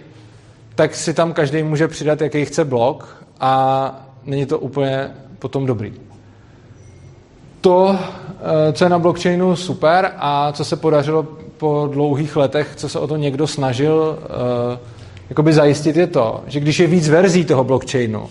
tak 0.75 0.95
si 0.95 1.13
tam 1.13 1.33
každý 1.33 1.63
může 1.63 1.87
přidat, 1.87 2.21
jaký 2.21 2.45
chce 2.45 2.65
blok 2.65 3.23
a 3.39 4.05
není 4.25 4.45
to 4.45 4.59
úplně 4.59 5.11
potom 5.39 5.65
dobrý. 5.65 5.93
To, 7.61 7.99
eh, 7.99 8.73
co 8.73 8.85
je 8.85 8.89
na 8.89 8.99
blockchainu 8.99 9.55
super 9.55 10.11
a 10.17 10.51
co 10.51 10.65
se 10.65 10.75
podařilo 10.75 11.27
po 11.57 11.89
dlouhých 11.93 12.35
letech, 12.35 12.73
co 12.75 12.89
se 12.89 12.99
o 12.99 13.07
to 13.07 13.17
někdo 13.17 13.47
snažil 13.47 14.19
uh, 14.19 14.79
jakoby 15.29 15.53
zajistit, 15.53 15.97
je 15.97 16.07
to, 16.07 16.43
že 16.47 16.59
když 16.59 16.79
je 16.79 16.87
víc 16.87 17.09
verzí 17.09 17.45
toho 17.45 17.63
blockchainu, 17.63 18.29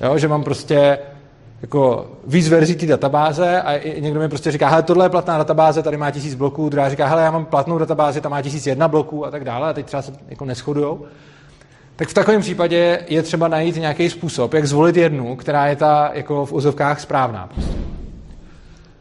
jo, 0.00 0.18
že 0.18 0.28
mám 0.28 0.44
prostě 0.44 0.98
jako 1.62 2.10
víc 2.26 2.48
verzí 2.48 2.74
té 2.74 2.86
databáze 2.86 3.62
a 3.62 4.00
někdo 4.00 4.20
mi 4.20 4.28
prostě 4.28 4.50
říká, 4.50 4.68
hele, 4.68 4.82
tohle 4.82 5.04
je 5.04 5.10
platná 5.10 5.38
databáze, 5.38 5.82
tady 5.82 5.96
má 5.96 6.10
tisíc 6.10 6.34
bloků, 6.34 6.68
druhá 6.68 6.88
říká, 6.88 7.06
hele, 7.06 7.22
já 7.22 7.30
mám 7.30 7.44
platnou 7.44 7.78
databázi, 7.78 8.20
tam 8.20 8.32
má 8.32 8.42
tisíc 8.42 8.66
jedna 8.66 8.88
bloků 8.88 9.26
a 9.26 9.30
tak 9.30 9.44
dále 9.44 9.70
a 9.70 9.72
teď 9.72 9.86
třeba 9.86 10.02
se 10.02 10.12
jako 10.28 10.44
neschodujou. 10.44 11.04
Tak 11.96 12.08
v 12.08 12.14
takovém 12.14 12.40
případě 12.40 13.04
je 13.08 13.22
třeba 13.22 13.48
najít 13.48 13.76
nějaký 13.76 14.10
způsob, 14.10 14.54
jak 14.54 14.66
zvolit 14.66 14.96
jednu, 14.96 15.36
která 15.36 15.66
je 15.66 15.76
ta 15.76 16.10
jako 16.12 16.46
v 16.46 16.52
úzovkách 16.52 17.00
správná. 17.00 17.46
Prostě. 17.54 17.74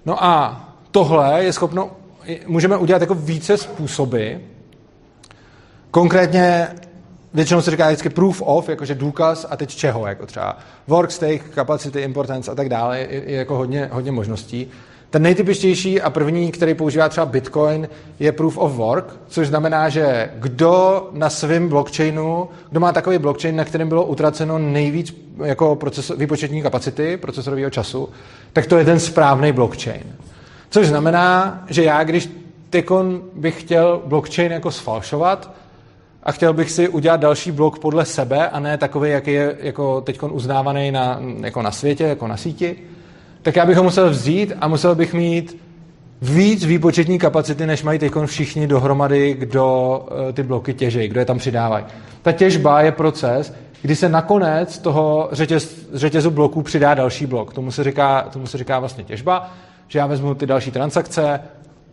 No 0.05 0.23
a 0.23 0.63
tohle 0.91 1.43
je 1.43 1.53
schopno, 1.53 1.91
můžeme 2.47 2.77
udělat 2.77 3.01
jako 3.01 3.15
více 3.15 3.57
způsoby. 3.57 4.33
Konkrétně 5.91 6.67
většinou 7.35 7.61
se 7.61 7.71
říká 7.71 7.87
vždycky 7.87 8.09
proof 8.09 8.41
of, 8.45 8.69
jakože 8.69 8.95
důkaz 8.95 9.47
a 9.49 9.57
teď 9.57 9.75
čeho, 9.75 10.07
jako 10.07 10.25
třeba 10.25 10.57
work, 10.87 11.11
stake, 11.11 11.43
capacity, 11.55 12.01
importance 12.01 12.51
a 12.51 12.55
tak 12.55 12.69
dále, 12.69 12.99
je, 12.99 13.23
je 13.25 13.37
jako 13.37 13.55
hodně, 13.55 13.89
hodně 13.91 14.11
možností. 14.11 14.67
Ten 15.09 15.21
nejtypičtější 15.21 16.01
a 16.01 16.09
první, 16.09 16.51
který 16.51 16.73
používá 16.73 17.09
třeba 17.09 17.25
Bitcoin, 17.25 17.89
je 18.19 18.31
proof 18.31 18.57
of 18.57 18.71
work, 18.71 19.05
což 19.27 19.47
znamená, 19.47 19.89
že 19.89 20.29
kdo 20.35 21.09
na 21.11 21.29
svém 21.29 21.69
blockchainu, 21.69 22.49
kdo 22.69 22.79
má 22.79 22.91
takový 22.91 23.17
blockchain, 23.17 23.55
na 23.55 23.65
kterém 23.65 23.89
bylo 23.89 24.05
utraceno 24.05 24.59
nejvíc 24.59 25.15
jako 25.43 25.75
proces, 25.75 26.11
výpočetní 26.17 26.61
kapacity, 26.61 27.17
procesorového 27.17 27.69
času, 27.69 28.09
tak 28.53 28.65
to 28.65 28.77
je 28.77 28.85
ten 28.85 28.99
správný 28.99 29.51
blockchain. 29.51 30.03
Což 30.69 30.87
znamená, 30.87 31.63
že 31.69 31.83
já, 31.83 32.03
když 32.03 32.29
bych 33.33 33.61
chtěl 33.61 34.01
blockchain 34.05 34.51
jako 34.51 34.71
sfalšovat, 34.71 35.51
a 36.25 36.31
chtěl 36.31 36.53
bych 36.53 36.71
si 36.71 36.89
udělat 36.89 37.19
další 37.19 37.51
blok 37.51 37.79
podle 37.79 38.05
sebe 38.05 38.49
a 38.49 38.59
ne 38.59 38.77
takový, 38.77 39.09
jaký 39.09 39.31
je 39.31 39.57
jako 39.59 40.01
teď 40.01 40.23
uznávaný 40.23 40.91
na, 40.91 41.19
jako 41.41 41.61
na 41.61 41.71
světě, 41.71 42.03
jako 42.03 42.27
na 42.27 42.37
síti, 42.37 42.75
tak 43.41 43.55
já 43.55 43.65
bych 43.65 43.77
ho 43.77 43.83
musel 43.83 44.09
vzít 44.09 44.53
a 44.61 44.67
musel 44.67 44.95
bych 44.95 45.13
mít 45.13 45.57
víc 46.21 46.65
výpočetní 46.65 47.19
kapacity, 47.19 47.65
než 47.65 47.83
mají 47.83 47.99
teď 47.99 48.13
všichni 48.25 48.67
dohromady, 48.67 49.33
kdo 49.33 49.99
eh, 50.29 50.33
ty 50.33 50.43
bloky 50.43 50.73
těží, 50.73 51.07
kdo 51.07 51.19
je 51.19 51.25
tam 51.25 51.37
přidávají. 51.37 51.85
Ta 52.21 52.31
těžba 52.31 52.81
je 52.81 52.91
proces, 52.91 53.53
kdy 53.81 53.95
se 53.95 54.09
nakonec 54.09 54.77
toho 54.79 55.29
řetěz, 55.31 55.87
řetězu 55.93 56.31
bloků 56.31 56.61
přidá 56.61 56.93
další 56.93 57.25
blok. 57.25 57.53
Tomu 57.53 57.71
se, 57.71 57.83
říká, 57.83 58.21
tomu 58.21 58.47
se 58.47 58.57
říká 58.57 58.79
vlastně 58.79 59.03
těžba, 59.03 59.51
že 59.87 59.99
já 59.99 60.07
vezmu 60.07 60.35
ty 60.35 60.45
další 60.45 60.71
transakce, 60.71 61.39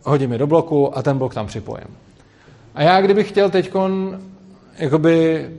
hodím 0.03 0.31
je 0.31 0.37
do 0.37 0.47
bloku 0.47 0.97
a 0.97 1.01
ten 1.01 1.17
blok 1.17 1.33
tam 1.33 1.47
připojím. 1.47 1.87
A 2.75 2.81
já, 2.83 3.01
kdybych 3.01 3.29
chtěl 3.29 3.49
teď 3.49 3.73
jakoby 4.77 5.49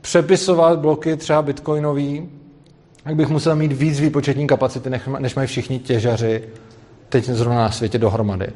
přepisovat 0.00 0.78
bloky 0.78 1.16
třeba 1.16 1.42
bitcoinový, 1.42 2.28
tak 3.04 3.14
bych 3.16 3.28
musel 3.28 3.56
mít 3.56 3.72
víc 3.72 4.00
výpočetní 4.00 4.46
kapacity, 4.46 4.90
než 5.18 5.34
mají 5.34 5.48
všichni 5.48 5.78
těžaři 5.78 6.42
teď 7.08 7.24
zrovna 7.24 7.58
na 7.58 7.70
světě 7.70 7.98
dohromady. 7.98 8.46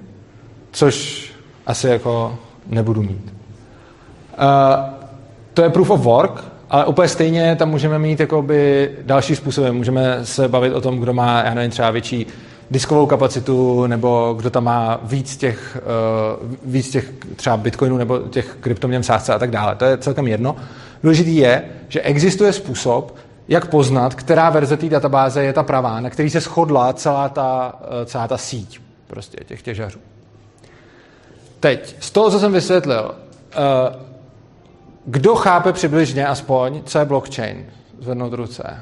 Což 0.71 1.27
asi 1.67 1.89
jako 1.89 2.39
nebudu 2.67 3.03
mít. 3.03 3.35
Uh, 4.39 4.95
to 5.55 5.63
je 5.63 5.71
proof 5.71 5.91
of 5.91 6.01
work, 6.01 6.45
ale 6.71 6.87
úplně 6.87 7.09
stejně 7.09 7.57
tam 7.57 7.71
můžeme 7.71 7.99
mít 7.99 8.21
jakoby 8.21 8.91
další 9.03 9.37
způsoby. 9.37 9.71
Můžeme 9.71 10.19
se 10.23 10.49
bavit 10.49 10.73
o 10.73 10.81
tom, 10.81 10.99
kdo 10.99 11.13
má, 11.13 11.43
já 11.45 11.55
nevím, 11.55 11.71
třeba 11.71 11.91
větší 11.91 12.27
diskovou 12.71 13.07
kapacitu, 13.07 13.87
nebo 13.87 14.35
kdo 14.37 14.51
tam 14.51 14.65
má 14.65 15.01
víc 15.03 15.37
těch, 15.37 15.79
uh, 16.43 16.53
víc 16.65 16.91
těch 16.91 17.13
třeba 17.37 17.57
bitcoinů 17.57 17.97
nebo 17.97 18.19
těch 18.19 18.57
kryptoměn 18.61 19.03
sázce 19.03 19.35
a 19.35 19.39
tak 19.39 19.51
dále. 19.51 19.75
To 19.75 19.85
je 19.85 19.99
celkem 19.99 20.27
jedno. 20.27 20.57
Důležitý 21.03 21.37
je, 21.37 21.65
že 21.89 22.01
existuje 22.01 22.53
způsob, 22.53 23.17
jak 23.49 23.67
poznat, 23.67 24.15
která 24.15 24.51
verze 24.51 24.77
té 24.77 24.89
databáze 24.89 25.45
je 25.45 25.53
ta 25.53 25.63
pravá, 25.63 26.01
na 26.01 26.11
který 26.11 26.31
se 26.31 26.41
shodla 26.41 26.93
celá 26.93 27.29
ta, 27.29 27.75
uh, 27.81 28.05
celá 28.05 28.29
ta 28.29 28.39
síť 28.39 28.81
prostě 29.07 29.39
těch 29.45 29.63
těžařů. 29.63 29.99
Teď, 31.61 31.97
z 32.01 32.11
toho, 32.11 32.31
co 32.31 32.41
jsem 32.41 32.53
vysvětlil, 32.53 33.15
uh, 33.15 34.03
kdo 35.05 35.35
chápe 35.35 35.73
přibližně 35.73 36.27
aspoň, 36.27 36.83
co 36.85 36.99
je 36.99 37.05
blockchain? 37.05 37.67
Zvednout 38.01 38.33
ruce. 38.33 38.79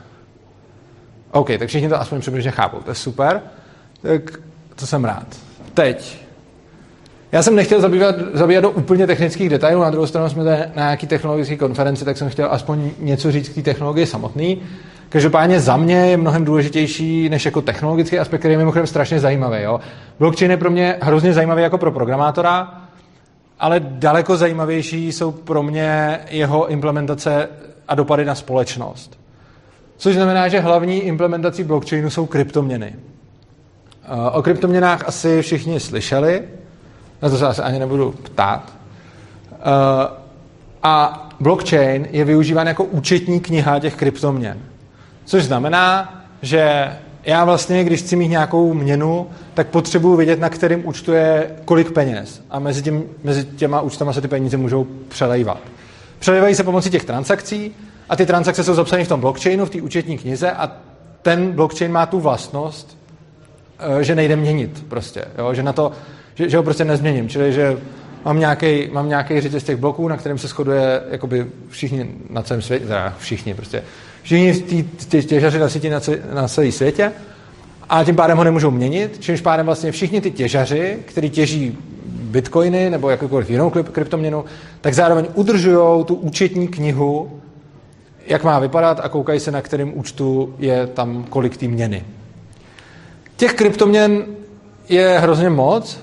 OK, 1.30 1.48
tak 1.58 1.68
všichni 1.68 1.88
to 1.88 2.00
aspoň 2.00 2.20
přibližně 2.20 2.50
chápou, 2.50 2.78
to 2.78 2.90
je 2.90 2.94
super 2.94 3.42
tak 4.04 4.38
to 4.76 4.86
jsem 4.86 5.04
rád. 5.04 5.26
Teď. 5.74 6.18
Já 7.32 7.42
jsem 7.42 7.56
nechtěl 7.56 7.80
zabývat, 7.80 8.14
zabývat 8.32 8.60
do 8.60 8.70
úplně 8.70 9.06
technických 9.06 9.48
detailů, 9.48 9.82
na 9.82 9.90
druhou 9.90 10.06
stranu 10.06 10.28
jsme 10.28 10.44
na 10.44 10.56
nějaký 10.76 11.06
technologické 11.06 11.56
konferenci, 11.56 12.04
tak 12.04 12.16
jsem 12.16 12.28
chtěl 12.28 12.48
aspoň 12.50 12.90
něco 12.98 13.32
říct 13.32 13.48
k 13.48 13.54
té 13.54 13.62
technologii 13.62 14.06
samotný. 14.06 14.62
Každopádně 15.08 15.60
za 15.60 15.76
mě 15.76 15.96
je 15.96 16.16
mnohem 16.16 16.44
důležitější 16.44 17.28
než 17.28 17.44
jako 17.44 17.62
technologický 17.62 18.18
aspekt, 18.18 18.40
který 18.40 18.54
je 18.54 18.58
mimochodem 18.58 18.86
strašně 18.86 19.20
zajímavý. 19.20 19.62
Jo? 19.62 19.80
Blockchain 20.18 20.50
je 20.50 20.56
pro 20.56 20.70
mě 20.70 20.96
hrozně 21.00 21.32
zajímavý 21.32 21.62
jako 21.62 21.78
pro 21.78 21.92
programátora, 21.92 22.80
ale 23.60 23.80
daleko 23.80 24.36
zajímavější 24.36 25.12
jsou 25.12 25.32
pro 25.32 25.62
mě 25.62 26.20
jeho 26.30 26.68
implementace 26.68 27.48
a 27.88 27.94
dopady 27.94 28.24
na 28.24 28.34
společnost. 28.34 29.18
Což 29.96 30.14
znamená, 30.14 30.48
že 30.48 30.60
hlavní 30.60 31.00
implementací 31.00 31.64
blockchainu 31.64 32.10
jsou 32.10 32.26
kryptoměny. 32.26 32.94
O 34.32 34.42
kryptoměnách 34.42 35.08
asi 35.08 35.42
všichni 35.42 35.80
slyšeli, 35.80 36.42
na 37.22 37.28
to 37.30 37.38
se 37.38 37.46
asi 37.46 37.62
ani 37.62 37.78
nebudu 37.78 38.10
ptát. 38.10 38.72
A 40.82 41.26
blockchain 41.40 42.08
je 42.10 42.24
využíván 42.24 42.66
jako 42.66 42.84
účetní 42.84 43.40
kniha 43.40 43.78
těch 43.78 43.94
kryptoměn. 43.94 44.58
Což 45.24 45.44
znamená, 45.44 46.14
že 46.42 46.92
já 47.24 47.44
vlastně, 47.44 47.84
když 47.84 48.00
chci 48.00 48.16
mít 48.16 48.28
nějakou 48.28 48.74
měnu, 48.74 49.26
tak 49.54 49.66
potřebuji 49.66 50.16
vědět, 50.16 50.40
na 50.40 50.48
kterým 50.48 50.88
účtu 50.88 51.12
je 51.12 51.50
kolik 51.64 51.92
peněz. 51.92 52.42
A 52.50 52.58
mezi, 52.58 52.82
tím, 52.82 53.04
mezi 53.24 53.44
těma 53.44 53.80
účtama 53.80 54.12
se 54.12 54.20
ty 54.20 54.28
peníze 54.28 54.56
můžou 54.56 54.86
přelejvat. 55.08 55.60
Přelejvají 56.18 56.54
se 56.54 56.64
pomocí 56.64 56.90
těch 56.90 57.04
transakcí 57.04 57.74
a 58.08 58.16
ty 58.16 58.26
transakce 58.26 58.64
jsou 58.64 58.74
zapsané 58.74 59.04
v 59.04 59.08
tom 59.08 59.20
blockchainu, 59.20 59.66
v 59.66 59.70
té 59.70 59.82
účetní 59.82 60.18
knize 60.18 60.50
a 60.50 60.70
ten 61.22 61.52
blockchain 61.52 61.92
má 61.92 62.06
tu 62.06 62.20
vlastnost, 62.20 63.03
Eh, 63.03 63.03
že 64.00 64.14
nejde 64.14 64.36
měnit 64.36 64.84
prostě, 64.88 65.24
jo? 65.38 65.54
Že, 65.54 65.62
na 65.62 65.72
to, 65.72 65.92
že, 66.34 66.48
že 66.48 66.56
ho 66.56 66.62
prostě 66.62 66.84
nezměním. 66.84 67.28
Čili, 67.28 67.52
že 67.52 67.76
mám 68.24 68.38
nějaký, 68.38 68.88
mám 68.92 69.08
nějaký 69.08 69.40
řetěz 69.40 69.64
těch 69.64 69.76
bloků, 69.76 70.08
na 70.08 70.16
kterém 70.16 70.38
se 70.38 70.48
shoduje 70.48 71.02
jakoby 71.10 71.46
všichni 71.68 72.10
na 72.30 72.42
celém 72.42 72.62
světě, 72.62 72.86
teda 72.86 73.14
všichni 73.18 73.54
prostě, 73.54 73.82
všichni 74.22 74.84
ty 75.08 75.22
těžaři 75.22 75.58
na 75.58 75.68
síti 75.68 75.90
na, 75.90 76.00
na 76.34 76.48
celém 76.48 76.72
světě 76.72 77.12
a 77.88 78.04
tím 78.04 78.16
pádem 78.16 78.38
ho 78.38 78.44
nemůžou 78.44 78.70
měnit, 78.70 79.16
čímž 79.20 79.40
pádem 79.40 79.66
vlastně 79.66 79.92
všichni 79.92 80.20
ty 80.20 80.30
těžaři, 80.30 80.98
kteří 81.04 81.30
těží 81.30 81.78
bitcoiny 82.06 82.90
nebo 82.90 83.10
jakoukoliv 83.10 83.50
jinou 83.50 83.70
kryptoměnu, 83.70 84.44
tak 84.80 84.94
zároveň 84.94 85.26
udržují 85.34 86.04
tu 86.04 86.14
účetní 86.14 86.68
knihu 86.68 87.40
jak 88.26 88.44
má 88.44 88.58
vypadat 88.58 89.00
a 89.02 89.08
koukají 89.08 89.40
se, 89.40 89.50
na 89.50 89.62
kterém 89.62 89.98
účtu 89.98 90.54
je 90.58 90.86
tam 90.86 91.24
kolik 91.24 91.56
té 91.56 91.68
měny. 91.68 92.04
Těch 93.36 93.54
kryptoměn 93.54 94.24
je 94.88 95.18
hrozně 95.18 95.50
moc, 95.50 96.00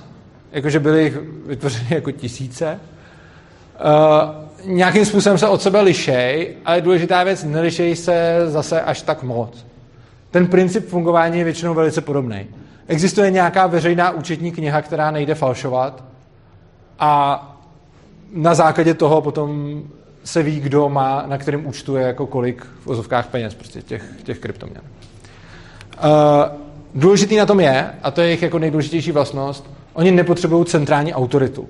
jakože 0.52 0.80
byly 0.80 1.04
jich 1.04 1.18
vytvořeny 1.46 1.88
jako 1.90 2.12
tisíce. 2.12 2.80
Uh, 3.86 4.72
nějakým 4.72 5.06
způsobem 5.06 5.38
se 5.38 5.48
od 5.48 5.62
sebe 5.62 5.82
lišej, 5.82 6.56
ale 6.66 6.82
důležitá 6.82 7.24
věc, 7.24 7.44
nelišejí 7.44 7.96
se 7.96 8.40
zase 8.46 8.82
až 8.82 9.02
tak 9.02 9.24
moc. 9.24 9.66
Ten 10.32 10.48
princip 10.48 10.88
fungování 10.90 11.38
je 11.38 11.44
většinou 11.44 11.74
velice 11.74 12.02
podobný. 12.02 12.48
Existuje 12.88 13.32
nějaká 13.32 13.68
veřejná 13.68 14.12
účetní 14.12 14.52
kniha, 14.52 14.82
která 14.82 15.12
nejde 15.12 15.36
falšovat 15.36 16.04
a 17.00 17.48
na 18.34 18.54
základě 18.54 18.94
toho 18.94 19.22
potom 19.22 19.82
se 20.24 20.44
ví, 20.44 20.60
kdo 20.60 20.90
má, 20.90 21.24
na 21.28 21.38
kterém 21.38 21.66
účtu 21.66 21.96
je 21.96 22.08
jako 22.08 22.28
kolik 22.28 22.66
v 22.80 22.88
ozovkách 22.88 23.28
peněz, 23.28 23.54
prostě 23.56 23.82
těch, 23.82 24.04
těch 24.24 24.40
kryptoměn. 24.40 24.82
Uh, 26.04 26.10
důležitý 26.96 27.38
na 27.38 27.46
tom 27.46 27.60
je, 27.60 27.90
a 28.04 28.12
to 28.12 28.22
je 28.22 28.28
jejich 28.28 28.42
jako 28.42 28.60
nejdůležitější 28.60 29.12
vlastnost, 29.12 29.70
oni 29.94 30.12
nepotřebují 30.12 30.66
centrální 30.66 31.14
autoritu. 31.14 31.68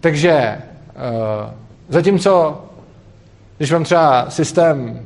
Takže 0.00 0.58
uh, 0.96 1.52
zatímco, 1.88 2.60
když 3.58 3.72
mám 3.72 3.84
třeba 3.84 4.30
systém, 4.30 5.00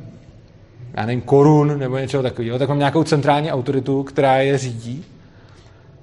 já 0.93 1.05
nevím, 1.05 1.21
korun 1.21 1.79
nebo 1.79 1.97
něčeho 1.97 2.23
takového, 2.23 2.59
tak 2.59 2.69
mám 2.69 2.79
nějakou 2.79 3.03
centrální 3.03 3.51
autoritu, 3.51 4.03
která 4.03 4.37
je 4.37 4.57
řídí, 4.57 5.05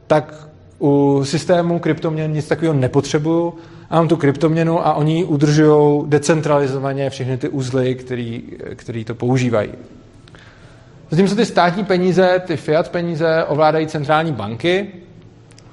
tak 0.07 0.49
u 0.81 1.21
systému 1.25 1.79
kryptoměn 1.79 2.33
nic 2.33 2.49
takového 2.49 2.75
nepotřebuju, 2.75 3.55
a 3.91 3.97
mám 3.97 4.09
tu 4.09 4.17
kryptoměnu 4.17 4.87
a 4.87 4.95
oni 4.95 5.25
udržují 5.25 6.05
decentralizovaně 6.07 7.11
všechny 7.11 7.37
ty 7.37 7.49
uzly, 7.49 7.95
který, 7.95 8.43
který 8.75 9.05
to 9.05 9.15
používají. 9.15 9.71
Zatímco 11.11 11.37
ty 11.37 11.47
státní 11.47 11.85
peníze, 11.85 12.43
ty 12.47 12.57
fiat 12.57 12.89
peníze 12.89 13.45
ovládají 13.45 13.87
centrální 13.87 14.33
banky, 14.33 14.89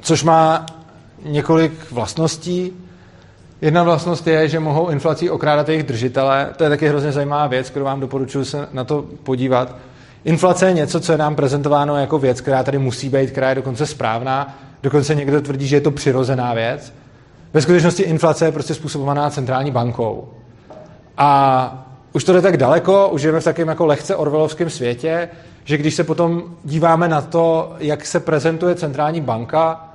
což 0.02 0.24
má 0.24 0.66
několik 1.26 1.92
vlastností. 1.92 2.72
Jedna 3.62 3.84
vlastnost 3.84 4.28
je, 4.28 4.48
že 4.48 4.60
mohou 4.60 4.90
inflací 4.90 5.30
okrádat 5.30 5.70
jejich 5.70 5.84
držitele. 5.84 6.50
To 6.56 6.64
je 6.64 6.70
taky 6.70 6.88
hrozně 6.88 7.12
zajímavá 7.12 7.48
věc, 7.48 7.70
kterou 7.70 7.86
vám 7.86 8.00
doporučuji 8.00 8.46
se 8.46 8.68
na 8.72 8.84
to 8.84 9.06
podívat. 9.24 9.76
Inflace 10.26 10.68
je 10.68 10.74
něco, 10.74 11.00
co 11.00 11.12
je 11.12 11.18
nám 11.18 11.36
prezentováno 11.36 11.98
jako 11.98 12.20
věc, 12.20 12.42
která 12.42 12.64
tady 12.64 12.78
musí 12.78 13.10
být, 13.10 13.32
která 13.32 13.50
je 13.50 13.56
dokonce 13.56 13.86
správná. 13.86 14.58
Dokonce 14.84 15.16
někdo 15.16 15.42
tvrdí, 15.42 15.68
že 15.68 15.76
je 15.76 15.82
to 15.82 15.92
přirozená 15.92 16.54
věc. 16.54 16.94
Ve 17.54 17.62
skutečnosti 17.62 18.04
inflace 18.04 18.46
je 18.46 18.52
prostě 18.52 18.74
způsobovaná 18.74 19.30
centrální 19.30 19.72
bankou. 19.72 20.30
A 21.18 21.93
už 22.14 22.24
to 22.24 22.34
jde 22.34 22.42
tak 22.42 22.58
daleko, 22.58 23.10
už 23.10 23.22
žijeme 23.22 23.40
v 23.40 23.44
takém 23.44 23.68
jako 23.68 23.86
lehce 23.86 24.16
orvelovském 24.16 24.70
světě, 24.70 25.30
že 25.64 25.78
když 25.78 25.96
se 25.96 26.04
potom 26.04 26.44
díváme 26.64 27.08
na 27.08 27.22
to, 27.22 27.76
jak 27.80 28.06
se 28.06 28.20
prezentuje 28.20 28.76
centrální 28.76 29.22
banka, 29.22 29.90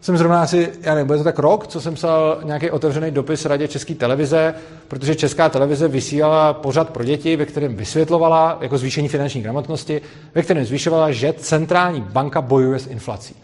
jsem 0.00 0.16
zrovna 0.16 0.42
asi, 0.42 0.68
já 0.80 0.94
nevím, 0.94 1.06
bude 1.06 1.18
to 1.18 1.24
tak 1.24 1.38
rok, 1.38 1.66
co 1.66 1.80
jsem 1.80 1.94
psal 1.94 2.40
nějaký 2.44 2.70
otevřený 2.70 3.10
dopis 3.10 3.44
radě 3.44 3.68
České 3.68 3.94
televize, 3.94 4.54
protože 4.88 5.14
Česká 5.14 5.48
televize 5.48 5.88
vysílala 5.88 6.52
pořad 6.52 6.90
pro 6.90 7.04
děti, 7.04 7.36
ve 7.36 7.46
kterém 7.46 7.76
vysvětlovala 7.76 8.58
jako 8.60 8.78
zvýšení 8.78 9.08
finanční 9.08 9.42
gramotnosti, 9.42 10.00
ve 10.34 10.42
kterém 10.42 10.64
zvyšovala, 10.64 11.12
že 11.12 11.32
centrální 11.32 12.00
banka 12.00 12.40
bojuje 12.40 12.78
s 12.78 12.86
inflací. 12.86 13.34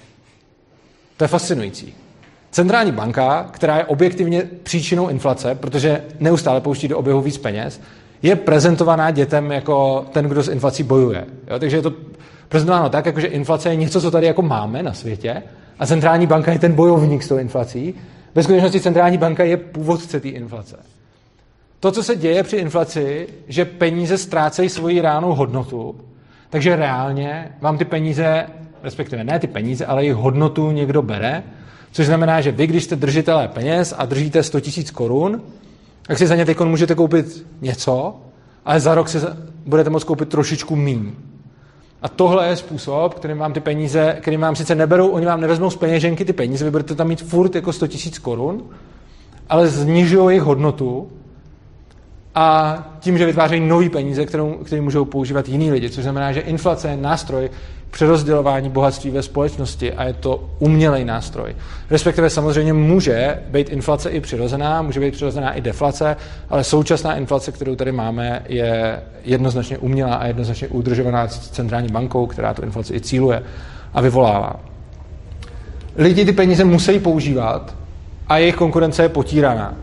To 1.16 1.24
je 1.24 1.28
fascinující. 1.28 1.94
Centrální 2.50 2.92
banka, 2.92 3.48
která 3.50 3.76
je 3.76 3.84
objektivně 3.84 4.48
příčinou 4.62 5.08
inflace, 5.08 5.54
protože 5.54 6.04
neustále 6.20 6.60
pouští 6.60 6.88
do 6.88 6.98
oběhu 6.98 7.20
víc 7.20 7.38
peněz, 7.38 7.80
je 8.22 8.36
prezentovaná 8.36 9.10
dětem 9.10 9.52
jako 9.52 10.06
ten, 10.12 10.24
kdo 10.24 10.42
s 10.42 10.48
inflací 10.48 10.82
bojuje. 10.82 11.26
Jo? 11.50 11.58
Takže 11.58 11.76
je 11.76 11.82
to 11.82 11.92
prezentováno 12.48 12.88
tak, 12.88 13.06
jako 13.06 13.20
že 13.20 13.26
inflace 13.26 13.68
je 13.68 13.76
něco, 13.76 14.00
co 14.00 14.10
tady 14.10 14.26
jako 14.26 14.42
máme 14.42 14.82
na 14.82 14.92
světě 14.92 15.42
a 15.78 15.86
centrální 15.86 16.26
banka 16.26 16.52
je 16.52 16.58
ten 16.58 16.72
bojovník 16.72 17.22
s 17.22 17.28
tou 17.28 17.36
inflací. 17.36 17.94
Ve 18.34 18.42
skutečnosti 18.42 18.80
centrální 18.80 19.18
banka 19.18 19.44
je 19.44 19.56
původce 19.56 20.20
té 20.20 20.28
inflace. 20.28 20.76
To, 21.80 21.92
co 21.92 22.02
se 22.02 22.16
děje 22.16 22.42
při 22.42 22.56
inflaci, 22.56 23.28
že 23.48 23.64
peníze 23.64 24.18
ztrácejí 24.18 24.68
svoji 24.68 25.00
reálnou 25.00 25.34
hodnotu, 25.34 26.00
takže 26.50 26.76
reálně 26.76 27.52
vám 27.60 27.78
ty 27.78 27.84
peníze, 27.84 28.46
respektive 28.82 29.24
ne 29.24 29.38
ty 29.38 29.46
peníze, 29.46 29.86
ale 29.86 30.02
jejich 30.02 30.16
hodnotu 30.16 30.70
někdo 30.70 31.02
bere 31.02 31.42
Což 31.96 32.06
znamená, 32.06 32.40
že 32.40 32.52
vy, 32.52 32.66
když 32.66 32.84
jste 32.84 32.96
držitelé 32.96 33.48
peněz 33.48 33.94
a 33.98 34.04
držíte 34.04 34.42
100 34.42 34.58
000 34.58 34.88
korun, 34.94 35.42
tak 36.06 36.18
si 36.18 36.26
za 36.26 36.34
ně 36.34 36.44
teď 36.44 36.60
můžete 36.60 36.94
koupit 36.94 37.46
něco, 37.60 38.16
ale 38.64 38.80
za 38.80 38.94
rok 38.94 39.08
si 39.08 39.18
budete 39.66 39.90
moct 39.90 40.04
koupit 40.04 40.28
trošičku 40.28 40.76
míň. 40.76 41.12
A 42.02 42.08
tohle 42.08 42.48
je 42.48 42.56
způsob, 42.56 43.14
kterým 43.14 43.38
vám 43.38 43.52
ty 43.52 43.60
peníze, 43.60 44.16
kterým 44.20 44.40
vám 44.40 44.56
sice 44.56 44.74
neberou, 44.74 45.08
oni 45.08 45.26
vám 45.26 45.40
nevezmou 45.40 45.70
z 45.70 45.76
peněženky 45.76 46.24
ty 46.24 46.32
peníze, 46.32 46.64
vy 46.64 46.70
budete 46.70 46.94
tam 46.94 47.08
mít 47.08 47.22
furt 47.22 47.54
jako 47.54 47.72
100 47.72 47.86
000 47.86 47.98
korun, 48.22 48.62
ale 49.48 49.68
znižují 49.68 50.28
jejich 50.28 50.42
hodnotu 50.42 51.08
a 52.34 52.78
tím, 53.00 53.18
že 53.18 53.26
vytvářejí 53.26 53.68
nové 53.68 53.88
peníze, 53.88 54.26
kterou, 54.26 54.52
které 54.52 54.82
můžou 54.82 55.04
používat 55.04 55.48
jiní 55.48 55.70
lidi, 55.70 55.90
což 55.90 56.02
znamená, 56.02 56.32
že 56.32 56.40
inflace 56.40 56.88
je 56.88 56.96
nástroj, 56.96 57.50
přerozdělování 57.90 58.70
bohatství 58.70 59.10
ve 59.10 59.22
společnosti 59.22 59.92
a 59.92 60.04
je 60.04 60.12
to 60.12 60.50
umělej 60.58 61.04
nástroj. 61.04 61.56
Respektive 61.90 62.30
samozřejmě 62.30 62.72
může 62.72 63.38
být 63.48 63.68
inflace 63.68 64.10
i 64.10 64.20
přirozená, 64.20 64.82
může 64.82 65.00
být 65.00 65.14
přirozená 65.14 65.52
i 65.52 65.60
deflace, 65.60 66.16
ale 66.50 66.64
současná 66.64 67.14
inflace, 67.14 67.52
kterou 67.52 67.76
tady 67.76 67.92
máme, 67.92 68.42
je 68.48 69.02
jednoznačně 69.24 69.78
umělá 69.78 70.14
a 70.14 70.26
jednoznačně 70.26 70.68
udržovaná 70.68 71.26
centrální 71.26 71.88
bankou, 71.88 72.26
která 72.26 72.54
tu 72.54 72.62
inflaci 72.62 72.94
i 72.94 73.00
cíluje 73.00 73.42
a 73.94 74.00
vyvolává. 74.00 74.60
Lidi 75.96 76.24
ty 76.24 76.32
peníze 76.32 76.64
musí 76.64 76.98
používat 76.98 77.74
a 78.28 78.38
jejich 78.38 78.56
konkurence 78.56 79.02
je 79.02 79.08
potíraná. 79.08 79.74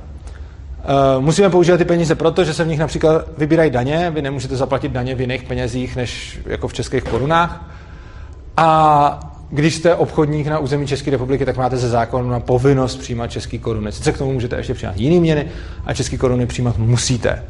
Uh, 1.16 1.24
musíme 1.24 1.50
používat 1.50 1.78
ty 1.78 1.86
peníze 1.86 2.16
proto, 2.16 2.44
že 2.44 2.54
se 2.54 2.64
v 2.64 2.68
nich 2.68 2.80
například 2.80 3.26
vybírají 3.38 3.72
daně. 3.72 4.12
Vy 4.16 4.22
nemůžete 4.22 4.56
zaplatit 4.56 4.92
daně 4.92 5.16
v 5.16 5.22
jiných 5.22 5.44
penězích 5.44 5.96
než 5.96 6.40
jako 6.46 6.68
v 6.68 6.74
českých 6.74 7.04
korunách. 7.04 7.70
A 8.58 9.20
když 9.50 9.76
jste 9.76 9.96
obchodník 9.96 10.48
na 10.48 10.60
území 10.60 10.88
České 10.88 11.12
republiky, 11.12 11.46
tak 11.46 11.58
máte 11.58 11.78
ze 11.78 11.90
zákona 11.90 12.40
povinnost 12.40 12.96
přijímat 12.96 13.28
české 13.28 13.58
koruny. 13.58 13.92
Sice 13.92 14.12
k 14.12 14.18
tomu 14.18 14.34
můžete 14.34 14.56
ještě 14.56 14.74
přijímat 14.74 14.98
jiné 14.98 15.20
měny 15.20 15.46
a 15.86 15.94
české 15.94 16.18
koruny 16.18 16.46
přijímat 16.46 16.78
musíte. 16.78 17.44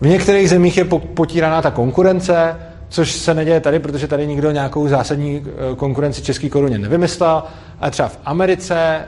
V 0.00 0.06
některých 0.06 0.50
zemích 0.50 0.76
je 0.76 0.84
potíraná 1.14 1.62
ta 1.62 1.70
konkurence, 1.70 2.56
což 2.88 3.12
se 3.12 3.34
neděje 3.34 3.60
tady, 3.60 3.78
protože 3.78 4.06
tady 4.06 4.26
nikdo 4.26 4.50
nějakou 4.50 4.88
zásadní 4.88 5.42
eh, 5.46 5.76
konkurenci 5.76 6.22
české 6.22 6.48
koruně 6.48 6.78
nevymyslel. 6.78 7.42
Ale 7.80 7.90
třeba 7.90 8.08
v 8.08 8.18
Americe 8.24 9.04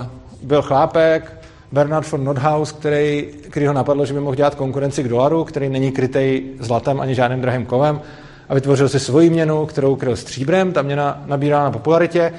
uh, 0.00 0.06
byl 0.42 0.62
chlápek, 0.62 1.32
Bernard 1.72 2.10
von 2.10 2.24
Nordhaus, 2.24 2.72
který, 2.72 3.28
který 3.50 3.66
ho 3.66 3.72
napadlo, 3.72 4.06
že 4.06 4.14
by 4.14 4.20
mohl 4.20 4.34
dělat 4.34 4.54
konkurenci 4.54 5.02
k 5.02 5.08
dolaru, 5.08 5.44
který 5.44 5.68
není 5.68 5.92
krytej 5.92 6.44
zlatem 6.60 7.00
ani 7.00 7.14
žádným 7.14 7.40
drahým 7.40 7.66
kovem 7.66 8.00
a 8.48 8.54
vytvořil 8.54 8.88
si 8.88 9.00
svoji 9.00 9.30
měnu, 9.30 9.66
kterou 9.66 9.96
kryl 9.96 10.16
stříbrem, 10.16 10.72
ta 10.72 10.82
měna 10.82 11.22
nabírala 11.26 11.64
na 11.64 11.70
popularitě, 11.70 12.32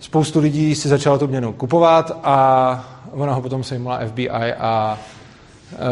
spoustu 0.00 0.40
lidí 0.40 0.74
si 0.74 0.88
začalo 0.88 1.18
tu 1.18 1.26
měnu 1.26 1.52
kupovat 1.52 2.20
a 2.22 2.88
ona 3.10 3.34
ho 3.34 3.42
potom 3.42 3.64
sejmula 3.64 4.00
FBI 4.06 4.28
a 4.52 4.98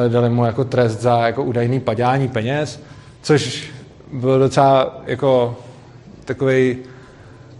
e, 0.07 0.09
dali 0.09 0.31
mu 0.31 0.45
jako 0.45 0.65
trest 0.65 1.01
za 1.01 1.27
jako 1.27 1.45
údajný 1.45 1.81
padělání 1.81 2.29
peněz, 2.29 2.81
což 3.23 3.71
byl 4.13 4.39
docela 4.39 5.01
jako 5.07 5.57
takový 6.25 6.79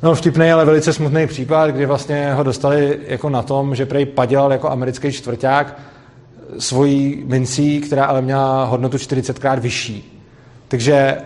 no 0.03 0.15
vtipný, 0.15 0.53
ale 0.53 0.65
velice 0.65 0.93
smutný 0.93 1.27
případ, 1.27 1.71
kdy 1.71 1.87
vlastně 1.87 2.35
ho 2.35 2.43
dostali 2.43 2.99
jako 3.07 3.31
na 3.31 3.43
tom, 3.43 3.75
že 3.75 3.87
prej 3.87 4.07
padělal 4.07 4.53
jako 4.53 4.71
americký 4.71 5.13
čtvrták 5.13 5.81
svojí 6.59 7.23
mincí, 7.27 7.81
která 7.81 8.05
ale 8.05 8.23
měla 8.23 8.65
hodnotu 8.65 8.97
40krát 8.97 9.61
vyšší. 9.61 10.23
Takže 10.69 11.17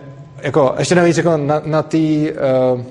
jako, 0.45 0.75
ještě 0.79 0.95
navíc 0.95 1.17
jako 1.17 1.37
na, 1.37 1.61
na 1.65 1.83
tý, 1.83 2.31
uh, 2.73 2.81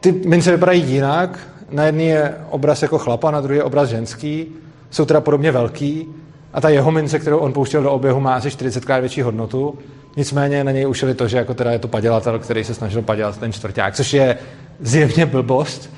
ty 0.00 0.12
mince 0.12 0.50
vypadají 0.50 0.82
jinak. 0.82 1.38
Na 1.70 1.84
jedné 1.84 2.02
je 2.02 2.34
obraz 2.50 2.82
jako 2.82 2.98
chlapa, 2.98 3.30
na 3.30 3.40
druhé 3.40 3.56
je 3.56 3.62
obraz 3.62 3.88
ženský. 3.88 4.46
Jsou 4.90 5.04
teda 5.04 5.20
podobně 5.20 5.52
velký. 5.52 6.08
A 6.52 6.60
ta 6.60 6.68
jeho 6.68 6.90
mince, 6.90 7.18
kterou 7.18 7.38
on 7.38 7.52
pouštěl 7.52 7.82
do 7.82 7.92
oběhu, 7.92 8.20
má 8.20 8.34
asi 8.34 8.48
40krát 8.48 9.00
větší 9.00 9.22
hodnotu. 9.22 9.78
Nicméně 10.16 10.64
na 10.64 10.72
něj 10.72 10.88
ušili 10.88 11.14
to, 11.14 11.28
že 11.28 11.36
jako 11.36 11.54
teda 11.54 11.72
je 11.72 11.78
to 11.78 11.88
padělatel, 11.88 12.38
který 12.38 12.64
se 12.64 12.74
snažil 12.74 13.02
padělat 13.02 13.38
ten 13.38 13.52
čtvrták, 13.52 13.94
což 13.94 14.12
je 14.12 14.38
zjevně 14.80 15.26
blbost, 15.26 15.90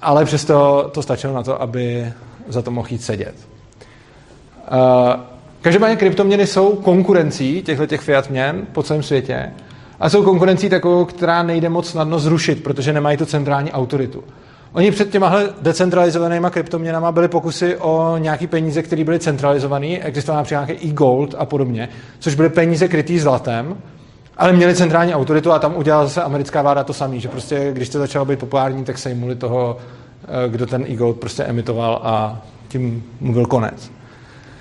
ale 0.00 0.24
přesto 0.24 0.88
to 0.94 1.02
stačilo 1.02 1.34
na 1.34 1.42
to, 1.42 1.62
aby 1.62 2.12
za 2.48 2.62
to 2.62 2.70
mohl 2.70 2.88
jít 2.90 3.02
sedět. 3.02 3.34
Uh, 4.72 5.20
každopádně 5.62 5.96
kryptoměny 5.96 6.46
jsou 6.46 6.76
konkurencí 6.76 7.62
těchto 7.62 7.86
těch 7.86 8.00
fiat 8.00 8.30
měn 8.30 8.66
po 8.72 8.82
celém 8.82 9.02
světě 9.02 9.50
a 10.00 10.08
jsou 10.08 10.22
konkurencí 10.22 10.68
takovou, 10.68 11.04
která 11.04 11.42
nejde 11.42 11.68
moc 11.68 11.88
snadno 11.88 12.18
zrušit, 12.18 12.62
protože 12.62 12.92
nemají 12.92 13.16
tu 13.16 13.24
centrální 13.26 13.72
autoritu. 13.72 14.24
Oni 14.72 14.90
před 14.90 15.10
těmahle 15.10 15.48
decentralizovanýma 15.62 16.50
kryptoměnama 16.50 17.12
byly 17.12 17.28
pokusy 17.28 17.76
o 17.76 18.16
nějaký 18.18 18.46
peníze, 18.46 18.82
které 18.82 19.04
byly 19.04 19.18
centralizované, 19.18 19.86
existoval 19.86 20.40
například 20.40 20.66
nějaký 20.66 20.88
e-gold 20.88 21.34
a 21.38 21.44
podobně, 21.44 21.88
což 22.18 22.34
byly 22.34 22.48
peníze 22.48 22.88
krytý 22.88 23.18
zlatem, 23.18 23.76
ale 24.36 24.52
měli 24.52 24.74
centrální 24.74 25.14
autoritu 25.14 25.52
a 25.52 25.58
tam 25.58 25.76
udělala 25.76 26.04
zase 26.04 26.22
americká 26.22 26.62
vláda 26.62 26.84
to 26.84 26.92
samé, 26.92 27.18
že 27.18 27.28
prostě 27.28 27.70
když 27.72 27.88
to 27.88 27.98
začalo 27.98 28.24
být 28.24 28.38
populární, 28.38 28.84
tak 28.84 28.98
se 28.98 29.08
jim 29.08 29.36
toho, 29.36 29.76
eh, 30.24 30.48
kdo 30.48 30.66
ten 30.66 30.84
e-gold 30.88 31.20
prostě 31.20 31.44
emitoval 31.44 32.00
a 32.04 32.42
tím 32.68 33.04
mu 33.20 33.32
byl 33.32 33.46
konec. 33.46 33.90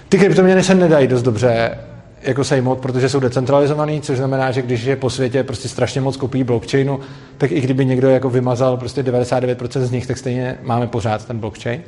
Ty 0.09 0.17
kryptoměny 0.17 0.63
se 0.63 0.75
nedají 0.75 1.07
dost 1.07 1.21
dobře 1.21 1.77
jako 2.21 2.43
sejmout, 2.43 2.79
protože 2.79 3.09
jsou 3.09 3.19
decentralizovaný, 3.19 4.01
což 4.01 4.17
znamená, 4.17 4.51
že 4.51 4.61
když 4.61 4.83
je 4.83 4.95
po 4.95 5.09
světě 5.09 5.43
prostě 5.43 5.67
strašně 5.67 6.01
moc 6.01 6.17
kopií 6.17 6.43
blockchainu, 6.43 6.99
tak 7.37 7.51
i 7.51 7.61
kdyby 7.61 7.85
někdo 7.85 8.09
jako 8.09 8.29
vymazal 8.29 8.77
prostě 8.77 9.03
99% 9.03 9.81
z 9.81 9.91
nich, 9.91 10.07
tak 10.07 10.17
stejně 10.17 10.57
máme 10.63 10.87
pořád 10.87 11.25
ten 11.25 11.39
blockchain. 11.39 11.81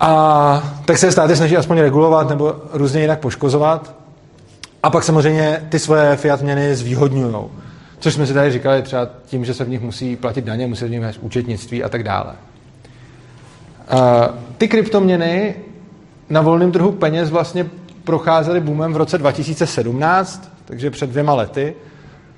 A 0.00 0.74
tak 0.84 0.98
se 0.98 1.12
státy 1.12 1.36
snaží 1.36 1.56
aspoň 1.56 1.78
regulovat 1.78 2.28
nebo 2.28 2.54
různě 2.72 3.00
jinak 3.00 3.20
poškozovat. 3.20 3.94
A 4.82 4.90
pak 4.90 5.04
samozřejmě 5.04 5.66
ty 5.68 5.78
svoje 5.78 6.16
fiat 6.16 6.42
měny 6.42 6.76
zvýhodňují. 6.76 7.34
Což 7.98 8.14
jsme 8.14 8.26
si 8.26 8.34
tady 8.34 8.52
říkali 8.52 8.82
třeba 8.82 9.08
tím, 9.26 9.44
že 9.44 9.54
se 9.54 9.64
v 9.64 9.68
nich 9.68 9.80
musí 9.80 10.16
platit 10.16 10.44
daně, 10.44 10.66
musí 10.66 10.84
v 10.84 10.90
nich 10.90 11.00
mít 11.00 11.18
účetnictví 11.20 11.84
a 11.84 11.88
tak 11.88 12.02
dále. 12.02 12.32
Uh, 13.92 13.98
ty 14.58 14.68
kryptoměny 14.68 15.54
na 16.30 16.40
volném 16.40 16.72
trhu 16.72 16.92
peněz 16.92 17.30
vlastně 17.30 17.66
procházely 18.04 18.60
boomem 18.60 18.92
v 18.92 18.96
roce 18.96 19.18
2017, 19.18 20.52
takže 20.64 20.90
před 20.90 21.10
dvěma 21.10 21.34
lety. 21.34 21.74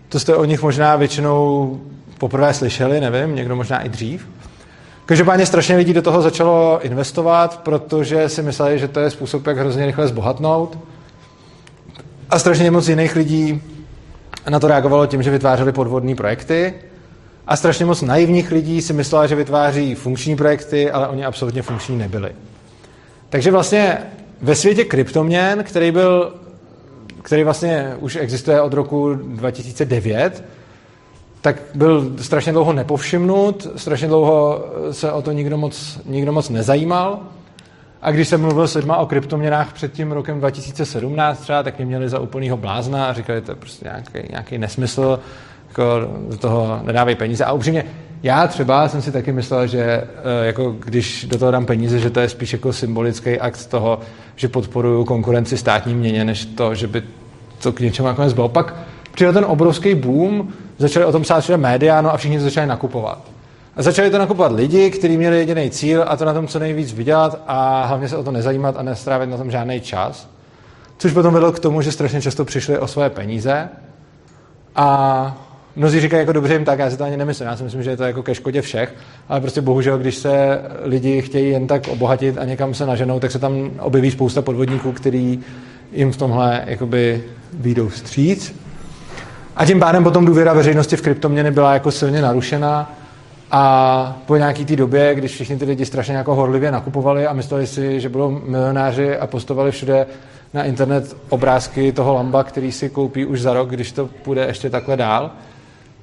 To 0.08 0.20
jste 0.20 0.36
o 0.36 0.44
nich 0.44 0.62
možná 0.62 0.96
většinou 0.96 1.80
poprvé 2.18 2.54
slyšeli, 2.54 3.00
nevím, 3.00 3.34
někdo 3.34 3.56
možná 3.56 3.80
i 3.80 3.88
dřív. 3.88 4.28
Každopádně 5.06 5.46
strašně 5.46 5.76
lidí 5.76 5.92
do 5.92 6.02
toho 6.02 6.22
začalo 6.22 6.80
investovat, 6.82 7.60
protože 7.62 8.28
si 8.28 8.42
mysleli, 8.42 8.78
že 8.78 8.88
to 8.88 9.00
je 9.00 9.10
způsob, 9.10 9.46
jak 9.46 9.58
hrozně 9.58 9.86
rychle 9.86 10.08
zbohatnout. 10.08 10.78
A 12.30 12.38
strašně 12.38 12.70
moc 12.70 12.88
jiných 12.88 13.16
lidí 13.16 13.62
na 14.48 14.60
to 14.60 14.68
reagovalo 14.68 15.06
tím, 15.06 15.22
že 15.22 15.30
vytvářeli 15.30 15.72
podvodní 15.72 16.14
projekty. 16.14 16.74
A 17.46 17.56
strašně 17.56 17.84
moc 17.84 18.02
naivních 18.02 18.50
lidí 18.50 18.82
si 18.82 18.92
myslela, 18.92 19.26
že 19.26 19.34
vytváří 19.34 19.94
funkční 19.94 20.36
projekty, 20.36 20.90
ale 20.90 21.08
oni 21.08 21.24
absolutně 21.24 21.62
funkční 21.62 21.96
nebyli. 21.96 22.32
Takže 23.28 23.50
vlastně 23.50 23.98
ve 24.42 24.54
světě 24.54 24.84
kryptoměn, 24.84 25.64
který 25.64 25.90
byl, 25.90 26.34
který 27.22 27.44
vlastně 27.44 27.94
už 27.98 28.16
existuje 28.16 28.60
od 28.60 28.72
roku 28.72 29.14
2009, 29.14 30.44
tak 31.40 31.56
byl 31.74 32.12
strašně 32.20 32.52
dlouho 32.52 32.72
nepovšimnut, 32.72 33.66
strašně 33.76 34.08
dlouho 34.08 34.64
se 34.90 35.12
o 35.12 35.22
to 35.22 35.32
nikdo 35.32 35.58
moc, 35.58 36.00
nikdo 36.04 36.32
moc 36.32 36.48
nezajímal. 36.50 37.18
A 38.02 38.10
když 38.10 38.28
jsem 38.28 38.40
mluvil 38.40 38.68
s 38.68 38.74
lidma 38.74 38.96
o 38.96 39.06
kryptoměnách 39.06 39.72
před 39.72 39.92
tím 39.92 40.12
rokem 40.12 40.38
2017 40.38 41.40
třeba, 41.40 41.62
tak 41.62 41.76
mě 41.76 41.86
měli 41.86 42.08
za 42.08 42.18
úplnýho 42.18 42.56
blázna 42.56 43.06
a 43.06 43.12
říkali, 43.12 43.40
to 43.40 43.52
je 43.52 43.56
prostě 43.56 43.84
nějaký, 43.84 44.30
nějaký 44.30 44.58
nesmysl, 44.58 45.18
jako 45.68 45.84
do 46.30 46.36
toho 46.36 46.80
nedávají 46.82 47.16
peníze. 47.16 47.44
A 47.44 47.52
upřímně, 47.52 47.84
já 48.24 48.46
třeba 48.46 48.88
jsem 48.88 49.02
si 49.02 49.12
taky 49.12 49.32
myslel, 49.32 49.66
že 49.66 49.82
eh, 49.82 50.06
jako 50.46 50.70
když 50.70 51.24
do 51.24 51.38
toho 51.38 51.50
dám 51.50 51.66
peníze, 51.66 51.98
že 51.98 52.10
to 52.10 52.20
je 52.20 52.28
spíš 52.28 52.52
jako 52.52 52.72
symbolický 52.72 53.40
akt 53.40 53.66
toho, 53.66 54.00
že 54.36 54.48
podporuju 54.48 55.04
konkurenci 55.04 55.56
státní 55.56 55.94
měně, 55.94 56.24
než 56.24 56.44
to, 56.44 56.74
že 56.74 56.86
by 56.86 57.02
to 57.62 57.72
k 57.72 57.80
něčemu 57.80 58.08
nakonec 58.08 58.32
bylo. 58.32 58.48
Pak 58.48 58.74
přijel 59.12 59.32
ten 59.32 59.44
obrovský 59.44 59.94
boom, 59.94 60.48
začali 60.78 61.04
o 61.04 61.12
tom 61.12 61.22
psát 61.22 61.40
všude 61.40 61.56
média, 61.56 62.00
no 62.00 62.14
a 62.14 62.16
všichni 62.16 62.38
to 62.38 62.44
začali 62.44 62.66
nakupovat. 62.66 63.18
A 63.76 63.82
začali 63.82 64.10
to 64.10 64.18
nakupovat 64.18 64.52
lidi, 64.52 64.90
kteří 64.90 65.16
měli 65.16 65.38
jediný 65.38 65.70
cíl 65.70 66.04
a 66.06 66.16
to 66.16 66.24
na 66.24 66.32
tom 66.32 66.46
co 66.46 66.58
nejvíc 66.58 66.92
vydělat 66.92 67.42
a 67.46 67.84
hlavně 67.86 68.08
se 68.08 68.16
o 68.16 68.24
to 68.24 68.30
nezajímat 68.30 68.76
a 68.76 68.82
nestrávit 68.82 69.30
na 69.30 69.36
tom 69.36 69.50
žádný 69.50 69.80
čas. 69.80 70.28
Což 70.98 71.12
potom 71.12 71.34
vedlo 71.34 71.52
k 71.52 71.58
tomu, 71.58 71.82
že 71.82 71.92
strašně 71.92 72.22
často 72.22 72.44
přišli 72.44 72.78
o 72.78 72.86
svoje 72.86 73.10
peníze 73.10 73.68
a 74.76 75.43
mnozí 75.76 76.00
říkají 76.00 76.20
jako 76.20 76.32
dobře 76.32 76.52
jim 76.52 76.64
tak, 76.64 76.78
já 76.78 76.90
si 76.90 76.96
to 76.96 77.04
ani 77.04 77.16
nemyslím, 77.16 77.48
já 77.48 77.56
si 77.56 77.64
myslím, 77.64 77.82
že 77.82 77.90
je 77.90 77.96
to 77.96 78.04
jako 78.04 78.22
ke 78.22 78.34
škodě 78.34 78.62
všech, 78.62 78.94
ale 79.28 79.40
prostě 79.40 79.60
bohužel, 79.60 79.98
když 79.98 80.14
se 80.14 80.60
lidi 80.82 81.22
chtějí 81.22 81.50
jen 81.50 81.66
tak 81.66 81.88
obohatit 81.88 82.38
a 82.38 82.44
někam 82.44 82.74
se 82.74 82.86
naženou, 82.86 83.20
tak 83.20 83.30
se 83.30 83.38
tam 83.38 83.70
objeví 83.78 84.10
spousta 84.10 84.42
podvodníků, 84.42 84.92
který 84.92 85.40
jim 85.92 86.12
v 86.12 86.16
tomhle 86.16 86.62
jakoby 86.66 87.24
výjdou 87.52 87.88
vstříc. 87.88 88.54
A 89.56 89.66
tím 89.66 89.80
pádem 89.80 90.04
potom 90.04 90.24
důvěra 90.24 90.52
veřejnosti 90.52 90.96
v 90.96 91.02
kryptoměny 91.02 91.50
byla 91.50 91.74
jako 91.74 91.90
silně 91.90 92.22
narušená 92.22 92.94
a 93.50 94.16
po 94.26 94.36
nějaký 94.36 94.64
té 94.64 94.76
době, 94.76 95.14
když 95.14 95.32
všichni 95.32 95.56
ty 95.56 95.64
lidi 95.64 95.86
strašně 95.86 96.16
jako 96.16 96.34
horlivě 96.34 96.70
nakupovali 96.70 97.26
a 97.26 97.32
mysleli 97.32 97.66
si, 97.66 98.00
že 98.00 98.08
budou 98.08 98.40
milionáři 98.46 99.16
a 99.16 99.26
postovali 99.26 99.70
všude 99.70 100.06
na 100.54 100.64
internet 100.64 101.16
obrázky 101.28 101.92
toho 101.92 102.14
lamba, 102.14 102.44
který 102.44 102.72
si 102.72 102.88
koupí 102.88 103.24
už 103.24 103.40
za 103.40 103.54
rok, 103.54 103.70
když 103.70 103.92
to 103.92 104.06
půjde 104.22 104.46
ještě 104.46 104.70
takhle 104.70 104.96
dál, 104.96 105.30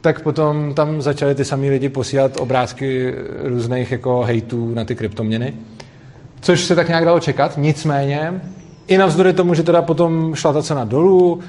tak 0.01 0.21
potom 0.21 0.73
tam 0.73 1.01
začali 1.01 1.35
ty 1.35 1.45
samý 1.45 1.69
lidi 1.69 1.89
posílat 1.89 2.39
obrázky 2.39 3.15
různých 3.43 3.91
jako 3.91 4.21
hejtů 4.21 4.73
na 4.73 4.85
ty 4.85 4.95
kryptoměny. 4.95 5.53
Což 6.41 6.61
se 6.61 6.75
tak 6.75 6.87
nějak 6.87 7.05
dalo 7.05 7.19
čekat, 7.19 7.57
nicméně 7.57 8.41
i 8.87 8.97
navzdory 8.97 9.33
tomu, 9.33 9.53
že 9.53 9.63
teda 9.63 9.81
potom 9.81 10.35
šla 10.35 10.53
ta 10.53 10.63
cena 10.63 10.85
dolů, 10.85 11.39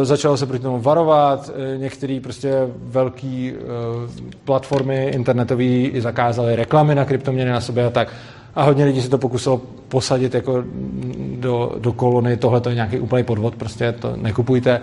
e, 0.00 0.04
začalo 0.04 0.36
se 0.36 0.46
proti 0.46 0.62
tomu 0.62 0.80
varovat, 0.80 1.50
e, 1.74 1.78
některé 1.78 2.20
prostě 2.22 2.68
velké 2.76 3.26
e, 3.26 3.52
platformy 4.44 5.08
internetové 5.14 5.64
i 5.64 6.00
zakázaly 6.00 6.56
reklamy 6.56 6.94
na 6.94 7.04
kryptoměny 7.04 7.50
na 7.50 7.60
sobě 7.60 7.86
a 7.86 7.90
tak. 7.90 8.08
A 8.54 8.62
hodně 8.62 8.84
lidí 8.84 9.02
se 9.02 9.08
to 9.08 9.18
pokusilo 9.18 9.60
posadit 9.88 10.34
jako 10.34 10.64
do, 11.36 11.72
do 11.78 11.92
kolony, 11.92 12.36
tohle 12.36 12.60
to 12.60 12.68
je 12.68 12.74
nějaký 12.74 12.98
úplný 12.98 13.22
podvod, 13.22 13.54
prostě 13.54 13.92
to 13.92 14.16
nekupujte, 14.16 14.80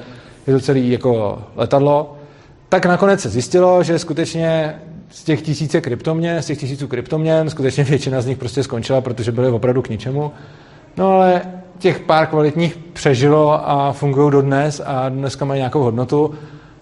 je 0.48 0.54
to 0.54 0.60
celý 0.60 0.91
jako 0.91 1.39
letadlo 1.56 2.16
tak 2.70 2.86
nakonec 2.86 3.22
se 3.22 3.30
zjistilo, 3.30 3.84
že 3.84 3.99
skutečně 3.99 4.76
z 5.09 5.24
těch 5.24 5.41
tisíce 5.41 5.82
kryptoměn, 5.82 6.41
z 6.41 6.45
těch 6.45 6.57
tisíců 6.57 6.88
kryptoměn, 6.88 7.49
skutečně 7.49 7.84
většina 7.84 8.22
z 8.22 8.26
nich 8.26 8.38
prostě 8.38 8.63
skončila, 8.63 9.01
protože 9.01 9.32
byly 9.32 9.49
opravdu 9.49 9.82
k 9.82 9.89
ničemu. 9.89 10.32
No 10.97 11.11
ale 11.11 11.41
těch 11.80 11.99
pár 11.99 12.28
kvalitních 12.28 12.78
přežilo 12.93 13.70
a 13.70 13.91
fungují 13.91 14.32
dodnes 14.32 14.82
a 14.86 15.09
dneska 15.09 15.45
mají 15.45 15.59
nějakou 15.59 15.84
hodnotu. 15.84 16.34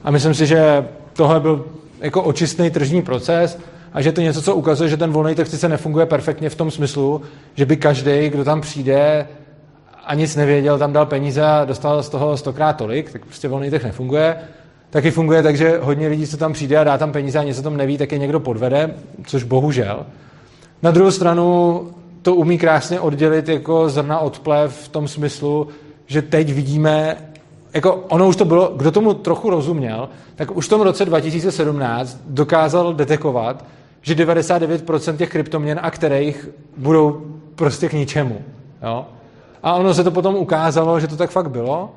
A 0.03 0.11
myslím 0.11 0.33
si, 0.33 0.45
že 0.45 0.86
tohle 1.13 1.39
byl 1.39 1.65
jako 2.01 2.23
očistný 2.23 2.69
tržní 2.69 3.01
proces 3.01 3.59
a 3.93 4.01
že 4.01 4.11
to 4.11 4.21
něco, 4.21 4.41
co 4.41 4.55
ukazuje, 4.55 4.89
že 4.89 4.97
ten 4.97 5.11
volný 5.11 5.36
trh 5.36 5.47
sice 5.47 5.69
nefunguje 5.69 6.05
perfektně 6.05 6.49
v 6.49 6.55
tom 6.55 6.71
smyslu, 6.71 7.21
že 7.55 7.65
by 7.65 7.77
každý, 7.77 8.29
kdo 8.29 8.43
tam 8.43 8.61
přijde 8.61 9.27
a 10.05 10.15
nic 10.15 10.36
nevěděl, 10.36 10.77
tam 10.77 10.93
dal 10.93 11.05
peníze 11.05 11.43
a 11.43 11.65
dostal 11.65 12.03
z 12.03 12.09
toho 12.09 12.38
stokrát 12.38 12.73
tolik, 12.73 13.11
tak 13.11 13.25
prostě 13.25 13.47
volný 13.47 13.69
trh 13.69 13.83
nefunguje 13.83 14.36
taky 14.96 15.12
funguje 15.12 15.43
tak, 15.43 15.58
že 15.58 15.80
hodně 15.82 16.08
lidí, 16.08 16.28
co 16.28 16.38
tam 16.38 16.54
přijde 16.54 16.78
a 16.78 16.84
dá 16.84 16.98
tam 16.98 17.12
peníze 17.12 17.39
a 17.39 17.43
něco 17.43 17.62
tam 17.62 17.78
neví, 17.78 17.98
tak 17.98 18.12
je 18.12 18.18
někdo 18.18 18.39
podvede, 18.39 18.96
což 19.26 19.43
bohužel. 19.43 20.06
Na 20.82 20.91
druhou 20.91 21.12
stranu 21.12 21.82
to 22.22 22.36
umí 22.36 22.58
krásně 22.58 23.00
oddělit 23.00 23.50
jako 23.50 23.89
zrna 23.89 24.20
od 24.20 24.39
plev 24.39 24.76
v 24.76 24.88
tom 24.88 25.08
smyslu, 25.08 25.68
že 26.06 26.22
teď 26.22 26.54
vidíme, 26.54 27.18
jako 27.74 27.93
ono 27.93 28.28
už 28.28 28.36
to 28.36 28.46
bylo, 28.46 28.74
kdo 28.76 28.91
tomu 28.91 29.14
trochu 29.14 29.50
rozuměl, 29.50 30.10
tak 30.36 30.58
už 30.58 30.66
v 30.66 30.70
tom 30.70 30.82
roce 30.82 31.06
2017 31.06 32.18
dokázal 32.28 32.93
detekovat, 32.93 33.66
že 34.02 34.16
99% 34.16 35.18
těch 35.18 35.30
kryptoměn 35.30 35.80
a 35.82 35.91
kterých 35.91 36.50
budou 36.78 37.22
prostě 37.56 37.89
k 37.89 37.93
ničemu. 37.93 38.41
Jo? 38.84 39.06
A 39.64 39.74
ono 39.74 39.93
se 39.93 40.04
to 40.04 40.12
potom 40.12 40.36
ukázalo, 40.36 41.00
že 41.00 41.08
to 41.08 41.18
tak 41.18 41.30
fakt 41.30 41.50
bylo. 41.50 41.89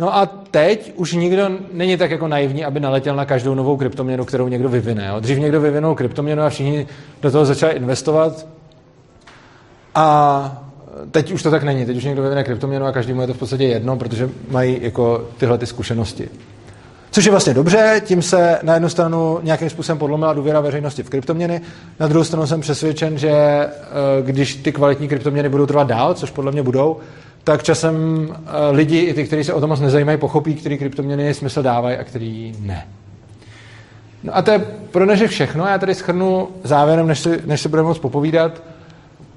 No 0.00 0.16
a 0.16 0.26
teď 0.26 0.92
už 0.96 1.12
nikdo 1.12 1.50
není 1.72 1.96
tak 1.96 2.10
jako 2.10 2.28
naivní, 2.28 2.64
aby 2.64 2.80
naletěl 2.80 3.16
na 3.16 3.24
každou 3.24 3.54
novou 3.54 3.76
kryptoměnu, 3.76 4.24
kterou 4.24 4.48
někdo 4.48 4.68
vyvine. 4.68 5.06
Jo. 5.06 5.20
Dřív 5.20 5.38
někdo 5.38 5.60
vyvinul 5.60 5.94
kryptoměnu 5.94 6.42
a 6.42 6.48
všichni 6.48 6.86
do 7.22 7.30
toho 7.30 7.44
začali 7.44 7.72
investovat. 7.72 8.46
A 9.94 10.62
teď 11.10 11.32
už 11.32 11.42
to 11.42 11.50
tak 11.50 11.62
není. 11.62 11.86
Teď 11.86 11.96
už 11.96 12.04
někdo 12.04 12.22
vyvine 12.22 12.44
kryptoměnu 12.44 12.86
a 12.86 12.92
každému 12.92 13.20
je 13.20 13.26
to 13.26 13.34
v 13.34 13.38
podstatě 13.38 13.64
jedno, 13.64 13.96
protože 13.96 14.30
mají 14.50 14.78
jako 14.80 15.28
tyhle 15.38 15.58
ty 15.58 15.66
zkušenosti. 15.66 16.28
Což 17.10 17.24
je 17.24 17.30
vlastně 17.30 17.54
dobře, 17.54 18.02
tím 18.04 18.22
se 18.22 18.58
na 18.62 18.74
jednu 18.74 18.88
stranu 18.88 19.38
nějakým 19.42 19.70
způsobem 19.70 19.98
podlomila 19.98 20.32
důvěra 20.32 20.60
veřejnosti 20.60 21.02
v 21.02 21.10
kryptoměny, 21.10 21.60
na 22.00 22.06
druhou 22.06 22.24
stranu 22.24 22.46
jsem 22.46 22.60
přesvědčen, 22.60 23.18
že 23.18 23.30
eh, 23.30 23.70
když 24.22 24.56
ty 24.56 24.72
kvalitní 24.72 25.08
kryptoměny 25.08 25.48
budou 25.48 25.66
trvat 25.66 25.86
dál, 25.86 26.14
což 26.14 26.30
podle 26.30 26.52
mě 26.52 26.62
budou, 26.62 26.96
tak 27.50 27.62
časem 27.62 28.28
eh, 28.30 28.70
lidi, 28.70 28.98
i 28.98 29.14
ty, 29.14 29.24
kteří 29.24 29.44
se 29.44 29.54
o 29.54 29.60
to 29.60 29.66
moc 29.66 29.80
nezajímají, 29.80 30.18
pochopí, 30.18 30.54
který 30.54 30.78
kryptoměny 30.78 31.34
smysl 31.34 31.62
dávají 31.62 31.96
a 31.96 32.04
který 32.04 32.54
ne. 32.60 32.86
No 34.22 34.36
a 34.36 34.42
to 34.42 34.50
je 34.50 34.58
pro 34.90 35.04
dnešek 35.04 35.30
všechno. 35.30 35.66
Já 35.66 35.78
tady 35.78 35.94
schrnu 35.94 36.48
závěrem, 36.64 37.06
než 37.06 37.20
si, 37.20 37.40
než 37.46 37.60
si 37.60 37.68
budeme 37.68 37.88
moc 37.88 37.98
popovídat. 37.98 38.62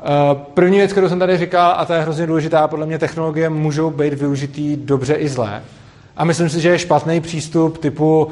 Eh, 0.02 0.06
první 0.54 0.78
věc, 0.78 0.92
kterou 0.92 1.10
jsem 1.10 1.20
tady 1.20 1.38
říkal, 1.38 1.74
a 1.78 1.86
to 1.86 1.94
je 1.94 2.02
hrozně 2.02 2.28
důležitá, 2.28 2.68
podle 2.68 2.86
mě 2.86 3.00
technologie 3.00 3.50
můžou 3.50 3.90
být 3.90 4.14
využitý 4.14 4.76
dobře 4.76 5.14
i 5.14 5.30
zlé. 5.30 5.62
A 6.18 6.26
myslím 6.26 6.50
si, 6.50 6.62
že 6.62 6.70
je 6.70 6.80
špatný 6.80 7.22
přístup 7.22 7.78
typu 7.78 8.32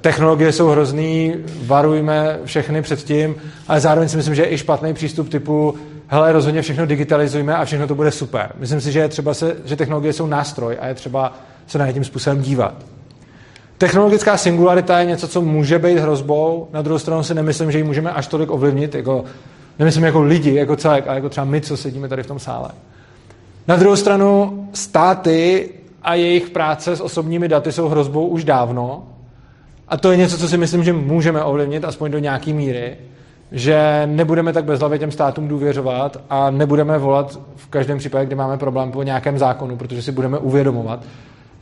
technologie 0.00 0.52
jsou 0.52 0.68
hrozný, 0.68 1.34
varujme 1.66 2.38
všechny 2.44 2.82
před 2.82 3.04
tím, 3.04 3.34
ale 3.68 3.80
zároveň 3.80 4.08
si 4.08 4.16
myslím, 4.16 4.34
že 4.34 4.42
je 4.42 4.52
i 4.52 4.58
špatný 4.58 4.94
přístup 4.94 5.28
typu 5.28 5.74
hele, 6.08 6.32
rozhodně 6.32 6.62
všechno 6.62 6.86
digitalizujme 6.86 7.56
a 7.56 7.64
všechno 7.64 7.86
to 7.86 7.94
bude 7.94 8.10
super. 8.10 8.52
Myslím 8.58 8.80
si, 8.80 8.92
že 8.92 8.98
je 8.98 9.08
třeba 9.08 9.34
se, 9.34 9.56
že 9.64 9.76
technologie 9.76 10.12
jsou 10.12 10.26
nástroj 10.26 10.76
a 10.80 10.86
je 10.86 10.94
třeba 10.94 11.32
se 11.66 11.78
na 11.78 11.92
tím 11.92 12.04
způsobem 12.04 12.42
dívat. 12.42 12.74
Technologická 13.78 14.36
singularita 14.36 14.98
je 14.98 15.06
něco, 15.06 15.28
co 15.28 15.42
může 15.42 15.78
být 15.78 15.98
hrozbou, 15.98 16.68
na 16.72 16.82
druhou 16.82 16.98
stranu 16.98 17.22
si 17.22 17.34
nemyslím, 17.34 17.72
že 17.72 17.78
ji 17.78 17.84
můžeme 17.84 18.12
až 18.12 18.26
tolik 18.26 18.50
ovlivnit, 18.50 18.94
jako, 18.94 19.24
nemyslím 19.78 20.04
jako 20.04 20.22
lidi, 20.22 20.54
jako 20.54 20.76
celek, 20.76 21.06
ale 21.06 21.16
jako 21.16 21.28
třeba 21.28 21.44
my, 21.44 21.60
co 21.60 21.76
sedíme 21.76 22.08
tady 22.08 22.22
v 22.22 22.26
tom 22.26 22.38
sále. 22.38 22.70
Na 23.68 23.76
druhou 23.76 23.96
stranu 23.96 24.68
státy 24.72 25.68
a 26.02 26.14
jejich 26.14 26.50
práce 26.50 26.96
s 26.96 27.00
osobními 27.00 27.48
daty 27.48 27.72
jsou 27.72 27.88
hrozbou 27.88 28.26
už 28.26 28.44
dávno 28.44 29.02
a 29.88 29.96
to 29.96 30.10
je 30.10 30.16
něco, 30.16 30.38
co 30.38 30.48
si 30.48 30.58
myslím, 30.58 30.84
že 30.84 30.92
můžeme 30.92 31.44
ovlivnit, 31.44 31.84
aspoň 31.84 32.10
do 32.10 32.18
nějaké 32.18 32.52
míry, 32.52 32.96
že 33.52 34.02
nebudeme 34.06 34.52
tak 34.52 34.64
bezhlavě 34.64 34.98
těm 34.98 35.10
státům 35.10 35.48
důvěřovat 35.48 36.16
a 36.30 36.50
nebudeme 36.50 36.98
volat 36.98 37.40
v 37.56 37.66
každém 37.68 37.98
případě, 37.98 38.26
kdy 38.26 38.34
máme 38.34 38.58
problém 38.58 38.92
po 38.92 39.02
nějakém 39.02 39.38
zákonu, 39.38 39.76
protože 39.76 40.02
si 40.02 40.12
budeme 40.12 40.38
uvědomovat, 40.38 41.00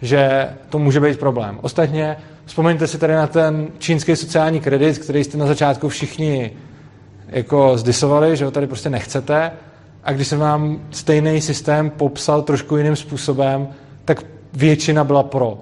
že 0.02 0.48
to 0.70 0.78
může 0.78 1.00
být 1.00 1.18
problém. 1.18 1.58
Ostatně 1.62 2.16
vzpomeňte 2.44 2.86
si 2.86 2.98
tady 2.98 3.14
na 3.14 3.26
ten 3.26 3.68
čínský 3.78 4.16
sociální 4.16 4.60
kredit, 4.60 4.98
který 4.98 5.24
jste 5.24 5.38
na 5.38 5.46
začátku 5.46 5.88
všichni 5.88 6.52
jako 7.28 7.78
zdisovali, 7.78 8.36
že 8.36 8.44
ho 8.44 8.50
tady 8.50 8.66
prostě 8.66 8.90
nechcete 8.90 9.52
a 10.04 10.12
když 10.12 10.28
jsem 10.28 10.38
vám 10.38 10.80
stejný 10.90 11.40
systém 11.40 11.90
popsal 11.90 12.42
trošku 12.42 12.76
jiným 12.76 12.96
způsobem, 12.96 13.68
tak 14.04 14.22
většina 14.52 15.04
byla 15.04 15.22
pro. 15.22 15.58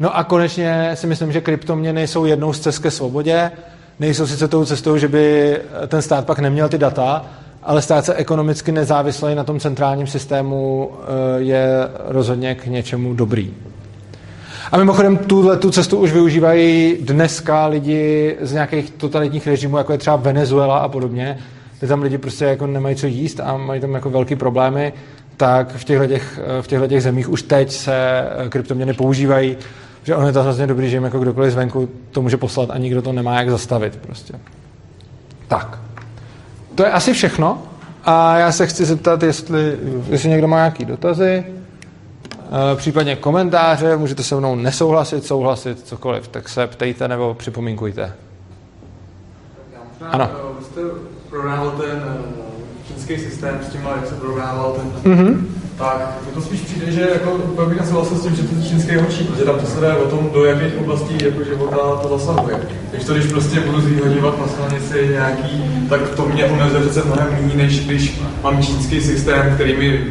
No 0.00 0.16
a 0.16 0.24
konečně 0.24 0.90
si 0.94 1.06
myslím, 1.06 1.32
že 1.32 1.40
kryptoměny 1.40 2.06
jsou 2.06 2.24
jednou 2.24 2.52
z 2.52 2.60
cest 2.60 2.78
ke 2.78 2.90
svobodě. 2.90 3.50
Nejsou 4.00 4.26
sice 4.26 4.48
tou 4.48 4.64
cestou, 4.64 4.96
že 4.96 5.08
by 5.08 5.56
ten 5.88 6.02
stát 6.02 6.26
pak 6.26 6.38
neměl 6.38 6.68
ty 6.68 6.78
data, 6.78 7.24
ale 7.62 7.82
stát 7.82 8.04
se 8.04 8.14
ekonomicky 8.14 8.72
nezávislý 8.72 9.34
na 9.34 9.44
tom 9.44 9.60
centrálním 9.60 10.06
systému 10.06 10.90
eh, 10.92 11.40
je 11.40 11.68
rozhodně 12.04 12.54
k 12.54 12.66
něčemu 12.66 13.14
dobrý. 13.14 13.54
A 14.72 14.76
mimochodem 14.76 15.16
tuhle 15.16 15.56
tu 15.56 15.70
cestu 15.70 15.96
už 15.96 16.12
využívají 16.12 16.96
dneska 17.00 17.66
lidi 17.66 18.36
z 18.40 18.52
nějakých 18.52 18.90
totalitních 18.90 19.46
režimů, 19.46 19.78
jako 19.78 19.92
je 19.92 19.98
třeba 19.98 20.16
Venezuela 20.16 20.78
a 20.78 20.88
podobně, 20.88 21.38
kde 21.78 21.88
tam 21.88 22.02
lidi 22.02 22.18
prostě 22.18 22.44
jako 22.44 22.66
nemají 22.66 22.96
co 22.96 23.06
jíst 23.06 23.40
a 23.40 23.56
mají 23.56 23.80
tam 23.80 23.94
jako 23.94 24.10
velký 24.10 24.36
problémy, 24.36 24.92
tak 25.36 25.76
v 25.76 25.84
těchto, 25.84 26.06
těch, 26.06 26.40
v 26.60 26.66
těchto 26.66 26.86
těch 26.86 27.02
zemích 27.02 27.28
už 27.28 27.42
teď 27.42 27.72
se 27.72 27.94
eh, 27.94 28.48
kryptoměny 28.48 28.92
používají, 28.92 29.56
že 30.02 30.16
ono 30.16 30.26
je 30.26 30.32
to 30.32 30.42
hrozně 30.42 30.66
dobrý, 30.66 30.90
že 30.90 30.96
jim 30.96 31.04
jako 31.04 31.18
kdokoliv 31.18 31.52
zvenku 31.52 31.88
to 32.10 32.22
může 32.22 32.36
poslat 32.36 32.70
a 32.70 32.78
nikdo 32.78 33.02
to 33.02 33.12
nemá 33.12 33.34
jak 33.38 33.50
zastavit 33.50 33.96
prostě. 33.96 34.34
Tak. 35.48 35.78
To 36.74 36.84
je 36.84 36.90
asi 36.92 37.12
všechno. 37.12 37.62
A 38.04 38.38
já 38.38 38.52
se 38.52 38.66
chci 38.66 38.84
zeptat, 38.84 39.22
jestli, 39.22 39.78
jestli 40.08 40.28
někdo 40.28 40.48
má 40.48 40.56
nějaké 40.56 40.84
dotazy, 40.84 41.44
eh, 41.44 42.76
případně 42.76 43.16
komentáře, 43.16 43.96
můžete 43.96 44.22
se 44.22 44.36
mnou 44.36 44.54
nesouhlasit, 44.54 45.24
souhlasit, 45.24 45.86
cokoliv, 45.86 46.28
tak 46.28 46.48
se 46.48 46.66
ptejte 46.66 47.08
nebo 47.08 47.34
připomínkujte. 47.34 48.12
Ano. 50.00 50.30
Vy 50.58 50.64
jste 50.64 50.80
ten 51.82 52.02
eh, 52.06 52.38
čínský 52.86 53.18
systém 53.18 53.58
s 53.68 53.72
tím, 53.72 53.80
jak 53.96 54.06
se 54.06 54.14
prohrával 54.14 54.72
ten... 54.72 55.12
Mm-hmm. 55.12 55.46
Tak, 55.78 56.18
to 56.34 56.40
spíš 56.40 56.60
přijde, 56.60 56.92
že 56.92 57.00
jako, 57.00 57.38
bych 57.66 57.80
asi 57.80 57.92
s 58.14 58.22
tím, 58.22 58.36
že 58.36 58.42
ten 58.42 58.62
čínský 58.62 58.92
je 58.92 59.00
horší, 59.00 59.24
protože 59.24 59.44
tam 59.44 59.58
to 59.58 59.66
se 59.66 59.80
jde 59.80 59.96
o 59.96 60.08
tom, 60.08 60.30
do 60.34 60.44
jakých 60.44 60.78
oblastí 60.80 61.24
jako 61.24 61.44
života 61.44 61.76
to 61.76 62.18
zasahuje. 62.18 62.56
Když 62.90 63.04
to, 63.04 63.14
když 63.14 63.26
prostě 63.26 63.60
budu 63.60 63.80
zvýhodňovat 63.80 64.38
na 64.38 64.46
silnici 64.48 65.08
nějaký, 65.12 65.64
tak 65.88 66.08
to 66.08 66.26
mě 66.26 66.44
omezuje 66.44 66.80
přece 66.80 67.04
mnohem 67.04 67.28
méně, 67.32 67.54
než 67.54 67.86
když 67.86 68.20
mám 68.42 68.62
čínský 68.62 69.00
systém, 69.00 69.52
který 69.54 69.76
mi 69.76 70.04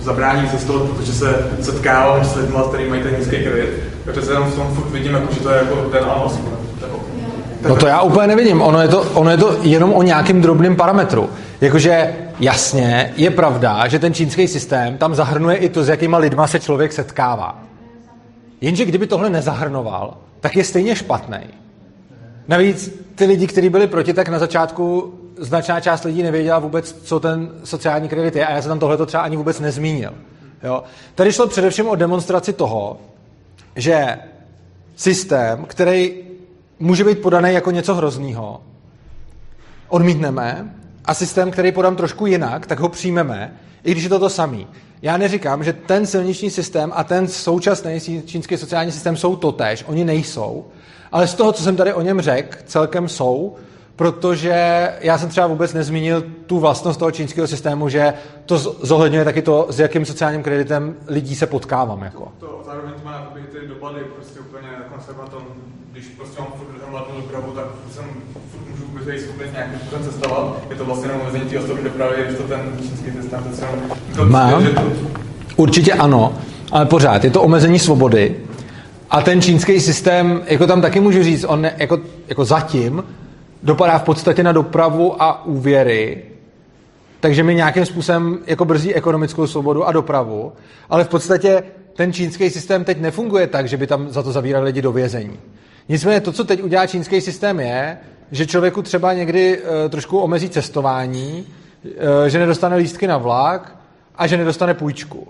zabrání 0.00 0.48
cestovat, 0.48 0.82
protože 0.82 1.12
se 1.12 1.48
setkávám 1.60 2.24
s 2.24 2.36
lidmi, 2.36 2.58
kteří 2.68 2.88
mají 2.88 3.02
ten 3.02 3.14
nízký 3.18 3.36
kredit. 3.36 3.70
Takže 4.04 4.22
se 4.22 4.32
jenom 4.32 4.50
v 4.50 4.54
tom 4.54 4.74
furt 4.74 4.90
vidím, 4.90 5.14
jako, 5.14 5.34
že 5.34 5.40
to 5.40 5.50
je 5.50 5.56
jako 5.56 5.74
ten 5.74 6.04
a 6.04 6.24
No 7.68 7.76
to 7.76 7.86
já 7.86 8.02
úplně 8.02 8.26
nevidím. 8.26 8.62
Ono 8.62 8.82
je 8.82 8.88
to, 8.88 9.02
ono 9.14 9.30
je 9.30 9.36
to 9.36 9.56
jenom 9.62 9.92
o 9.92 10.02
nějakém 10.02 10.40
drobném 10.40 10.76
parametru. 10.76 11.30
Jakože 11.60 12.12
jasně, 12.40 13.12
je 13.16 13.30
pravda, 13.30 13.88
že 13.88 13.98
ten 13.98 14.14
čínský 14.14 14.48
systém 14.48 14.98
tam 14.98 15.14
zahrnuje 15.14 15.56
i 15.56 15.68
to, 15.68 15.84
s 15.84 15.88
jakýma 15.88 16.18
lidma 16.18 16.46
se 16.46 16.60
člověk 16.60 16.92
setkává. 16.92 17.62
Jenže 18.60 18.84
kdyby 18.84 19.06
tohle 19.06 19.30
nezahrnoval, 19.30 20.16
tak 20.40 20.56
je 20.56 20.64
stejně 20.64 20.96
špatný. 20.96 21.38
Navíc 22.48 23.02
ty 23.14 23.24
lidi, 23.24 23.46
kteří 23.46 23.68
byli 23.68 23.86
proti, 23.86 24.12
tak 24.12 24.28
na 24.28 24.38
začátku 24.38 25.14
značná 25.38 25.80
část 25.80 26.04
lidí 26.04 26.22
nevěděla 26.22 26.58
vůbec, 26.58 26.92
co 26.92 27.20
ten 27.20 27.50
sociální 27.64 28.08
kredit 28.08 28.36
je 28.36 28.46
a 28.46 28.52
já 28.52 28.62
jsem 28.62 28.68
tam 28.68 28.78
tohle 28.78 29.06
třeba 29.06 29.22
ani 29.22 29.36
vůbec 29.36 29.60
nezmínil. 29.60 30.14
Jo? 30.62 30.82
Tady 31.14 31.32
šlo 31.32 31.46
především 31.46 31.88
o 31.88 31.94
demonstraci 31.94 32.52
toho, 32.52 32.96
že 33.76 34.18
systém, 34.96 35.64
který 35.64 36.14
může 36.78 37.04
být 37.04 37.18
podaný 37.18 37.52
jako 37.52 37.70
něco 37.70 37.94
hroznýho, 37.94 38.60
odmítneme 39.88 40.74
a 41.04 41.14
systém, 41.14 41.50
který 41.50 41.72
podám 41.72 41.96
trošku 41.96 42.26
jinak, 42.26 42.66
tak 42.66 42.80
ho 42.80 42.88
přijmeme, 42.88 43.56
i 43.84 43.90
když 43.92 44.04
je 44.04 44.10
to 44.10 44.18
to 44.18 44.30
samý. 44.30 44.66
Já 45.02 45.16
neříkám, 45.16 45.64
že 45.64 45.72
ten 45.72 46.06
silniční 46.06 46.50
systém 46.50 46.92
a 46.94 47.04
ten 47.04 47.28
současný 47.28 48.00
čínský 48.26 48.56
sociální 48.56 48.92
systém 48.92 49.16
jsou 49.16 49.36
totéž, 49.36 49.84
oni 49.86 50.04
nejsou, 50.04 50.64
ale 51.12 51.26
z 51.26 51.34
toho, 51.34 51.52
co 51.52 51.62
jsem 51.62 51.76
tady 51.76 51.92
o 51.92 52.02
něm 52.02 52.20
řekl, 52.20 52.58
celkem 52.66 53.08
jsou, 53.08 53.56
protože 53.96 54.88
já 55.00 55.18
jsem 55.18 55.28
třeba 55.28 55.46
vůbec 55.46 55.74
nezmínil 55.74 56.24
tu 56.46 56.58
vlastnost 56.60 56.98
toho 56.98 57.10
čínského 57.10 57.46
systému, 57.46 57.88
že 57.88 58.14
to 58.46 58.58
zohledňuje 58.58 59.24
taky 59.24 59.42
to, 59.42 59.66
s 59.70 59.80
jakým 59.80 60.04
sociálním 60.04 60.42
kreditem 60.42 60.94
lidí 61.06 61.36
se 61.36 61.46
potkávám. 61.46 62.02
Jako. 62.02 62.28
To 62.38 62.62
zároveň 62.66 62.92
to 62.92 63.04
má 63.04 63.32
ty 63.52 63.68
dopady 63.68 64.00
prostě 64.14 64.40
úplně 64.40 64.68
konservatorní 64.92 65.74
když 65.94 66.06
prostě 66.06 66.40
mám 66.40 66.48
furt 66.56 66.82
hromadnou 66.82 67.20
dopravu, 67.20 67.52
tak 67.52 67.64
jsem 67.94 68.04
furt 68.52 68.70
můžu 68.70 69.10
být 69.10 69.20
schopný 69.20 69.44
nějakým 69.52 69.78
způsobem 69.78 70.04
cestovat. 70.04 70.56
Je 70.70 70.76
to 70.76 70.84
vlastně 70.84 71.08
jenom 71.08 71.20
omezení 71.20 71.44
té 71.44 71.58
osobní 71.58 71.84
dopravy, 71.84 72.14
když 72.24 72.38
to 72.38 72.42
ten 72.42 72.60
čínský 72.78 73.10
systém 73.22 73.44
to 74.16 74.24
Má. 74.24 74.60
Že 74.60 74.70
to... 74.70 74.82
Určitě 75.56 75.92
ano, 75.92 76.34
ale 76.72 76.86
pořád 76.86 77.24
je 77.24 77.30
to 77.30 77.42
omezení 77.42 77.78
svobody. 77.78 78.36
A 79.10 79.22
ten 79.22 79.42
čínský 79.42 79.80
systém, 79.80 80.42
jako 80.46 80.66
tam 80.66 80.82
taky 80.82 81.00
můžu 81.00 81.22
říct, 81.22 81.44
on 81.48 81.66
jako, 81.76 81.98
jako 82.28 82.44
zatím 82.44 83.04
dopadá 83.64 83.98
v 83.98 84.02
podstatě 84.02 84.42
na 84.42 84.52
dopravu 84.52 85.22
a 85.22 85.44
úvěry, 85.44 86.22
takže 87.20 87.42
mi 87.42 87.54
nějakým 87.54 87.86
způsobem 87.86 88.38
jako 88.46 88.64
brzdí 88.64 88.94
ekonomickou 88.94 89.46
svobodu 89.46 89.84
a 89.84 89.92
dopravu, 89.92 90.52
ale 90.90 91.04
v 91.04 91.08
podstatě 91.08 91.62
ten 91.94 92.12
čínský 92.12 92.50
systém 92.50 92.84
teď 92.84 93.00
nefunguje 93.00 93.46
tak, 93.46 93.68
že 93.68 93.76
by 93.76 93.86
tam 93.86 94.10
za 94.10 94.22
to 94.22 94.32
zavírali 94.32 94.64
lidi 94.64 94.82
do 94.82 94.92
vězení. 94.92 95.38
Nicméně 95.88 96.20
to, 96.20 96.32
co 96.32 96.44
teď 96.44 96.62
udělá 96.62 96.86
čínský 96.86 97.20
systém, 97.20 97.60
je, 97.60 97.98
že 98.30 98.46
člověku 98.46 98.82
třeba 98.82 99.12
někdy 99.12 99.58
e, 99.58 99.88
trošku 99.88 100.18
omezí 100.18 100.48
cestování, 100.48 101.46
e, 102.26 102.30
že 102.30 102.38
nedostane 102.38 102.76
lístky 102.76 103.06
na 103.06 103.18
vlak 103.18 103.76
a 104.16 104.26
že 104.26 104.36
nedostane 104.36 104.74
půjčku. 104.74 105.28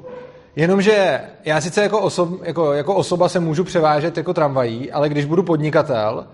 Jenomže 0.56 1.20
já 1.44 1.60
sice 1.60 1.82
jako, 1.82 2.00
osob, 2.00 2.30
jako, 2.42 2.72
jako 2.72 2.94
osoba 2.94 3.28
se 3.28 3.40
můžu 3.40 3.64
převážet 3.64 4.16
jako 4.16 4.34
tramvají, 4.34 4.92
ale 4.92 5.08
když 5.08 5.24
budu 5.24 5.42
podnikatel 5.42 6.26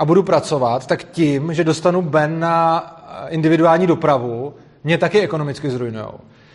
a 0.00 0.04
budu 0.04 0.22
pracovat, 0.22 0.86
tak 0.86 1.04
tím, 1.04 1.54
že 1.54 1.64
dostanu 1.64 2.02
ben 2.02 2.40
na 2.40 2.80
individuální 3.28 3.86
dopravu, 3.86 4.54
mě 4.84 4.98
taky 4.98 5.20
ekonomicky 5.20 5.70
zrujnujou. 5.70 6.12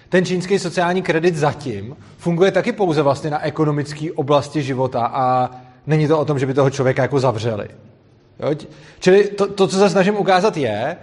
Ten 0.10 0.26
čínský 0.26 0.60
sociální 0.60 1.02
kredit 1.02 1.36
zatím 1.36 1.96
funguje 2.18 2.52
taky 2.52 2.72
pouze 2.72 3.02
vlastně 3.02 3.30
na 3.30 3.46
ekonomické 3.46 4.12
oblasti 4.16 4.64
života 4.64 5.06
a 5.06 5.50
Není 5.88 6.08
to 6.08 6.20
o 6.20 6.26
tom, 6.26 6.40
že 6.40 6.46
by 6.46 6.54
toho 6.54 6.70
člověka 6.70 7.02
jako 7.02 7.20
zavřeli. 7.20 7.68
Jo? 8.40 8.56
Čili 9.00 9.24
to, 9.24 9.48
to, 9.48 9.68
co 9.68 9.78
se 9.78 9.90
snažím 9.90 10.16
ukázat, 10.16 10.58
je, 10.58 10.98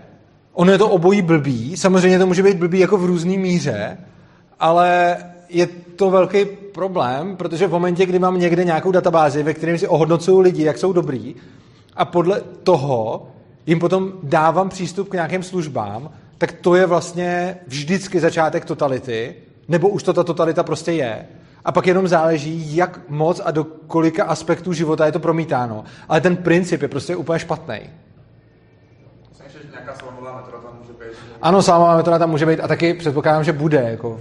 ono 0.52 0.72
je 0.72 0.78
to 0.78 0.88
obojí 0.88 1.22
blbý, 1.22 1.76
samozřejmě 1.76 2.18
to 2.18 2.26
může 2.26 2.42
být 2.42 2.56
blbý 2.56 2.78
jako 2.78 2.98
v 2.98 3.04
různý 3.04 3.38
míře, 3.38 3.98
ale 4.60 5.16
je 5.48 5.66
to 5.66 6.10
velký 6.10 6.44
problém, 6.74 7.36
protože 7.36 7.66
v 7.66 7.70
momentě, 7.70 8.06
kdy 8.06 8.18
mám 8.18 8.40
někde 8.40 8.64
nějakou 8.64 8.90
databázi, 8.90 9.42
ve 9.42 9.54
kterém 9.54 9.78
si 9.78 9.88
ohodnocují 9.88 10.42
lidi, 10.42 10.64
jak 10.64 10.78
jsou 10.78 10.92
dobrý, 10.92 11.34
a 11.96 12.04
podle 12.04 12.40
toho 12.40 13.26
jim 13.66 13.78
potom 13.78 14.12
dávám 14.22 14.68
přístup 14.68 15.08
k 15.08 15.12
nějakým 15.12 15.42
službám, 15.42 16.10
tak 16.38 16.52
to 16.52 16.74
je 16.74 16.86
vlastně 16.86 17.56
vždycky 17.66 18.20
začátek 18.20 18.64
totality, 18.64 19.34
nebo 19.68 19.88
už 19.88 20.02
to 20.02 20.12
ta 20.12 20.24
totalita 20.24 20.62
prostě 20.62 20.92
je. 20.92 21.26
A 21.64 21.72
pak 21.72 21.86
jenom 21.86 22.08
záleží, 22.08 22.76
jak 22.76 23.00
moc 23.08 23.40
a 23.44 23.50
do 23.50 23.64
kolika 23.64 24.24
aspektů 24.24 24.72
života 24.72 25.06
je 25.06 25.12
to 25.12 25.18
promítáno. 25.18 25.84
Ale 26.08 26.20
ten 26.20 26.36
princip 26.36 26.82
je 26.82 26.88
prostě 26.88 27.16
úplně 27.16 27.38
špatný. 27.38 27.80
Ano, 31.42 31.62
salámová 31.62 31.96
metoda 31.96 32.18
tam 32.18 32.30
může 32.30 32.46
být 32.46 32.60
a 32.60 32.68
taky 32.68 32.94
předpokládám, 32.94 33.44
že 33.44 33.52
bude. 33.52 33.82
Jako... 33.90 34.20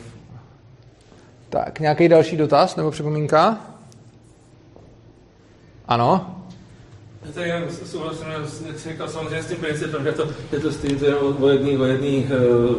Tak, 1.49 1.79
nějaký 1.79 2.09
další 2.09 2.37
dotaz 2.37 2.75
nebo 2.75 2.91
připomínka? 2.91 3.57
Ano? 5.87 6.40
Tak 7.33 7.45
já 7.45 7.61
souhlasím, 7.85 8.25
jsi 8.77 8.89
říkal, 8.89 9.07
samozřejmě 9.07 9.43
s 9.43 9.45
tím 9.45 9.57
principem, 9.57 10.03
že 10.03 10.11
to, 10.11 10.27
je 10.51 10.59
to 10.59 10.71
stejně 10.71 11.15
o 11.15 11.49
jedné 11.49 11.79
o 11.79 11.85
jedný, 11.85 12.27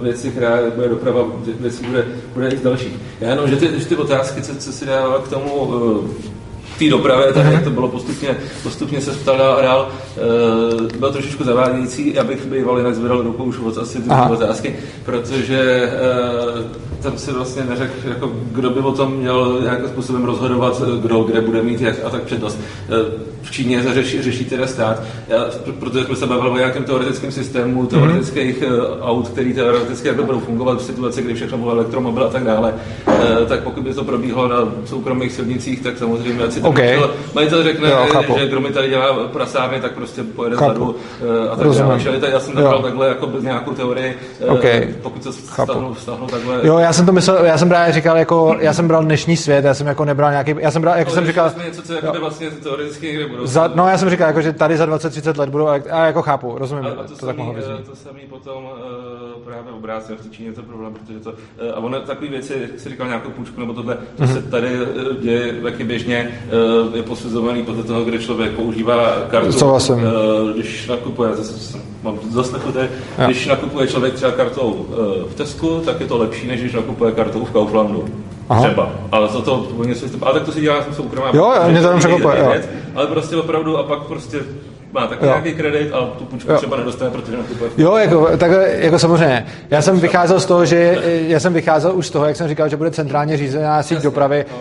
věci, 0.03 0.31
která 0.31 0.71
bude 0.71 0.89
doprava, 0.89 1.25
věcí 1.61 1.85
bude, 1.87 2.07
bude 2.35 2.49
i 2.49 2.57
další. 2.57 2.97
Já 3.21 3.31
jenom, 3.31 3.49
že 3.49 3.57
ty, 3.57 3.81
že 3.81 3.87
ty 3.87 3.97
otázky, 3.97 4.43
co, 4.43 4.57
co 4.57 4.73
si 4.73 4.87
dával 4.87 5.21
k 5.21 5.29
tomu 5.29 5.55
uh, 5.55 6.11
té 6.79 6.91
dopravě, 6.91 7.33
tak 7.33 7.53
jak 7.53 7.65
to 7.65 7.71
bylo 7.71 7.89
postupně, 7.89 8.37
postupně 8.63 9.01
se 9.01 9.11
ptal 9.11 9.57
a 9.59 9.63
dál, 9.63 9.89
uh, 10.17 10.87
byl 10.99 11.13
trošičku 11.13 11.45
zavádějící, 11.45 12.15
já 12.15 12.25
bych 12.25 12.47
býval 12.47 12.79
jinak 12.79 12.95
zvedal 12.95 13.23
rukou 13.23 13.45
už 13.45 13.59
od 13.59 13.79
asi 13.79 14.03
ty 14.03 14.11
otázky, 14.31 14.77
protože 15.05 15.93
uh, 16.57 17.03
tam 17.03 17.19
si 17.19 17.33
vlastně 17.33 17.63
neřekl, 17.65 18.09
jako, 18.09 18.33
kdo 18.53 18.71
by 18.71 18.81
o 18.81 18.93
tom 18.93 19.13
měl 19.13 19.59
nějakým 19.63 19.89
způsobem 19.89 20.25
rozhodovat, 20.25 20.83
kdo 21.01 21.23
kde 21.23 21.41
bude 21.41 21.63
mít 21.63 21.81
jak 21.81 21.97
a 22.05 22.11
tak 22.11 22.23
přednost. 22.23 22.59
Uh, 22.89 22.97
v 23.43 23.51
Číně 23.51 23.83
řeší, 23.95 24.23
řeší 24.23 24.45
teda 24.45 24.67
stát. 24.67 25.03
Já, 25.29 25.45
protože 25.79 26.05
jsme 26.05 26.17
se 26.17 26.27
bavili 26.27 26.51
o 26.51 26.57
nějakém 26.57 26.85
teoretickém 26.85 27.33
systému, 27.33 27.87
teoretických 27.87 28.63
mm-hmm. 28.63 29.01
aut, 29.01 29.29
který 29.29 29.55
teoreticky 29.55 30.09
jako 30.09 30.23
budou 30.23 30.41
fungovat 30.41 30.79
v 30.79 30.85
situaci, 30.85 31.23
kdy 31.23 31.35
všechno 31.35 31.59
bylo 31.59 31.73
elektromobil 31.73 32.25
a 32.25 32.29
tak 32.29 32.45
dále, 32.45 32.75
uh, 33.07 33.15
tak 33.49 33.61
pokud 33.61 33.85
by 33.85 33.95
to 33.95 34.05
probíhalo 34.05 34.49
na 34.49 34.73
soukromých 34.85 35.33
silnicích, 35.33 35.81
tak 35.81 35.99
samozřejmě, 35.99 36.45
ať 36.45 36.53
si 36.53 36.61
okay. 36.73 37.01
majitel 37.35 37.63
řekne, 37.63 37.91
jo, 37.91 38.07
že, 38.29 38.39
že 38.41 38.47
kdo 38.47 38.61
mi 38.61 38.71
tady 38.71 38.89
dělá 38.89 39.29
prasárny, 39.29 39.81
tak 39.81 39.93
prostě 39.93 40.23
pojede 40.23 40.57
vzadu 40.57 40.85
uh, 40.85 41.53
a 41.53 41.57
tak 41.57 41.67
dále. 41.69 42.01
Čili 42.01 42.21
já 42.33 42.41
jsem 42.41 42.55
tam 42.55 42.83
takhle 42.83 43.09
jako 43.09 43.31
nějakou 43.41 43.71
teorii, 43.71 44.19
uh, 44.47 44.53
okay. 44.53 44.95
pokud 45.03 45.23
se 45.23 45.33
stáhnu, 45.33 45.95
stáhnu 45.95 46.27
takhle. 46.27 46.61
Jo, 46.63 46.79
já 46.79 46.93
jsem 46.93 47.07
to 47.07 47.13
myslel, 47.13 47.45
já 47.45 47.59
jsem 47.59 47.69
právě 47.69 47.93
říkal, 47.93 48.19
jako, 48.19 48.57
já 48.59 48.73
jsem 48.73 48.89
bral 48.89 49.05
dnešní 49.05 49.37
svět, 49.37 49.65
já 49.65 49.75
jsem 49.75 49.87
jako 49.87 50.05
nebral 50.05 50.31
nějaký, 50.31 50.55
já 50.59 50.71
jsem 50.71 50.83
bral, 50.83 50.99
jako 50.99 51.11
jsem 51.11 51.27
říkal, 51.27 51.53
něco, 51.65 51.83
co 51.83 51.93
jako 51.93 52.21
vlastně 52.21 52.51
teoreticky 52.51 53.29
za, 53.43 53.71
no 53.75 53.89
já 53.89 53.99
jsem 53.99 54.11
říkal, 54.11 54.27
jako, 54.27 54.43
že 54.43 54.53
tady 54.53 54.77
za 54.77 54.87
20-30 54.87 55.39
let 55.39 55.49
budou, 55.49 55.69
a 55.69 56.07
jako 56.07 56.23
chápu, 56.23 56.59
rozumím, 56.59 56.87
a, 56.87 56.89
a 56.89 56.95
to, 56.95 57.03
to 57.03 57.15
samý, 57.17 57.27
tak 57.27 57.37
mohlo 57.37 57.55
být. 57.55 57.65
To 57.91 57.97
samý 57.97 58.21
potom 58.31 58.65
uh, 58.65 59.43
právě 59.45 59.73
obráceně 59.73 60.19
v 60.19 60.31
Číně 60.31 60.53
to 60.53 60.63
problém, 60.63 60.95
protože 60.95 61.21
to, 61.21 61.31
uh, 61.31 61.37
a 61.75 61.77
ono 61.77 62.01
takové 62.01 62.29
věci, 62.29 62.55
jak 62.61 62.81
jsi 62.81 62.89
říkal 62.89 63.07
nějakou 63.07 63.31
půjčku 63.31 63.61
nebo 63.61 63.73
tohle, 63.73 63.99
to 64.17 64.23
mm-hmm. 64.23 64.33
se 64.33 64.43
tady 64.43 64.69
děje 65.21 65.53
taky 65.53 65.85
běžně, 65.85 66.41
uh, 66.47 66.52
je 66.95 67.03
posuzovaný 67.03 67.63
podle 67.63 67.83
toho, 67.83 68.05
kde 68.05 68.19
člověk 68.19 68.53
používá 68.53 69.13
kartu. 69.31 69.53
Co 69.53 69.67
vlastně? 69.67 69.95
Uh, 69.95 70.51
když 70.51 70.87
nakupuje, 70.89 71.35
zase 71.35 71.79
mám 72.03 72.19
zaslechnuté, 72.31 72.89
když 73.27 73.47
nakupuje 73.47 73.87
člověk 73.87 74.15
třeba 74.15 74.33
kartou 74.33 74.71
uh, 74.71 74.97
v 75.31 75.35
Tesku, 75.35 75.83
tak 75.85 76.01
je 76.01 76.07
to 76.07 76.19
lepší, 76.19 76.47
než 76.47 76.61
když 76.61 76.73
nakupuje 76.73 77.13
kartou 77.13 77.45
v 77.45 77.51
Kauflandu. 77.51 78.05
Aha. 78.49 78.67
Třeba. 78.67 78.93
Ale 79.13 79.29
za 79.29 79.41
to, 79.41 79.67
oni 79.79 79.95
se, 79.95 80.07
ale 80.23 80.35
tak 80.35 80.43
to 80.43 80.53
si 80.53 80.61
dělá 80.61 80.85
soukromá. 80.97 81.31
Jo, 81.33 81.53
jo, 81.57 81.71
mě 81.71 81.81
to 81.81 81.87
jenom 81.87 81.99
překvapuje. 81.99 82.69
Ale 82.95 83.07
prostě 83.07 83.37
opravdu 83.37 83.79
a 83.79 83.83
pak 83.83 84.03
prostě 84.03 84.39
má 84.93 85.07
takový 85.07 85.29
nějaký 85.29 85.55
kredit 85.55 85.93
a 85.93 86.07
tu 86.07 86.25
půjčku 86.25 86.53
jo. 86.53 86.59
třeba 86.59 86.77
nedostane, 86.77 87.11
protože 87.11 87.37
nakupuje. 87.37 87.71
Jo, 87.77 87.97
jako, 87.97 88.37
tak, 88.37 88.51
jako 88.75 88.99
samozřejmě. 88.99 89.47
Já 89.71 89.83
jsem 89.83 90.01
vycházel 90.01 90.41
z 90.41 90.47
toho, 90.47 90.65
že 90.67 91.03
já 91.27 91.41
jsem 91.41 91.53
vycházel 91.53 91.97
už 91.97 92.07
z 92.07 92.11
toho, 92.11 92.27
jak 92.27 92.37
jsem 92.37 92.49
říkal, 92.49 92.69
že 92.69 92.77
bude 92.77 92.91
centrálně 92.91 93.37
řízená 93.37 93.83
síť 93.83 93.99
dopravy, 93.99 94.45
no. 94.51 94.57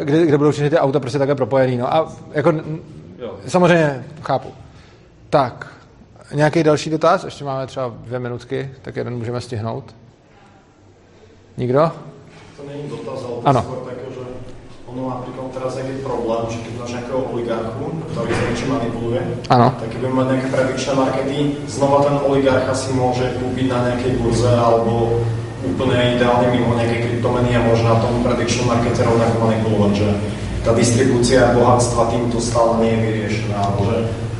Eh, 0.00 0.04
kde, 0.04 0.26
kde 0.26 0.38
budou 0.38 0.50
všechny 0.50 0.70
ty 0.70 0.78
auta 0.78 1.00
prostě 1.00 1.18
takhle 1.18 1.34
propojený. 1.34 1.76
No. 1.76 1.94
A 1.94 2.12
jako, 2.32 2.52
jo. 3.18 3.34
samozřejmě 3.46 4.04
chápu. 4.22 4.48
Tak, 5.30 5.66
nějaký 6.34 6.62
další 6.62 6.90
dotaz? 6.90 7.24
Ještě 7.24 7.44
máme 7.44 7.66
třeba 7.66 7.94
dvě 8.04 8.18
minutky, 8.18 8.70
tak 8.82 8.96
jeden 8.96 9.16
můžeme 9.16 9.40
stihnout. 9.40 9.94
Nikdo? 11.56 11.92
To 12.56 12.62
není 12.68 12.88
dotaz, 12.88 13.24
ale 13.24 13.34
to 13.34 13.42
ano. 13.44 13.84
Ono 14.94 15.10
napríklad 15.10 15.50
teraz, 15.50 15.74
ak 15.74 15.90
je 15.90 16.06
problém, 16.06 16.42
že 16.54 16.58
keď 16.62 16.72
máš 16.78 16.90
nejakého 16.94 17.22
oligarchu, 17.34 17.84
ktorý 18.14 18.30
sa 18.30 18.44
niečo 18.46 18.66
manipuluje, 18.70 19.20
ano. 19.50 19.68
tak 19.74 19.88
keď 19.90 19.98
budeme 19.98 20.18
mať 20.22 20.26
nejaké 20.30 20.48
predikčné 20.54 20.92
markety, 20.94 21.38
znova 21.66 21.98
ten 22.06 22.16
oligarcha 22.22 22.74
si 22.78 22.88
môže 22.94 23.26
kúpiť 23.42 23.66
na 23.66 23.78
nejakej 23.90 24.12
burze 24.22 24.52
alebo 24.54 25.18
úplne 25.66 25.98
ideálne 26.14 26.46
mimo 26.54 26.78
nejakej 26.78 27.00
kryptomeny 27.10 27.50
a 27.58 27.66
môže 27.66 27.82
na 27.82 27.98
tom 27.98 28.14
predikčnom 28.22 28.70
markete 28.70 29.00
rovnako 29.02 29.36
manipulovať, 29.42 29.92
že 29.98 30.08
tá 30.62 30.70
distribúcia 30.78 31.50
bohatstva 31.58 32.14
týmto 32.14 32.38
stále 32.38 32.78
nie 32.78 32.94
je 32.94 33.00
vyriešená, 33.02 33.56
alebo 33.58 33.80
že 33.90 33.96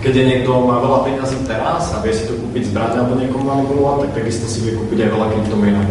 keď 0.07 0.13
je 0.15 0.25
niekto 0.31 0.51
má 0.63 0.79
veľa 0.79 1.01
peňazí 1.03 1.39
teraz 1.51 1.91
a 1.91 1.99
vie 2.05 2.15
si 2.15 2.31
to 2.31 2.39
kúpiť 2.39 2.71
zbraň 2.71 3.03
alebo 3.03 3.19
niekomu 3.19 3.43
manipulovať, 3.43 4.07
tak 4.07 4.23
takisto 4.23 4.47
si 4.47 4.63
vie 4.63 4.79
kúpiť 4.79 5.03
aj 5.03 5.11
veľa 5.19 5.27
kryptomien 5.35 5.77
a 5.83 5.85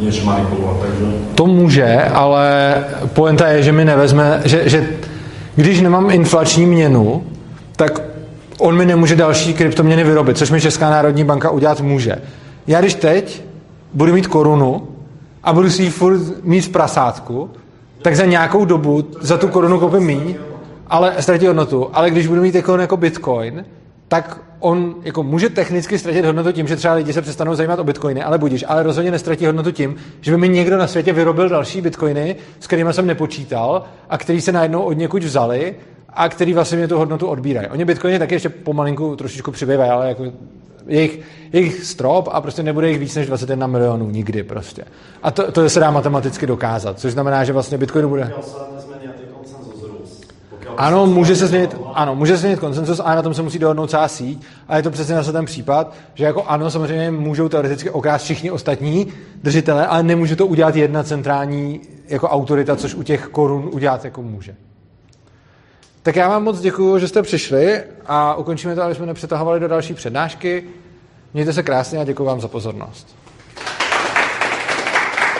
něž 0.00 0.22
manipulovat. 0.22 0.76
Takže... 0.80 1.04
To 1.34 1.46
může, 1.46 2.02
ale 2.04 2.74
poenta 3.12 3.48
je, 3.48 3.62
že 3.62 3.72
mi 3.72 3.84
nevezme, 3.84 4.40
že, 4.44 4.68
že 4.68 4.88
když 5.56 5.80
nemám 5.80 6.10
inflační 6.10 6.66
měnu, 6.66 7.24
tak 7.76 8.02
on 8.58 8.76
mi 8.76 8.86
nemůže 8.86 9.16
další 9.16 9.54
kryptoměny 9.54 10.04
vyrobit, 10.04 10.38
což 10.38 10.50
mi 10.50 10.60
Česká 10.60 10.90
národní 10.90 11.24
banka 11.24 11.50
udělat 11.50 11.80
může. 11.80 12.16
Já 12.66 12.80
když 12.80 12.94
teď 12.94 13.42
budu 13.94 14.12
mít 14.12 14.26
korunu 14.26 14.88
a 15.44 15.52
budu 15.52 15.70
si 15.70 15.82
ji 15.82 15.90
furt 15.90 16.20
mít 16.44 16.60
v 16.60 16.68
prasátku, 16.68 17.50
tak 18.02 18.16
za 18.16 18.24
nějakou 18.24 18.64
dobu 18.64 19.04
za 19.20 19.36
tu 19.36 19.48
korunu 19.48 19.78
koupím 19.78 20.02
míň, 20.02 20.34
ale 20.86 21.14
ztratí 21.20 21.46
hodnotu. 21.46 21.90
Ale 21.92 22.10
když 22.10 22.26
budu 22.26 22.40
mít 22.40 22.54
jako, 22.54 22.76
jako 22.76 22.96
bitcoin, 22.96 23.64
tak 24.10 24.40
on 24.60 24.94
jako 25.02 25.22
může 25.22 25.48
technicky 25.48 25.98
ztratit 25.98 26.24
hodnotu 26.24 26.52
tím, 26.52 26.66
že 26.66 26.76
třeba 26.76 26.94
lidi 26.94 27.12
se 27.12 27.22
přestanou 27.22 27.54
zajímat 27.54 27.78
o 27.78 27.84
bitcoiny, 27.84 28.22
ale 28.22 28.38
budíš, 28.38 28.64
ale 28.68 28.82
rozhodně 28.82 29.10
nestratí 29.10 29.46
hodnotu 29.46 29.70
tím, 29.70 29.96
že 30.20 30.30
by 30.30 30.36
mi 30.36 30.48
někdo 30.48 30.78
na 30.78 30.86
světě 30.86 31.12
vyrobil 31.12 31.48
další 31.48 31.80
bitcoiny, 31.80 32.36
s 32.60 32.66
kterými 32.66 32.92
jsem 32.92 33.06
nepočítal 33.06 33.82
a 34.08 34.18
který 34.18 34.40
se 34.40 34.52
najednou 34.52 34.82
od 34.82 34.92
někud 34.92 35.24
vzali 35.24 35.74
a 36.08 36.28
který 36.28 36.54
vlastně 36.54 36.78
mě 36.78 36.88
tu 36.88 36.98
hodnotu 36.98 37.26
odbírají. 37.26 37.68
Oni 37.68 37.84
bitcoiny 37.84 38.18
taky 38.18 38.34
ještě 38.34 38.48
pomalinku 38.48 39.16
trošičku 39.16 39.50
přibývají, 39.50 39.90
ale 39.90 40.08
jako 40.08 40.24
jejich, 40.86 41.20
jejich 41.52 41.84
strop 41.84 42.28
a 42.32 42.40
prostě 42.40 42.62
nebude 42.62 42.88
jich 42.88 42.98
víc 42.98 43.14
než 43.14 43.26
21 43.26 43.66
milionů 43.66 44.10
nikdy 44.10 44.42
prostě. 44.42 44.84
A 45.22 45.30
to, 45.30 45.52
to 45.52 45.68
se 45.68 45.80
dá 45.80 45.90
matematicky 45.90 46.46
dokázat, 46.46 47.00
což 47.00 47.12
znamená, 47.12 47.44
že 47.44 47.52
vlastně 47.52 47.78
bitcoinu 47.78 48.08
bude... 48.08 48.32
Ano, 50.80 51.06
může 51.06 51.36
se 51.36 51.46
změnit, 51.46 51.76
ano, 51.94 52.14
může 52.14 52.32
se 52.32 52.38
změnit 52.38 52.60
konsenzus, 52.60 53.00
ale 53.04 53.16
na 53.16 53.22
tom 53.22 53.34
se 53.34 53.42
musí 53.42 53.58
dohodnout 53.58 53.90
celá 53.90 54.08
síť. 54.08 54.42
A 54.68 54.76
je 54.76 54.82
to 54.82 54.90
přesně 54.90 55.14
zase 55.14 55.32
ten 55.32 55.44
případ, 55.44 55.94
že 56.14 56.24
jako 56.24 56.44
ano, 56.44 56.70
samozřejmě 56.70 57.10
můžou 57.10 57.48
teoreticky 57.48 57.90
okrást 57.90 58.24
všichni 58.24 58.50
ostatní 58.50 59.06
držitele, 59.42 59.86
ale 59.86 60.02
nemůže 60.02 60.36
to 60.36 60.46
udělat 60.46 60.76
jedna 60.76 61.02
centrální 61.02 61.80
jako 62.08 62.28
autorita, 62.28 62.76
což 62.76 62.94
u 62.94 63.02
těch 63.02 63.26
korun 63.26 63.70
udělat 63.72 64.04
jako 64.04 64.22
může. 64.22 64.54
Tak 66.02 66.16
já 66.16 66.28
vám 66.28 66.44
moc 66.44 66.60
děkuji, 66.60 66.98
že 66.98 67.08
jste 67.08 67.22
přišli 67.22 67.82
a 68.06 68.34
ukončíme 68.34 68.74
to, 68.74 68.82
aby 68.82 68.94
jsme 68.94 69.06
nepřetahovali 69.06 69.60
do 69.60 69.68
další 69.68 69.94
přednášky. 69.94 70.64
Mějte 71.34 71.52
se 71.52 71.62
krásně 71.62 71.98
a 71.98 72.04
děkuji 72.04 72.24
vám 72.24 72.40
za 72.40 72.48
pozornost. 72.48 73.19